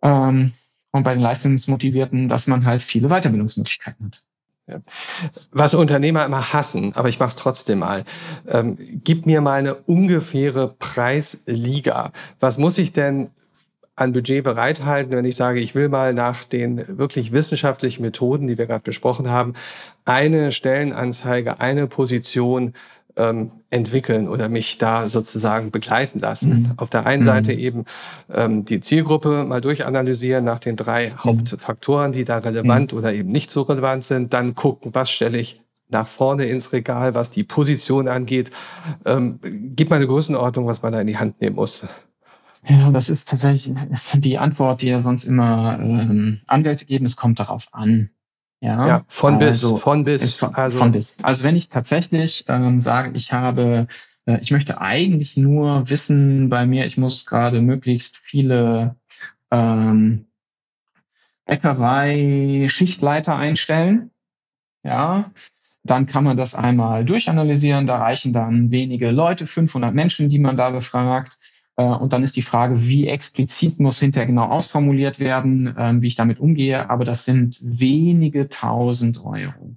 Ähm, 0.03 0.53
und 0.91 1.05
bei 1.05 1.15
den 1.15 1.23
leistungsmotivierten, 1.23 2.29
dass 2.29 2.47
man 2.47 2.65
halt 2.65 2.83
viele 2.83 3.09
Weiterbildungsmöglichkeiten 3.09 4.07
hat. 4.07 4.25
Was 5.51 5.75
Unternehmer 5.75 6.27
immer 6.27 6.53
hassen, 6.53 6.95
aber 6.95 7.09
ich 7.09 7.19
mache 7.19 7.31
es 7.31 7.37
trotzdem 7.37 7.79
mal. 7.79 8.05
Ähm, 8.47 8.77
gib 9.03 9.25
mir 9.25 9.41
mal 9.41 9.59
eine 9.59 9.75
ungefähre 9.75 10.75
Preisliga. 10.79 12.13
Was 12.39 12.59
muss 12.59 12.77
ich 12.77 12.93
denn 12.93 13.31
an 13.99 14.13
Budget 14.13 14.45
bereithalten, 14.45 15.15
wenn 15.15 15.25
ich 15.25 15.37
sage, 15.37 15.61
ich 15.61 15.75
will 15.75 15.89
mal 15.89 16.15
nach 16.15 16.45
den 16.45 16.99
wirklich 16.99 17.33
wissenschaftlichen 17.33 18.03
Methoden, 18.03 18.47
die 18.47 18.57
wir 18.57 18.67
gerade 18.67 18.85
besprochen 18.85 19.31
haben, 19.31 19.55
eine 20.05 20.53
Stellenanzeige, 20.53 21.61
eine 21.61 21.89
Position 21.89 22.75
ähm, 23.17 23.51
entwickeln 23.71 24.29
oder 24.29 24.49
mich 24.49 24.79
da 24.79 25.09
sozusagen 25.09 25.73
begleiten 25.73 26.21
lassen. 26.21 26.51
Mhm. 26.51 26.73
Auf 26.77 26.91
der 26.91 27.07
einen 27.07 27.23
mhm. 27.23 27.27
Seite 27.27 27.53
eben 27.53 27.85
ähm, 28.33 28.65
die 28.65 28.81
Zielgruppe 28.81 29.45
mal 29.45 29.61
durchanalysieren 29.61 30.45
nach 30.45 30.61
den 30.61 30.77
drei 30.77 31.09
mhm. 31.09 31.25
Hauptfaktoren, 31.25 32.13
die 32.13 32.25
da 32.25 32.39
relevant 32.39 32.93
oder 32.93 33.13
eben 33.13 33.31
nicht 33.31 33.51
so 33.51 33.63
relevant 33.63 34.05
sind. 34.05 34.33
Dann 34.33 34.55
gucken, 34.55 34.95
was 34.95 35.11
stelle 35.11 35.39
ich 35.39 35.61
nach 35.89 36.07
vorne 36.07 36.45
ins 36.45 36.73
Regal, 36.73 37.15
was 37.15 37.31
die 37.31 37.45
Position 37.45 38.09
angeht. 38.09 38.51
Ähm, 39.05 39.41
gib 39.75 39.91
mal 39.91 39.97
eine 39.97 40.07
Größenordnung, 40.07 40.67
was 40.67 40.83
man 40.83 40.93
da 40.93 41.01
in 41.01 41.07
die 41.07 41.19
Hand 41.19 41.41
nehmen 41.41 41.57
muss. 41.57 41.87
Ja, 42.67 42.91
das 42.91 43.09
ist 43.09 43.29
tatsächlich 43.29 43.75
die 44.15 44.39
Antwort, 44.39 44.83
die 44.83 44.89
ja 44.89 45.01
sonst 45.01 45.25
immer 45.25 45.79
ähm, 45.81 46.41
Anwälte 46.47 46.85
geben. 46.85 47.07
Es 47.07 47.17
kommt 47.17 47.41
darauf 47.41 47.69
an. 47.73 48.11
Ja, 48.61 48.87
ja 48.87 49.05
von 49.09 49.41
also, 49.43 49.75
bis, 49.75 49.83
von 49.83 50.05
bis. 50.05 50.35
Von, 50.35 50.55
also. 50.55 50.79
von 50.79 50.93
bis. 50.93 51.17
Also 51.23 51.45
wenn 51.45 51.57
ich 51.57 51.69
tatsächlich 51.69 52.45
ähm, 52.49 52.81
sage, 52.81 53.17
ich 53.17 53.33
habe, 53.33 53.87
äh, 54.27 54.39
ich 54.41 54.51
möchte 54.51 54.81
eigentlich 54.81 55.37
nur 55.37 55.89
wissen 55.89 56.49
bei 56.49 56.67
mir, 56.67 56.87
ich 56.87 56.99
muss 56.99 57.27
gerade 57.27 57.61
möglichst 57.61 58.17
viele 58.17 58.97
ähm, 59.51 60.27
Bäckerei 61.47 62.67
Schichtleiter 62.69 63.37
einstellen. 63.37 64.11
Ja, 64.83 65.31
dann 65.85 66.07
kann 66.07 66.25
man 66.25 66.37
das 66.37 66.55
einmal 66.55 67.05
durchanalysieren. 67.05 67.87
Da 67.87 67.99
reichen 67.99 68.33
dann 68.33 68.71
wenige 68.71 69.11
Leute, 69.11 69.47
500 69.47 69.95
Menschen, 69.95 70.29
die 70.29 70.39
man 70.39 70.57
da 70.57 70.71
befragt. 70.71 71.39
Äh, 71.79 71.85
und 71.85 72.13
dann 72.13 72.25
ist 72.25 72.37
die 72.37 72.43
Frage, 72.43 72.87
wie 72.87 73.07
explizit 73.07 73.81
muss 73.81 74.01
hinterher 74.01 74.27
genau 74.27 74.47
ausformuliert 74.47 75.21
werden, 75.21 75.75
ähm, 75.79 76.03
wie 76.03 76.09
ich 76.09 76.17
damit 76.17 76.41
umgehe. 76.41 76.91
Aber 76.91 77.07
das 77.07 77.25
sind 77.25 77.59
wenige 77.63 78.51
tausend 78.51 79.25
Euro. 79.25 79.77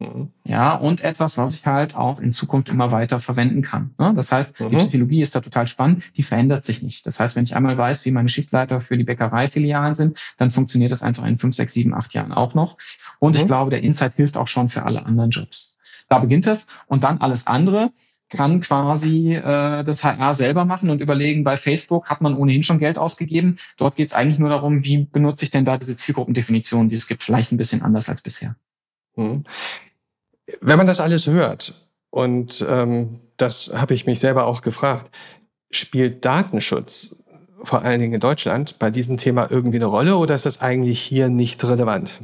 Mhm. 0.00 0.30
Ja, 0.44 0.74
und 0.74 1.02
etwas, 1.02 1.36
was 1.36 1.56
ich 1.56 1.66
halt 1.66 1.96
auch 1.96 2.18
in 2.20 2.32
Zukunft 2.32 2.68
immer 2.68 2.92
weiter 2.92 3.20
verwenden 3.20 3.62
kann. 3.62 3.94
Ne? 3.98 4.14
Das 4.14 4.32
heißt, 4.32 4.58
mhm. 4.58 4.70
die 4.70 4.76
Psychologie 4.76 5.20
ist 5.20 5.34
da 5.34 5.40
total 5.40 5.66
spannend, 5.66 6.16
die 6.16 6.22
verändert 6.22 6.64
sich 6.64 6.82
nicht. 6.82 7.04
Das 7.04 7.20
heißt, 7.20 7.36
wenn 7.36 7.44
ich 7.44 7.54
einmal 7.54 7.76
weiß, 7.76 8.04
wie 8.06 8.10
meine 8.10 8.28
Schichtleiter 8.28 8.80
für 8.80 8.96
die 8.96 9.04
Bäckereifilialen 9.04 9.94
sind, 9.94 10.18
dann 10.38 10.50
funktioniert 10.50 10.92
das 10.92 11.02
einfach 11.02 11.26
in 11.26 11.36
fünf, 11.36 11.54
sechs, 11.56 11.74
sieben, 11.74 11.94
acht 11.94 12.14
Jahren 12.14 12.32
auch 12.32 12.54
noch. 12.54 12.78
Und 13.18 13.34
mhm. 13.34 13.40
ich 13.40 13.46
glaube, 13.46 13.70
der 13.70 13.82
Insight 13.82 14.14
hilft 14.14 14.36
auch 14.36 14.48
schon 14.48 14.68
für 14.68 14.84
alle 14.84 15.04
anderen 15.04 15.30
Jobs. 15.30 15.78
Da 16.08 16.20
beginnt 16.20 16.46
es. 16.46 16.68
Und 16.86 17.04
dann 17.04 17.18
alles 17.18 17.46
andere 17.46 17.90
kann 18.30 18.60
quasi 18.60 19.34
äh, 19.34 19.84
das 19.84 20.04
HR 20.04 20.34
selber 20.34 20.64
machen 20.64 20.90
und 20.90 21.00
überlegen, 21.00 21.44
bei 21.44 21.56
Facebook 21.56 22.10
hat 22.10 22.20
man 22.20 22.36
ohnehin 22.36 22.62
schon 22.62 22.78
Geld 22.78 22.98
ausgegeben. 22.98 23.56
Dort 23.76 23.96
geht 23.96 24.08
es 24.08 24.14
eigentlich 24.14 24.38
nur 24.38 24.50
darum, 24.50 24.84
wie 24.84 25.04
benutze 25.04 25.44
ich 25.44 25.50
denn 25.50 25.64
da 25.64 25.78
diese 25.78 25.96
Zielgruppendefinition, 25.96 26.88
die 26.88 26.96
es 26.96 27.06
gibt, 27.06 27.22
vielleicht 27.22 27.52
ein 27.52 27.56
bisschen 27.56 27.82
anders 27.82 28.08
als 28.08 28.22
bisher. 28.22 28.56
Hm. 29.14 29.44
Wenn 30.60 30.78
man 30.78 30.86
das 30.86 31.00
alles 31.00 31.26
hört, 31.26 31.88
und 32.10 32.64
ähm, 32.68 33.20
das 33.36 33.72
habe 33.74 33.94
ich 33.94 34.06
mich 34.06 34.20
selber 34.20 34.46
auch 34.46 34.62
gefragt, 34.62 35.14
spielt 35.70 36.24
Datenschutz 36.24 37.16
vor 37.62 37.82
allen 37.82 38.00
Dingen 38.00 38.14
in 38.14 38.20
Deutschland 38.20 38.78
bei 38.78 38.90
diesem 38.90 39.16
Thema 39.16 39.50
irgendwie 39.50 39.76
eine 39.76 39.86
Rolle 39.86 40.16
oder 40.16 40.34
ist 40.34 40.46
das 40.46 40.60
eigentlich 40.60 41.00
hier 41.00 41.28
nicht 41.28 41.62
relevant? 41.64 42.20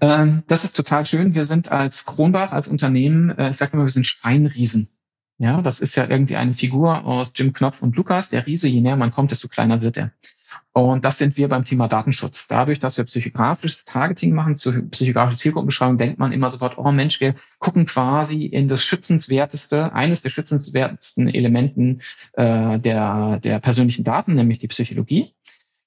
Ähm, 0.00 0.42
das 0.46 0.64
ist 0.64 0.76
total 0.76 1.06
schön. 1.06 1.34
Wir 1.34 1.44
sind 1.44 1.70
als 1.70 2.04
Kronbach, 2.04 2.52
als 2.52 2.68
Unternehmen, 2.68 3.30
äh, 3.36 3.50
ich 3.50 3.56
sage 3.56 3.72
immer, 3.74 3.84
wir 3.84 3.90
sind 3.90 4.06
Steinriesen. 4.06 4.88
Ja, 5.38 5.62
das 5.62 5.80
ist 5.80 5.96
ja 5.96 6.08
irgendwie 6.08 6.36
eine 6.36 6.52
Figur 6.52 7.04
aus 7.04 7.30
Jim 7.34 7.52
Knopf 7.52 7.80
und 7.82 7.94
Lukas. 7.96 8.28
Der 8.28 8.46
Riese, 8.46 8.68
je 8.68 8.80
näher 8.80 8.96
man 8.96 9.12
kommt, 9.12 9.30
desto 9.30 9.46
kleiner 9.46 9.82
wird 9.82 9.96
er. 9.96 10.12
Und 10.72 11.04
das 11.04 11.18
sind 11.18 11.36
wir 11.36 11.48
beim 11.48 11.64
Thema 11.64 11.88
Datenschutz. 11.88 12.48
Dadurch, 12.48 12.78
dass 12.80 12.98
wir 12.98 13.04
psychografisches 13.04 13.84
Targeting 13.84 14.34
machen, 14.34 14.54
psychografische 14.54 15.38
Zielgruppenbeschreibung, 15.38 15.98
denkt 15.98 16.18
man 16.18 16.32
immer 16.32 16.50
sofort, 16.50 16.78
oh 16.78 16.90
Mensch, 16.90 17.20
wir 17.20 17.34
gucken 17.58 17.86
quasi 17.86 18.46
in 18.46 18.68
das 18.68 18.84
schützenswerteste, 18.84 19.92
eines 19.92 20.22
der 20.22 20.30
schützenswertesten 20.30 21.28
Elementen 21.28 22.00
äh, 22.34 22.78
der, 22.78 23.38
der 23.40 23.60
persönlichen 23.60 24.04
Daten, 24.04 24.34
nämlich 24.34 24.58
die 24.58 24.68
Psychologie. 24.68 25.34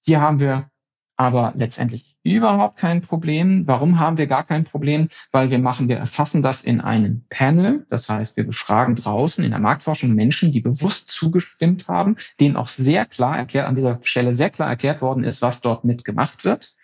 Hier 0.02 0.22
haben 0.22 0.40
wir 0.40 0.70
aber 1.18 1.54
letztendlich 1.56 2.11
überhaupt 2.24 2.78
kein 2.78 3.02
Problem. 3.02 3.64
Warum 3.66 4.00
haben 4.00 4.18
wir 4.18 4.28
gar 4.28 4.44
kein 4.44 4.64
Problem? 4.64 5.10
Weil 5.32 5.50
wir 5.50 5.60
machen, 5.60 5.90
wir 5.90 5.98
erfassen 5.98 6.42
das 6.42 6.64
in 6.64 6.82
einem 6.82 7.24
Panel. 7.30 7.86
Das 7.90 8.10
heißt, 8.10 8.38
wir 8.38 8.46
befragen 8.46 8.96
draußen 8.96 9.44
in 9.44 9.52
der 9.52 9.60
Marktforschung 9.60 10.14
Menschen, 10.14 10.52
die 10.52 10.62
bewusst 10.62 11.10
zugestimmt 11.10 11.88
haben, 11.88 12.18
denen 12.40 12.56
auch 12.56 12.68
sehr 12.68 13.06
klar 13.06 13.38
erklärt, 13.38 13.68
an 13.68 13.76
dieser 13.76 14.00
Stelle 14.04 14.36
sehr 14.36 14.50
klar 14.50 14.70
erklärt 14.70 15.02
worden 15.02 15.24
ist, 15.24 15.42
was 15.42 15.62
dort 15.62 15.84
mitgemacht 15.84 16.46
wird. 16.46 16.76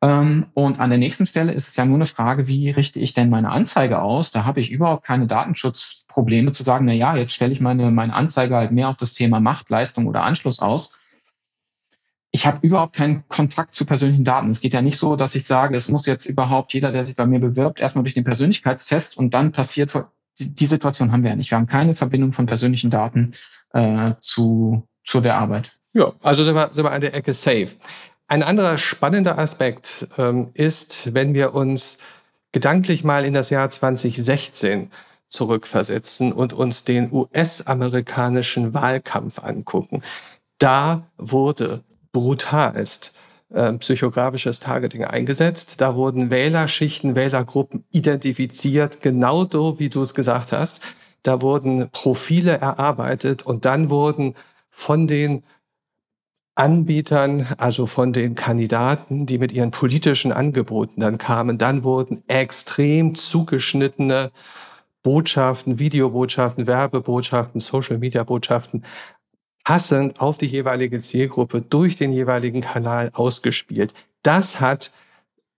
Ähm, 0.00 0.46
und 0.54 0.80
an 0.80 0.90
der 0.90 0.98
nächsten 0.98 1.26
Stelle 1.26 1.52
ist 1.52 1.68
es 1.68 1.76
ja 1.76 1.84
nur 1.84 1.96
eine 1.96 2.06
Frage, 2.06 2.48
wie 2.48 2.70
richte 2.70 2.98
ich 2.98 3.14
denn 3.14 3.30
meine 3.30 3.50
Anzeige 3.50 4.02
aus? 4.02 4.32
Da 4.32 4.44
habe 4.44 4.60
ich 4.60 4.70
überhaupt 4.70 5.04
keine 5.04 5.26
Datenschutzprobleme 5.26 6.50
zu 6.50 6.64
sagen, 6.64 6.86
na 6.86 6.92
ja, 6.92 7.16
jetzt 7.16 7.34
stelle 7.34 7.52
ich 7.52 7.60
meine, 7.60 7.90
meine 7.90 8.14
Anzeige 8.14 8.56
halt 8.56 8.72
mehr 8.72 8.88
auf 8.88 8.96
das 8.96 9.12
Thema 9.14 9.38
Macht, 9.38 9.70
Leistung 9.70 10.06
oder 10.06 10.24
Anschluss 10.24 10.60
aus 10.60 10.98
ich 12.34 12.46
habe 12.46 12.66
überhaupt 12.66 12.96
keinen 12.96 13.28
Kontakt 13.28 13.74
zu 13.74 13.84
persönlichen 13.84 14.24
Daten. 14.24 14.50
Es 14.50 14.62
geht 14.62 14.72
ja 14.72 14.80
nicht 14.80 14.96
so, 14.96 15.16
dass 15.16 15.34
ich 15.34 15.46
sage, 15.46 15.76
es 15.76 15.88
muss 15.88 16.06
jetzt 16.06 16.24
überhaupt 16.24 16.72
jeder, 16.72 16.90
der 16.90 17.04
sich 17.04 17.14
bei 17.14 17.26
mir 17.26 17.38
bewirbt, 17.38 17.78
erstmal 17.78 18.04
durch 18.04 18.14
den 18.14 18.24
Persönlichkeitstest 18.24 19.18
und 19.18 19.34
dann 19.34 19.52
passiert, 19.52 19.92
die 20.38 20.66
Situation 20.66 21.12
haben 21.12 21.22
wir 21.22 21.30
ja 21.30 21.36
nicht. 21.36 21.50
Wir 21.50 21.58
haben 21.58 21.66
keine 21.66 21.94
Verbindung 21.94 22.32
von 22.32 22.46
persönlichen 22.46 22.90
Daten 22.90 23.34
äh, 23.74 24.14
zu, 24.20 24.88
zu 25.04 25.20
der 25.20 25.36
Arbeit. 25.36 25.78
Ja, 25.92 26.14
also 26.22 26.42
sind 26.42 26.54
wir, 26.54 26.70
sind 26.72 26.84
wir 26.84 26.90
an 26.90 27.02
der 27.02 27.14
Ecke 27.14 27.34
safe. 27.34 27.68
Ein 28.28 28.42
anderer 28.42 28.78
spannender 28.78 29.38
Aspekt 29.38 30.08
ähm, 30.16 30.52
ist, 30.54 31.12
wenn 31.12 31.34
wir 31.34 31.54
uns 31.54 31.98
gedanklich 32.50 33.04
mal 33.04 33.26
in 33.26 33.34
das 33.34 33.50
Jahr 33.50 33.68
2016 33.68 34.90
zurückversetzen 35.28 36.32
und 36.32 36.54
uns 36.54 36.84
den 36.84 37.12
US-amerikanischen 37.12 38.72
Wahlkampf 38.72 39.38
angucken. 39.38 40.02
Da 40.58 41.06
wurde 41.18 41.82
brutalst 42.12 43.14
äh, 43.52 43.72
psychografisches 43.74 44.60
Targeting 44.60 45.04
eingesetzt. 45.04 45.80
Da 45.80 45.94
wurden 45.94 46.30
Wählerschichten, 46.30 47.14
Wählergruppen 47.14 47.84
identifiziert, 47.90 49.02
genau 49.02 49.46
so, 49.50 49.78
wie 49.78 49.88
du 49.88 50.02
es 50.02 50.14
gesagt 50.14 50.52
hast. 50.52 50.80
Da 51.22 51.40
wurden 51.42 51.90
Profile 51.90 52.58
erarbeitet 52.58 53.44
und 53.44 53.64
dann 53.64 53.90
wurden 53.90 54.34
von 54.70 55.06
den 55.06 55.44
Anbietern, 56.54 57.46
also 57.56 57.86
von 57.86 58.12
den 58.12 58.34
Kandidaten, 58.34 59.24
die 59.24 59.38
mit 59.38 59.52
ihren 59.52 59.70
politischen 59.70 60.32
Angeboten 60.32 61.00
dann 61.00 61.16
kamen, 61.16 61.56
dann 61.56 61.82
wurden 61.82 62.24
extrem 62.28 63.14
zugeschnittene 63.14 64.30
Botschaften, 65.02 65.78
Videobotschaften, 65.78 66.66
Werbebotschaften, 66.66 67.60
Social-Media-Botschaften 67.60 68.84
passend 69.64 70.20
auf 70.20 70.38
die 70.38 70.46
jeweilige 70.46 71.00
Zielgruppe 71.00 71.60
durch 71.60 71.96
den 71.96 72.12
jeweiligen 72.12 72.60
Kanal 72.60 73.10
ausgespielt. 73.12 73.94
Das 74.22 74.60
hat 74.60 74.92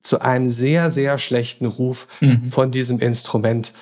zu 0.03 0.21
einem 0.21 0.51
sehr, 0.51 0.91
sehr 0.91 1.19
schlechten 1.19 1.67
Ruf 1.67 2.07
mhm. 2.21 2.51
von 2.51 2.71
diesem 2.71 3.01
Instrument 3.01 3.73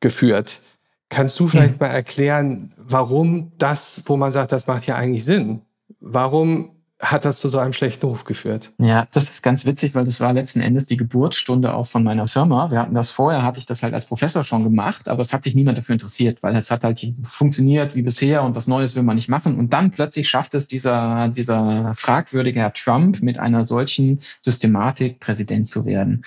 geführt. 0.00 0.62
Kannst 1.08 1.38
du 1.38 1.46
vielleicht 1.48 1.80
mhm. 1.80 1.86
mal 1.86 1.92
erklären, 1.92 2.72
warum 2.76 3.52
das, 3.58 4.02
wo 4.06 4.16
man 4.16 4.32
sagt, 4.32 4.52
das 4.52 4.66
macht 4.66 4.86
ja 4.86 4.96
eigentlich 4.96 5.24
Sinn, 5.24 5.60
warum 6.00 6.75
hat 7.00 7.24
das 7.24 7.40
zu 7.40 7.48
so 7.48 7.58
einem 7.58 7.72
schlechten 7.72 8.06
Ruf 8.06 8.24
geführt? 8.24 8.72
Ja, 8.78 9.06
das 9.12 9.24
ist 9.24 9.42
ganz 9.42 9.66
witzig, 9.66 9.94
weil 9.94 10.04
das 10.04 10.20
war 10.20 10.32
letzten 10.32 10.60
Endes 10.60 10.86
die 10.86 10.96
Geburtsstunde 10.96 11.74
auch 11.74 11.86
von 11.86 12.02
meiner 12.02 12.26
Firma. 12.26 12.70
Wir 12.70 12.80
hatten 12.80 12.94
das 12.94 13.10
vorher, 13.10 13.42
hatte 13.42 13.58
ich 13.58 13.66
das 13.66 13.82
halt 13.82 13.92
als 13.92 14.06
Professor 14.06 14.44
schon 14.44 14.64
gemacht, 14.64 15.08
aber 15.08 15.20
es 15.20 15.32
hat 15.32 15.44
sich 15.44 15.54
niemand 15.54 15.76
dafür 15.76 15.92
interessiert, 15.92 16.42
weil 16.42 16.56
es 16.56 16.70
hat 16.70 16.84
halt 16.84 17.06
funktioniert 17.22 17.94
wie 17.94 18.02
bisher 18.02 18.42
und 18.42 18.54
was 18.54 18.66
Neues 18.66 18.96
will 18.96 19.02
man 19.02 19.16
nicht 19.16 19.28
machen. 19.28 19.58
Und 19.58 19.72
dann 19.72 19.90
plötzlich 19.90 20.28
schafft 20.28 20.54
es 20.54 20.68
dieser, 20.68 21.28
dieser 21.28 21.92
fragwürdige 21.94 22.60
Herr 22.60 22.72
Trump 22.72 23.22
mit 23.22 23.38
einer 23.38 23.66
solchen 23.66 24.20
Systematik 24.40 25.20
Präsident 25.20 25.66
zu 25.66 25.84
werden. 25.84 26.22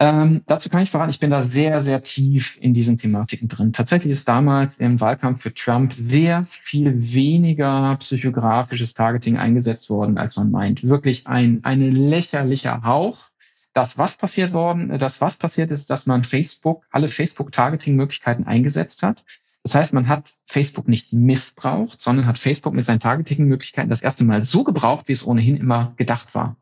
Ähm, 0.00 0.42
dazu 0.46 0.68
kann 0.70 0.82
ich 0.82 0.90
verraten, 0.90 1.10
ich 1.10 1.18
bin 1.18 1.30
da 1.30 1.42
sehr, 1.42 1.82
sehr 1.82 2.02
tief 2.04 2.56
in 2.60 2.72
diesen 2.72 2.98
Thematiken 2.98 3.48
drin. 3.48 3.72
Tatsächlich 3.72 4.12
ist 4.12 4.28
damals 4.28 4.78
im 4.78 5.00
Wahlkampf 5.00 5.42
für 5.42 5.52
Trump 5.52 5.92
sehr 5.92 6.44
viel 6.44 7.12
weniger 7.12 7.96
psychografisches 7.96 8.94
Targeting 8.94 9.38
eingesetzt 9.38 9.90
worden, 9.90 10.16
als 10.16 10.36
man 10.36 10.52
meint. 10.52 10.84
Wirklich 10.84 11.26
ein, 11.26 11.64
ein 11.64 11.80
lächerlicher 11.80 12.82
Hauch. 12.84 13.26
Das, 13.72 13.98
was 13.98 14.16
passiert 14.16 14.52
worden, 14.52 14.98
das, 14.98 15.20
was 15.20 15.36
passiert 15.36 15.70
ist, 15.72 15.90
dass 15.90 16.06
man 16.06 16.22
Facebook, 16.22 16.84
alle 16.90 17.08
Facebook-Targeting-Möglichkeiten 17.08 18.44
eingesetzt 18.44 19.02
hat. 19.02 19.24
Das 19.64 19.74
heißt, 19.74 19.92
man 19.92 20.08
hat 20.08 20.32
Facebook 20.46 20.88
nicht 20.88 21.12
missbraucht, 21.12 22.00
sondern 22.00 22.26
hat 22.26 22.38
Facebook 22.38 22.72
mit 22.72 22.86
seinen 22.86 23.00
Targeting-Möglichkeiten 23.00 23.90
das 23.90 24.02
erste 24.02 24.24
Mal 24.24 24.44
so 24.44 24.62
gebraucht, 24.62 25.08
wie 25.08 25.12
es 25.12 25.26
ohnehin 25.26 25.56
immer 25.56 25.92
gedacht 25.96 26.34
war. 26.34 26.56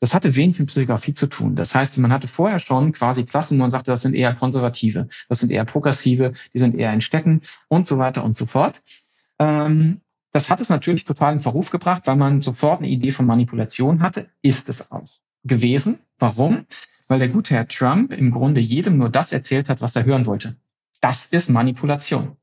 Das 0.00 0.14
hatte 0.14 0.34
wenig 0.36 0.58
mit 0.58 0.68
Psychografie 0.68 1.14
zu 1.14 1.26
tun. 1.28 1.56
Das 1.56 1.74
heißt, 1.74 1.96
man 1.98 2.12
hatte 2.12 2.28
vorher 2.28 2.58
schon 2.58 2.92
quasi 2.92 3.24
Klassen, 3.24 3.58
wo 3.58 3.62
man 3.62 3.70
sagte, 3.70 3.90
das 3.90 4.02
sind 4.02 4.14
eher 4.14 4.34
Konservative, 4.34 5.08
das 5.28 5.40
sind 5.40 5.50
eher 5.50 5.64
Progressive, 5.64 6.34
die 6.52 6.58
sind 6.58 6.74
eher 6.74 6.92
in 6.92 7.00
Städten 7.00 7.40
und 7.68 7.86
so 7.86 7.98
weiter 7.98 8.24
und 8.24 8.36
so 8.36 8.46
fort. 8.46 8.82
Ähm, 9.38 10.00
das 10.32 10.50
hat 10.50 10.60
es 10.60 10.68
natürlich 10.68 11.04
total 11.04 11.34
in 11.34 11.40
Verruf 11.40 11.70
gebracht, 11.70 12.06
weil 12.06 12.16
man 12.16 12.42
sofort 12.42 12.80
eine 12.80 12.88
Idee 12.88 13.12
von 13.12 13.24
Manipulation 13.24 14.02
hatte. 14.02 14.28
Ist 14.42 14.68
es 14.68 14.90
auch 14.90 15.08
gewesen. 15.44 16.00
Warum? 16.18 16.66
Weil 17.06 17.20
der 17.20 17.28
gute 17.28 17.54
Herr 17.54 17.68
Trump 17.68 18.12
im 18.12 18.30
Grunde 18.30 18.60
jedem 18.60 18.98
nur 18.98 19.10
das 19.10 19.32
erzählt 19.32 19.68
hat, 19.68 19.80
was 19.80 19.94
er 19.94 20.04
hören 20.04 20.26
wollte. 20.26 20.56
Das 21.00 21.26
ist 21.26 21.50
Manipulation. 21.50 22.36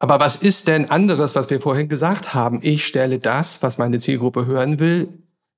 Aber 0.00 0.20
was 0.20 0.36
ist 0.36 0.68
denn 0.68 0.90
anderes, 0.90 1.34
was 1.34 1.50
wir 1.50 1.60
vorhin 1.60 1.88
gesagt 1.88 2.34
haben? 2.34 2.60
Ich 2.62 2.86
stelle 2.86 3.18
das, 3.18 3.62
was 3.62 3.78
meine 3.78 3.98
Zielgruppe 3.98 4.46
hören 4.46 4.78
will, 4.78 5.08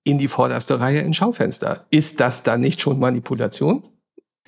in 0.04 0.18
die 0.18 0.28
vorderste 0.28 0.80
Reihe 0.80 1.00
ins 1.00 1.16
Schaufenster. 1.16 1.86
Ist 1.90 2.20
das 2.20 2.42
dann 2.42 2.60
nicht 2.60 2.80
schon 2.80 2.98
Manipulation? 2.98 3.82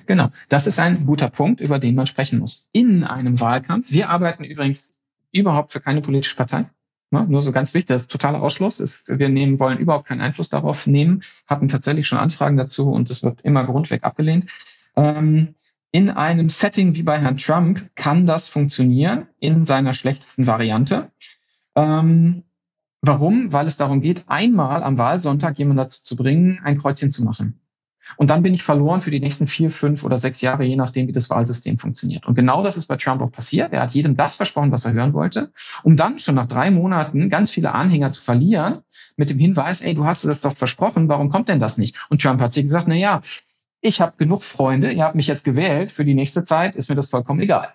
Genau, 0.05 0.29
das 0.49 0.67
ist 0.67 0.79
ein 0.79 1.05
guter 1.05 1.29
Punkt, 1.29 1.61
über 1.61 1.79
den 1.79 1.95
man 1.95 2.07
sprechen 2.07 2.39
muss. 2.39 2.69
In 2.73 3.03
einem 3.03 3.39
Wahlkampf, 3.39 3.91
wir 3.91 4.09
arbeiten 4.09 4.43
übrigens 4.43 4.99
überhaupt 5.31 5.71
für 5.71 5.79
keine 5.79 6.01
politische 6.01 6.35
Partei. 6.35 6.69
Ne, 7.11 7.25
nur 7.29 7.43
so 7.43 7.51
ganz 7.51 7.73
wichtig, 7.73 7.89
das 7.89 8.03
ist 8.03 8.11
totaler 8.11 8.41
Ausschluss. 8.41 8.79
Ist, 8.79 9.19
wir 9.19 9.29
nehmen, 9.29 9.59
wollen 9.59 9.77
überhaupt 9.77 10.07
keinen 10.07 10.21
Einfluss 10.21 10.49
darauf 10.49 10.87
nehmen, 10.87 11.21
hatten 11.47 11.67
tatsächlich 11.67 12.07
schon 12.07 12.17
Anfragen 12.17 12.57
dazu 12.57 12.91
und 12.91 13.09
es 13.11 13.23
wird 13.23 13.41
immer 13.41 13.63
grundweg 13.65 14.03
abgelehnt. 14.03 14.49
Ähm, 14.95 15.55
in 15.91 16.09
einem 16.09 16.49
Setting 16.49 16.95
wie 16.95 17.03
bei 17.03 17.19
Herrn 17.19 17.37
Trump 17.37 17.87
kann 17.95 18.25
das 18.25 18.47
funktionieren 18.47 19.27
in 19.39 19.63
seiner 19.63 19.93
schlechtesten 19.93 20.47
Variante. 20.47 21.11
Ähm, 21.75 22.43
Warum? 23.05 23.51
Weil 23.51 23.67
es 23.67 23.75
darum 23.75 23.99
geht, 23.99 24.23
einmal 24.27 24.81
am 24.81 24.97
Wahlsonntag 24.97 25.59
jemanden 25.59 25.79
dazu 25.79 26.01
zu 26.01 26.15
bringen, 26.15 26.61
ein 26.63 26.77
Kreuzchen 26.77 27.11
zu 27.11 27.21
machen. 27.25 27.59
Und 28.15 28.29
dann 28.29 28.43
bin 28.43 28.53
ich 28.53 28.63
verloren 28.63 29.01
für 29.01 29.11
die 29.11 29.19
nächsten 29.19 29.45
vier, 29.45 29.69
fünf 29.69 30.05
oder 30.05 30.17
sechs 30.17 30.39
Jahre, 30.39 30.63
je 30.63 30.77
nachdem, 30.77 31.07
wie 31.07 31.11
das 31.11 31.29
Wahlsystem 31.29 31.77
funktioniert. 31.77 32.25
Und 32.25 32.35
genau 32.35 32.63
das 32.63 32.77
ist 32.77 32.87
bei 32.87 32.95
Trump 32.95 33.21
auch 33.21 33.31
passiert. 33.31 33.73
Er 33.73 33.81
hat 33.81 33.91
jedem 33.91 34.15
das 34.15 34.37
versprochen, 34.37 34.71
was 34.71 34.85
er 34.85 34.93
hören 34.93 35.13
wollte, 35.13 35.51
um 35.83 35.97
dann 35.97 36.17
schon 36.17 36.35
nach 36.35 36.47
drei 36.47 36.71
Monaten 36.71 37.29
ganz 37.29 37.51
viele 37.51 37.73
Anhänger 37.73 38.11
zu 38.11 38.21
verlieren, 38.21 38.83
mit 39.17 39.29
dem 39.29 39.37
Hinweis, 39.37 39.81
ey, 39.81 39.93
du 39.95 40.05
hast 40.05 40.23
das 40.23 40.41
doch 40.41 40.55
versprochen, 40.55 41.09
warum 41.09 41.27
kommt 41.27 41.49
denn 41.49 41.59
das 41.59 41.77
nicht? 41.77 41.97
Und 42.09 42.21
Trump 42.21 42.39
hat 42.39 42.53
sich 42.53 42.63
gesagt, 42.63 42.87
na 42.87 42.95
ja, 42.95 43.21
ich 43.81 43.99
habe 43.99 44.13
genug 44.15 44.45
Freunde, 44.45 44.93
ihr 44.93 45.03
habt 45.03 45.15
mich 45.15 45.27
jetzt 45.27 45.43
gewählt, 45.43 45.91
für 45.91 46.05
die 46.05 46.15
nächste 46.15 46.43
Zeit 46.43 46.77
ist 46.77 46.89
mir 46.89 46.95
das 46.95 47.09
vollkommen 47.09 47.41
egal. 47.41 47.73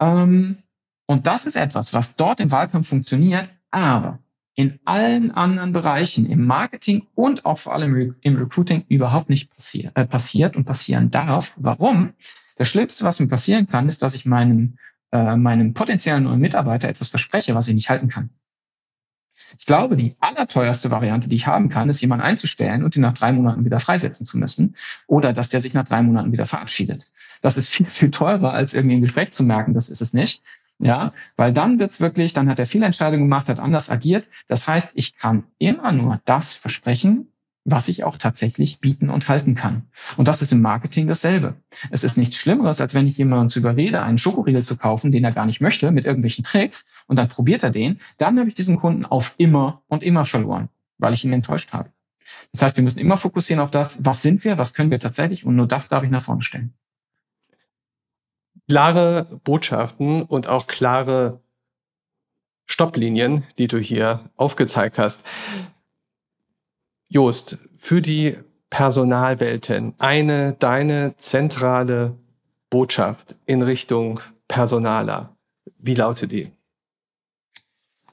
Ähm, 0.00 0.58
und 1.06 1.26
das 1.26 1.46
ist 1.46 1.56
etwas, 1.56 1.94
was 1.94 2.14
dort 2.14 2.38
im 2.38 2.52
Wahlkampf 2.52 2.88
funktioniert, 2.88 3.48
aber 3.72 4.20
in 4.56 4.80
allen 4.86 5.30
anderen 5.32 5.72
Bereichen, 5.72 6.26
im 6.26 6.44
Marketing 6.46 7.06
und 7.14 7.44
auch 7.44 7.58
vor 7.58 7.74
allem 7.74 8.16
im 8.22 8.36
Recruiting 8.36 8.84
überhaupt 8.88 9.28
nicht 9.28 9.54
passier 9.54 9.92
äh, 9.94 10.06
passiert 10.06 10.56
und 10.56 10.64
passieren 10.64 11.10
darf. 11.10 11.54
Warum? 11.58 12.14
Das 12.56 12.68
Schlimmste, 12.68 13.04
was 13.04 13.20
mir 13.20 13.28
passieren 13.28 13.66
kann, 13.66 13.86
ist, 13.86 14.02
dass 14.02 14.14
ich 14.14 14.24
meinem, 14.24 14.78
äh, 15.12 15.36
meinem 15.36 15.74
potenziellen 15.74 16.24
neuen 16.24 16.40
Mitarbeiter 16.40 16.88
etwas 16.88 17.10
verspreche, 17.10 17.54
was 17.54 17.68
ich 17.68 17.74
nicht 17.74 17.90
halten 17.90 18.08
kann. 18.08 18.30
Ich 19.58 19.66
glaube, 19.66 19.94
die 19.94 20.16
allerteuerste 20.20 20.90
Variante, 20.90 21.28
die 21.28 21.36
ich 21.36 21.46
haben 21.46 21.68
kann, 21.68 21.90
ist, 21.90 22.00
jemanden 22.00 22.24
einzustellen 22.24 22.82
und 22.82 22.96
ihn 22.96 23.02
nach 23.02 23.12
drei 23.12 23.32
Monaten 23.32 23.66
wieder 23.66 23.78
freisetzen 23.78 24.24
zu 24.24 24.38
müssen 24.38 24.74
oder 25.06 25.34
dass 25.34 25.50
der 25.50 25.60
sich 25.60 25.74
nach 25.74 25.86
drei 25.86 26.02
Monaten 26.02 26.32
wieder 26.32 26.46
verabschiedet. 26.46 27.12
Das 27.42 27.58
ist 27.58 27.68
viel, 27.68 27.84
viel 27.86 28.10
teurer, 28.10 28.54
als 28.54 28.72
irgendwie 28.72 28.96
ein 28.96 29.02
Gespräch 29.02 29.32
zu 29.32 29.44
merken, 29.44 29.74
das 29.74 29.90
ist 29.90 30.00
es 30.00 30.14
nicht. 30.14 30.42
Ja, 30.78 31.12
weil 31.36 31.52
dann 31.52 31.78
wird's 31.78 32.00
wirklich, 32.00 32.34
dann 32.34 32.50
hat 32.50 32.58
er 32.58 32.66
viele 32.66 32.84
Entscheidungen 32.84 33.24
gemacht, 33.24 33.48
hat 33.48 33.60
anders 33.60 33.90
agiert. 33.90 34.28
Das 34.46 34.68
heißt, 34.68 34.92
ich 34.94 35.16
kann 35.16 35.44
immer 35.58 35.90
nur 35.92 36.20
das 36.26 36.54
versprechen, 36.54 37.32
was 37.64 37.88
ich 37.88 38.04
auch 38.04 38.18
tatsächlich 38.18 38.80
bieten 38.80 39.10
und 39.10 39.28
halten 39.28 39.54
kann. 39.54 39.88
Und 40.16 40.28
das 40.28 40.42
ist 40.42 40.52
im 40.52 40.60
Marketing 40.60 41.08
dasselbe. 41.08 41.56
Es 41.90 42.04
ist 42.04 42.16
nichts 42.16 42.36
Schlimmeres, 42.36 42.80
als 42.80 42.94
wenn 42.94 43.06
ich 43.06 43.18
jemanden 43.18 43.48
zu 43.48 43.58
überrede, 43.58 44.02
einen 44.02 44.18
Schokoriegel 44.18 44.62
zu 44.62 44.76
kaufen, 44.76 45.12
den 45.12 45.24
er 45.24 45.32
gar 45.32 45.46
nicht 45.46 45.60
möchte, 45.60 45.90
mit 45.90 46.04
irgendwelchen 46.04 46.44
Tricks, 46.44 46.86
und 47.08 47.16
dann 47.16 47.28
probiert 47.28 47.62
er 47.62 47.70
den. 47.70 47.98
Dann 48.18 48.38
habe 48.38 48.48
ich 48.48 48.54
diesen 48.54 48.76
Kunden 48.76 49.04
auf 49.04 49.34
immer 49.38 49.82
und 49.88 50.02
immer 50.02 50.24
verloren, 50.24 50.68
weil 50.98 51.14
ich 51.14 51.24
ihn 51.24 51.32
enttäuscht 51.32 51.72
habe. 51.72 51.90
Das 52.52 52.62
heißt, 52.62 52.76
wir 52.76 52.84
müssen 52.84 52.98
immer 52.98 53.16
fokussieren 53.16 53.62
auf 53.62 53.70
das, 53.70 54.04
was 54.04 54.22
sind 54.22 54.44
wir, 54.44 54.58
was 54.58 54.74
können 54.74 54.90
wir 54.90 55.00
tatsächlich, 55.00 55.44
und 55.44 55.56
nur 55.56 55.66
das 55.66 55.88
darf 55.88 56.04
ich 56.04 56.10
nach 56.10 56.22
vorne 56.22 56.42
stellen 56.42 56.74
klare 58.68 59.26
Botschaften 59.44 60.22
und 60.22 60.48
auch 60.48 60.66
klare 60.66 61.40
Stopplinien, 62.66 63.44
die 63.58 63.68
du 63.68 63.78
hier 63.78 64.28
aufgezeigt 64.36 64.98
hast. 64.98 65.24
Jost, 67.08 67.58
für 67.76 68.02
die 68.02 68.36
Personalwelten 68.70 69.94
eine 69.98 70.54
deine 70.54 71.14
zentrale 71.18 72.16
Botschaft 72.68 73.36
in 73.46 73.62
Richtung 73.62 74.20
Personaler. 74.48 75.36
Wie 75.78 75.94
lautet 75.94 76.32
die? 76.32 76.50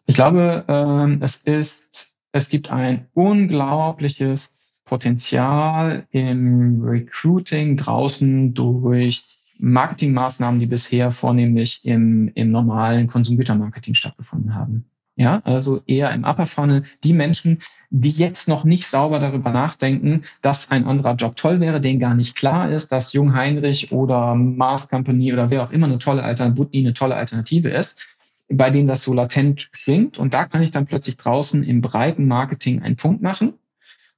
Ich 0.06 0.16
glaube, 0.16 0.64
ähm, 0.68 1.22
es 1.22 1.38
ist, 1.38 2.20
es 2.32 2.50
gibt 2.50 2.72
ein 2.72 3.08
unglaubliches 3.14 4.52
Potenzial 4.86 6.06
im 6.12 6.84
Recruiting 6.84 7.78
draußen 7.78 8.54
durch 8.54 9.24
Marketingmaßnahmen, 9.60 10.60
die 10.60 10.66
bisher 10.66 11.12
vornehmlich 11.12 11.82
im, 11.84 12.32
im 12.36 12.52
normalen 12.52 13.08
Konsumgütermarketing 13.08 13.94
stattgefunden 13.94 14.56
haben. 14.56 14.86
Ja, 15.16 15.42
also 15.44 15.82
eher 15.86 16.12
im 16.12 16.24
Upper 16.24 16.48
Funnel 16.48 16.84
die 17.04 17.14
Menschen, 17.14 17.60
die 17.92 18.10
jetzt 18.10 18.48
noch 18.48 18.64
nicht 18.64 18.88
sauber 18.88 19.20
darüber 19.20 19.52
nachdenken, 19.52 20.24
dass 20.42 20.72
ein 20.72 20.86
anderer 20.86 21.14
Job 21.16 21.36
toll 21.36 21.60
wäre, 21.60 21.80
denen 21.80 22.00
gar 22.00 22.16
nicht 22.16 22.36
klar 22.36 22.72
ist, 22.72 22.92
dass 22.92 23.14
Jung 23.14 23.36
Heinrich 23.36 23.92
oder 23.92 24.34
Mars 24.34 24.90
Company 24.90 25.32
oder 25.32 25.52
wer 25.52 25.64
auch 25.64 25.72
immer 25.72 25.86
eine 25.86 26.00
tolle 26.00 26.24
Alternative, 26.24 26.70
eine 26.76 26.94
tolle 26.96 27.16
Alternative 27.16 27.70
ist, 27.70 28.18
bei 28.50 28.72
denen 28.72 28.88
das 28.88 29.04
so 29.04 29.14
latent 29.14 29.72
klingt. 29.72 30.18
Und 30.18 30.34
da 30.34 30.46
kann 30.46 30.64
ich 30.64 30.72
dann 30.72 30.88
plötzlich 30.88 31.18
draußen 31.18 31.64
im 31.64 31.82
breiten 31.82 32.28
Marketing 32.28 32.82
einen 32.82 32.96
Punkt 32.96 33.22
machen 33.22 33.54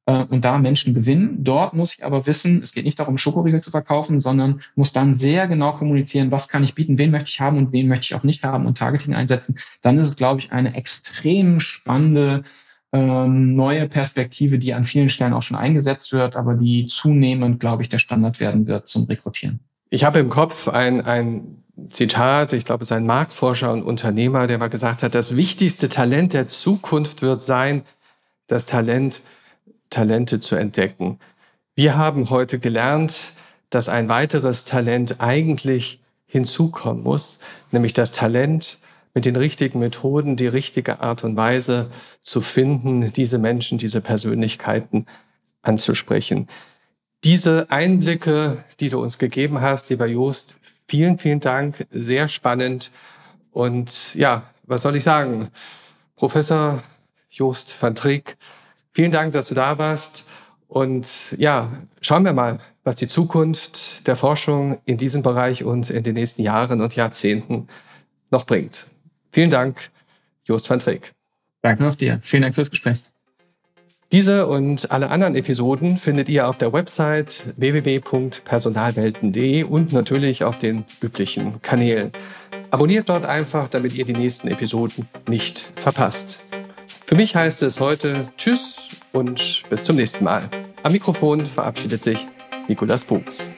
äh, 0.05 0.23
und 0.23 0.45
da 0.45 0.57
Menschen 0.57 0.93
gewinnen. 0.93 1.43
Dort 1.43 1.73
muss 1.73 1.93
ich 1.93 2.05
aber 2.05 2.25
wissen, 2.27 2.61
es 2.61 2.73
geht 2.73 2.85
nicht 2.85 2.99
darum, 2.99 3.17
Schokoriegel 3.17 3.61
zu 3.61 3.71
verkaufen, 3.71 4.19
sondern 4.19 4.61
muss 4.75 4.93
dann 4.93 5.13
sehr 5.13 5.47
genau 5.47 5.73
kommunizieren, 5.73 6.31
was 6.31 6.47
kann 6.47 6.63
ich 6.63 6.75
bieten, 6.75 6.97
wen 6.97 7.11
möchte 7.11 7.29
ich 7.29 7.41
haben 7.41 7.57
und 7.57 7.71
wen 7.71 7.87
möchte 7.87 8.05
ich 8.05 8.15
auch 8.15 8.23
nicht 8.23 8.43
haben 8.43 8.65
und 8.65 8.77
Targeting 8.77 9.15
einsetzen. 9.15 9.57
Dann 9.81 9.97
ist 9.97 10.07
es, 10.07 10.17
glaube 10.17 10.39
ich, 10.39 10.51
eine 10.51 10.75
extrem 10.75 11.59
spannende 11.59 12.43
ähm, 12.93 13.55
neue 13.55 13.89
Perspektive, 13.89 14.59
die 14.59 14.73
an 14.73 14.83
vielen 14.83 15.09
Stellen 15.09 15.33
auch 15.33 15.43
schon 15.43 15.57
eingesetzt 15.57 16.13
wird, 16.13 16.35
aber 16.35 16.53
die 16.53 16.87
zunehmend, 16.87 17.59
glaube 17.59 17.83
ich, 17.83 17.89
der 17.89 17.99
Standard 17.99 18.39
werden 18.39 18.67
wird 18.67 18.87
zum 18.87 19.05
Rekrutieren. 19.05 19.59
Ich 19.89 20.03
habe 20.03 20.19
im 20.19 20.29
Kopf 20.29 20.67
ein, 20.67 21.01
ein 21.01 21.63
Zitat, 21.89 22.53
ich 22.53 22.63
glaube, 22.63 22.83
es 22.83 22.91
ist 22.91 22.95
ein 22.95 23.05
Marktforscher 23.05 23.71
und 23.71 23.83
Unternehmer, 23.83 24.47
der 24.47 24.57
mal 24.57 24.69
gesagt 24.69 25.03
hat, 25.03 25.13
das 25.13 25.35
wichtigste 25.35 25.89
Talent 25.89 26.33
der 26.33 26.47
Zukunft 26.47 27.21
wird 27.21 27.43
sein, 27.43 27.83
das 28.47 28.65
Talent, 28.65 29.21
Talente 29.89 30.39
zu 30.39 30.55
entdecken. 30.55 31.19
Wir 31.75 31.97
haben 31.97 32.29
heute 32.29 32.59
gelernt, 32.59 33.33
dass 33.69 33.89
ein 33.89 34.09
weiteres 34.09 34.65
Talent 34.65 35.19
eigentlich 35.19 36.01
hinzukommen 36.25 37.03
muss, 37.03 37.39
nämlich 37.71 37.93
das 37.93 38.11
Talent, 38.11 38.79
mit 39.15 39.25
den 39.25 39.37
richtigen 39.37 39.79
Methoden 39.79 40.35
die 40.35 40.47
richtige 40.47 40.99
Art 40.99 41.23
und 41.23 41.37
Weise 41.37 41.89
zu 42.19 42.41
finden, 42.41 43.13
diese 43.13 43.39
Menschen, 43.39 43.77
diese 43.77 44.01
Persönlichkeiten 44.01 45.07
anzusprechen. 45.61 46.47
Diese 47.23 47.71
Einblicke, 47.71 48.63
die 48.79 48.89
du 48.89 49.01
uns 49.01 49.17
gegeben 49.17 49.61
hast, 49.61 49.89
lieber 49.89 50.05
Joost, 50.05 50.57
vielen, 50.87 51.17
vielen 51.17 51.39
Dank. 51.39 51.87
Sehr 51.89 52.27
spannend. 52.27 52.91
Und 53.51 54.13
ja, 54.15 54.43
was 54.63 54.81
soll 54.81 54.97
ich 54.97 55.03
sagen? 55.05 55.47
Professor 56.17 56.83
Joost 57.29 57.81
van 57.81 57.95
Trick, 57.95 58.37
vielen 58.95 59.11
Dank, 59.11 59.33
dass 59.33 59.49
du 59.49 59.55
da 59.55 59.77
warst. 59.77 60.25
Und 60.67 61.35
ja, 61.37 61.71
schauen 62.01 62.25
wir 62.25 62.33
mal, 62.33 62.59
was 62.83 62.95
die 62.95 63.07
Zukunft 63.07 64.07
der 64.07 64.15
Forschung 64.15 64.79
in 64.85 64.97
diesem 64.97 65.21
Bereich 65.21 65.63
uns 65.63 65.91
in 65.91 66.01
den 66.03 66.15
nächsten 66.15 66.41
Jahren 66.41 66.81
und 66.81 66.95
Jahrzehnten 66.95 67.67
noch 68.31 68.45
bringt. 68.45 68.87
Vielen 69.31 69.51
Dank, 69.51 69.91
Joost 70.45 70.67
van 70.69 70.79
Trick. 70.79 71.13
Danke 71.61 71.87
auch 71.87 71.95
dir. 71.95 72.19
Vielen 72.23 72.41
Dank 72.43 72.55
fürs 72.55 72.71
Gespräch. 72.71 72.99
Diese 74.11 74.45
und 74.45 74.91
alle 74.91 75.09
anderen 75.09 75.35
Episoden 75.35 75.97
findet 75.97 76.29
ihr 76.29 76.47
auf 76.47 76.57
der 76.57 76.71
Website 76.71 77.41
www.personalwelten.de 77.57 79.63
und 79.63 79.93
natürlich 79.93 80.43
auf 80.43 80.59
den 80.59 80.85
üblichen 81.01 81.59
Kanälen. 81.63 82.11
Abonniert 82.69 83.09
dort 83.09 83.25
einfach, 83.25 83.67
damit 83.67 83.95
ihr 83.95 84.05
die 84.05 84.13
nächsten 84.13 84.47
Episoden 84.47 85.07
nicht 85.27 85.71
verpasst. 85.75 86.44
Für 87.05 87.15
mich 87.15 87.35
heißt 87.35 87.61
es 87.61 87.79
heute 87.79 88.27
Tschüss 88.35 88.89
und 89.11 89.63
bis 89.69 89.83
zum 89.83 89.95
nächsten 89.95 90.25
Mal. 90.25 90.49
Am 90.81 90.91
Mikrofon 90.91 91.45
verabschiedet 91.45 92.01
sich 92.01 92.25
Nikolas 92.67 93.05
Buchs. 93.05 93.49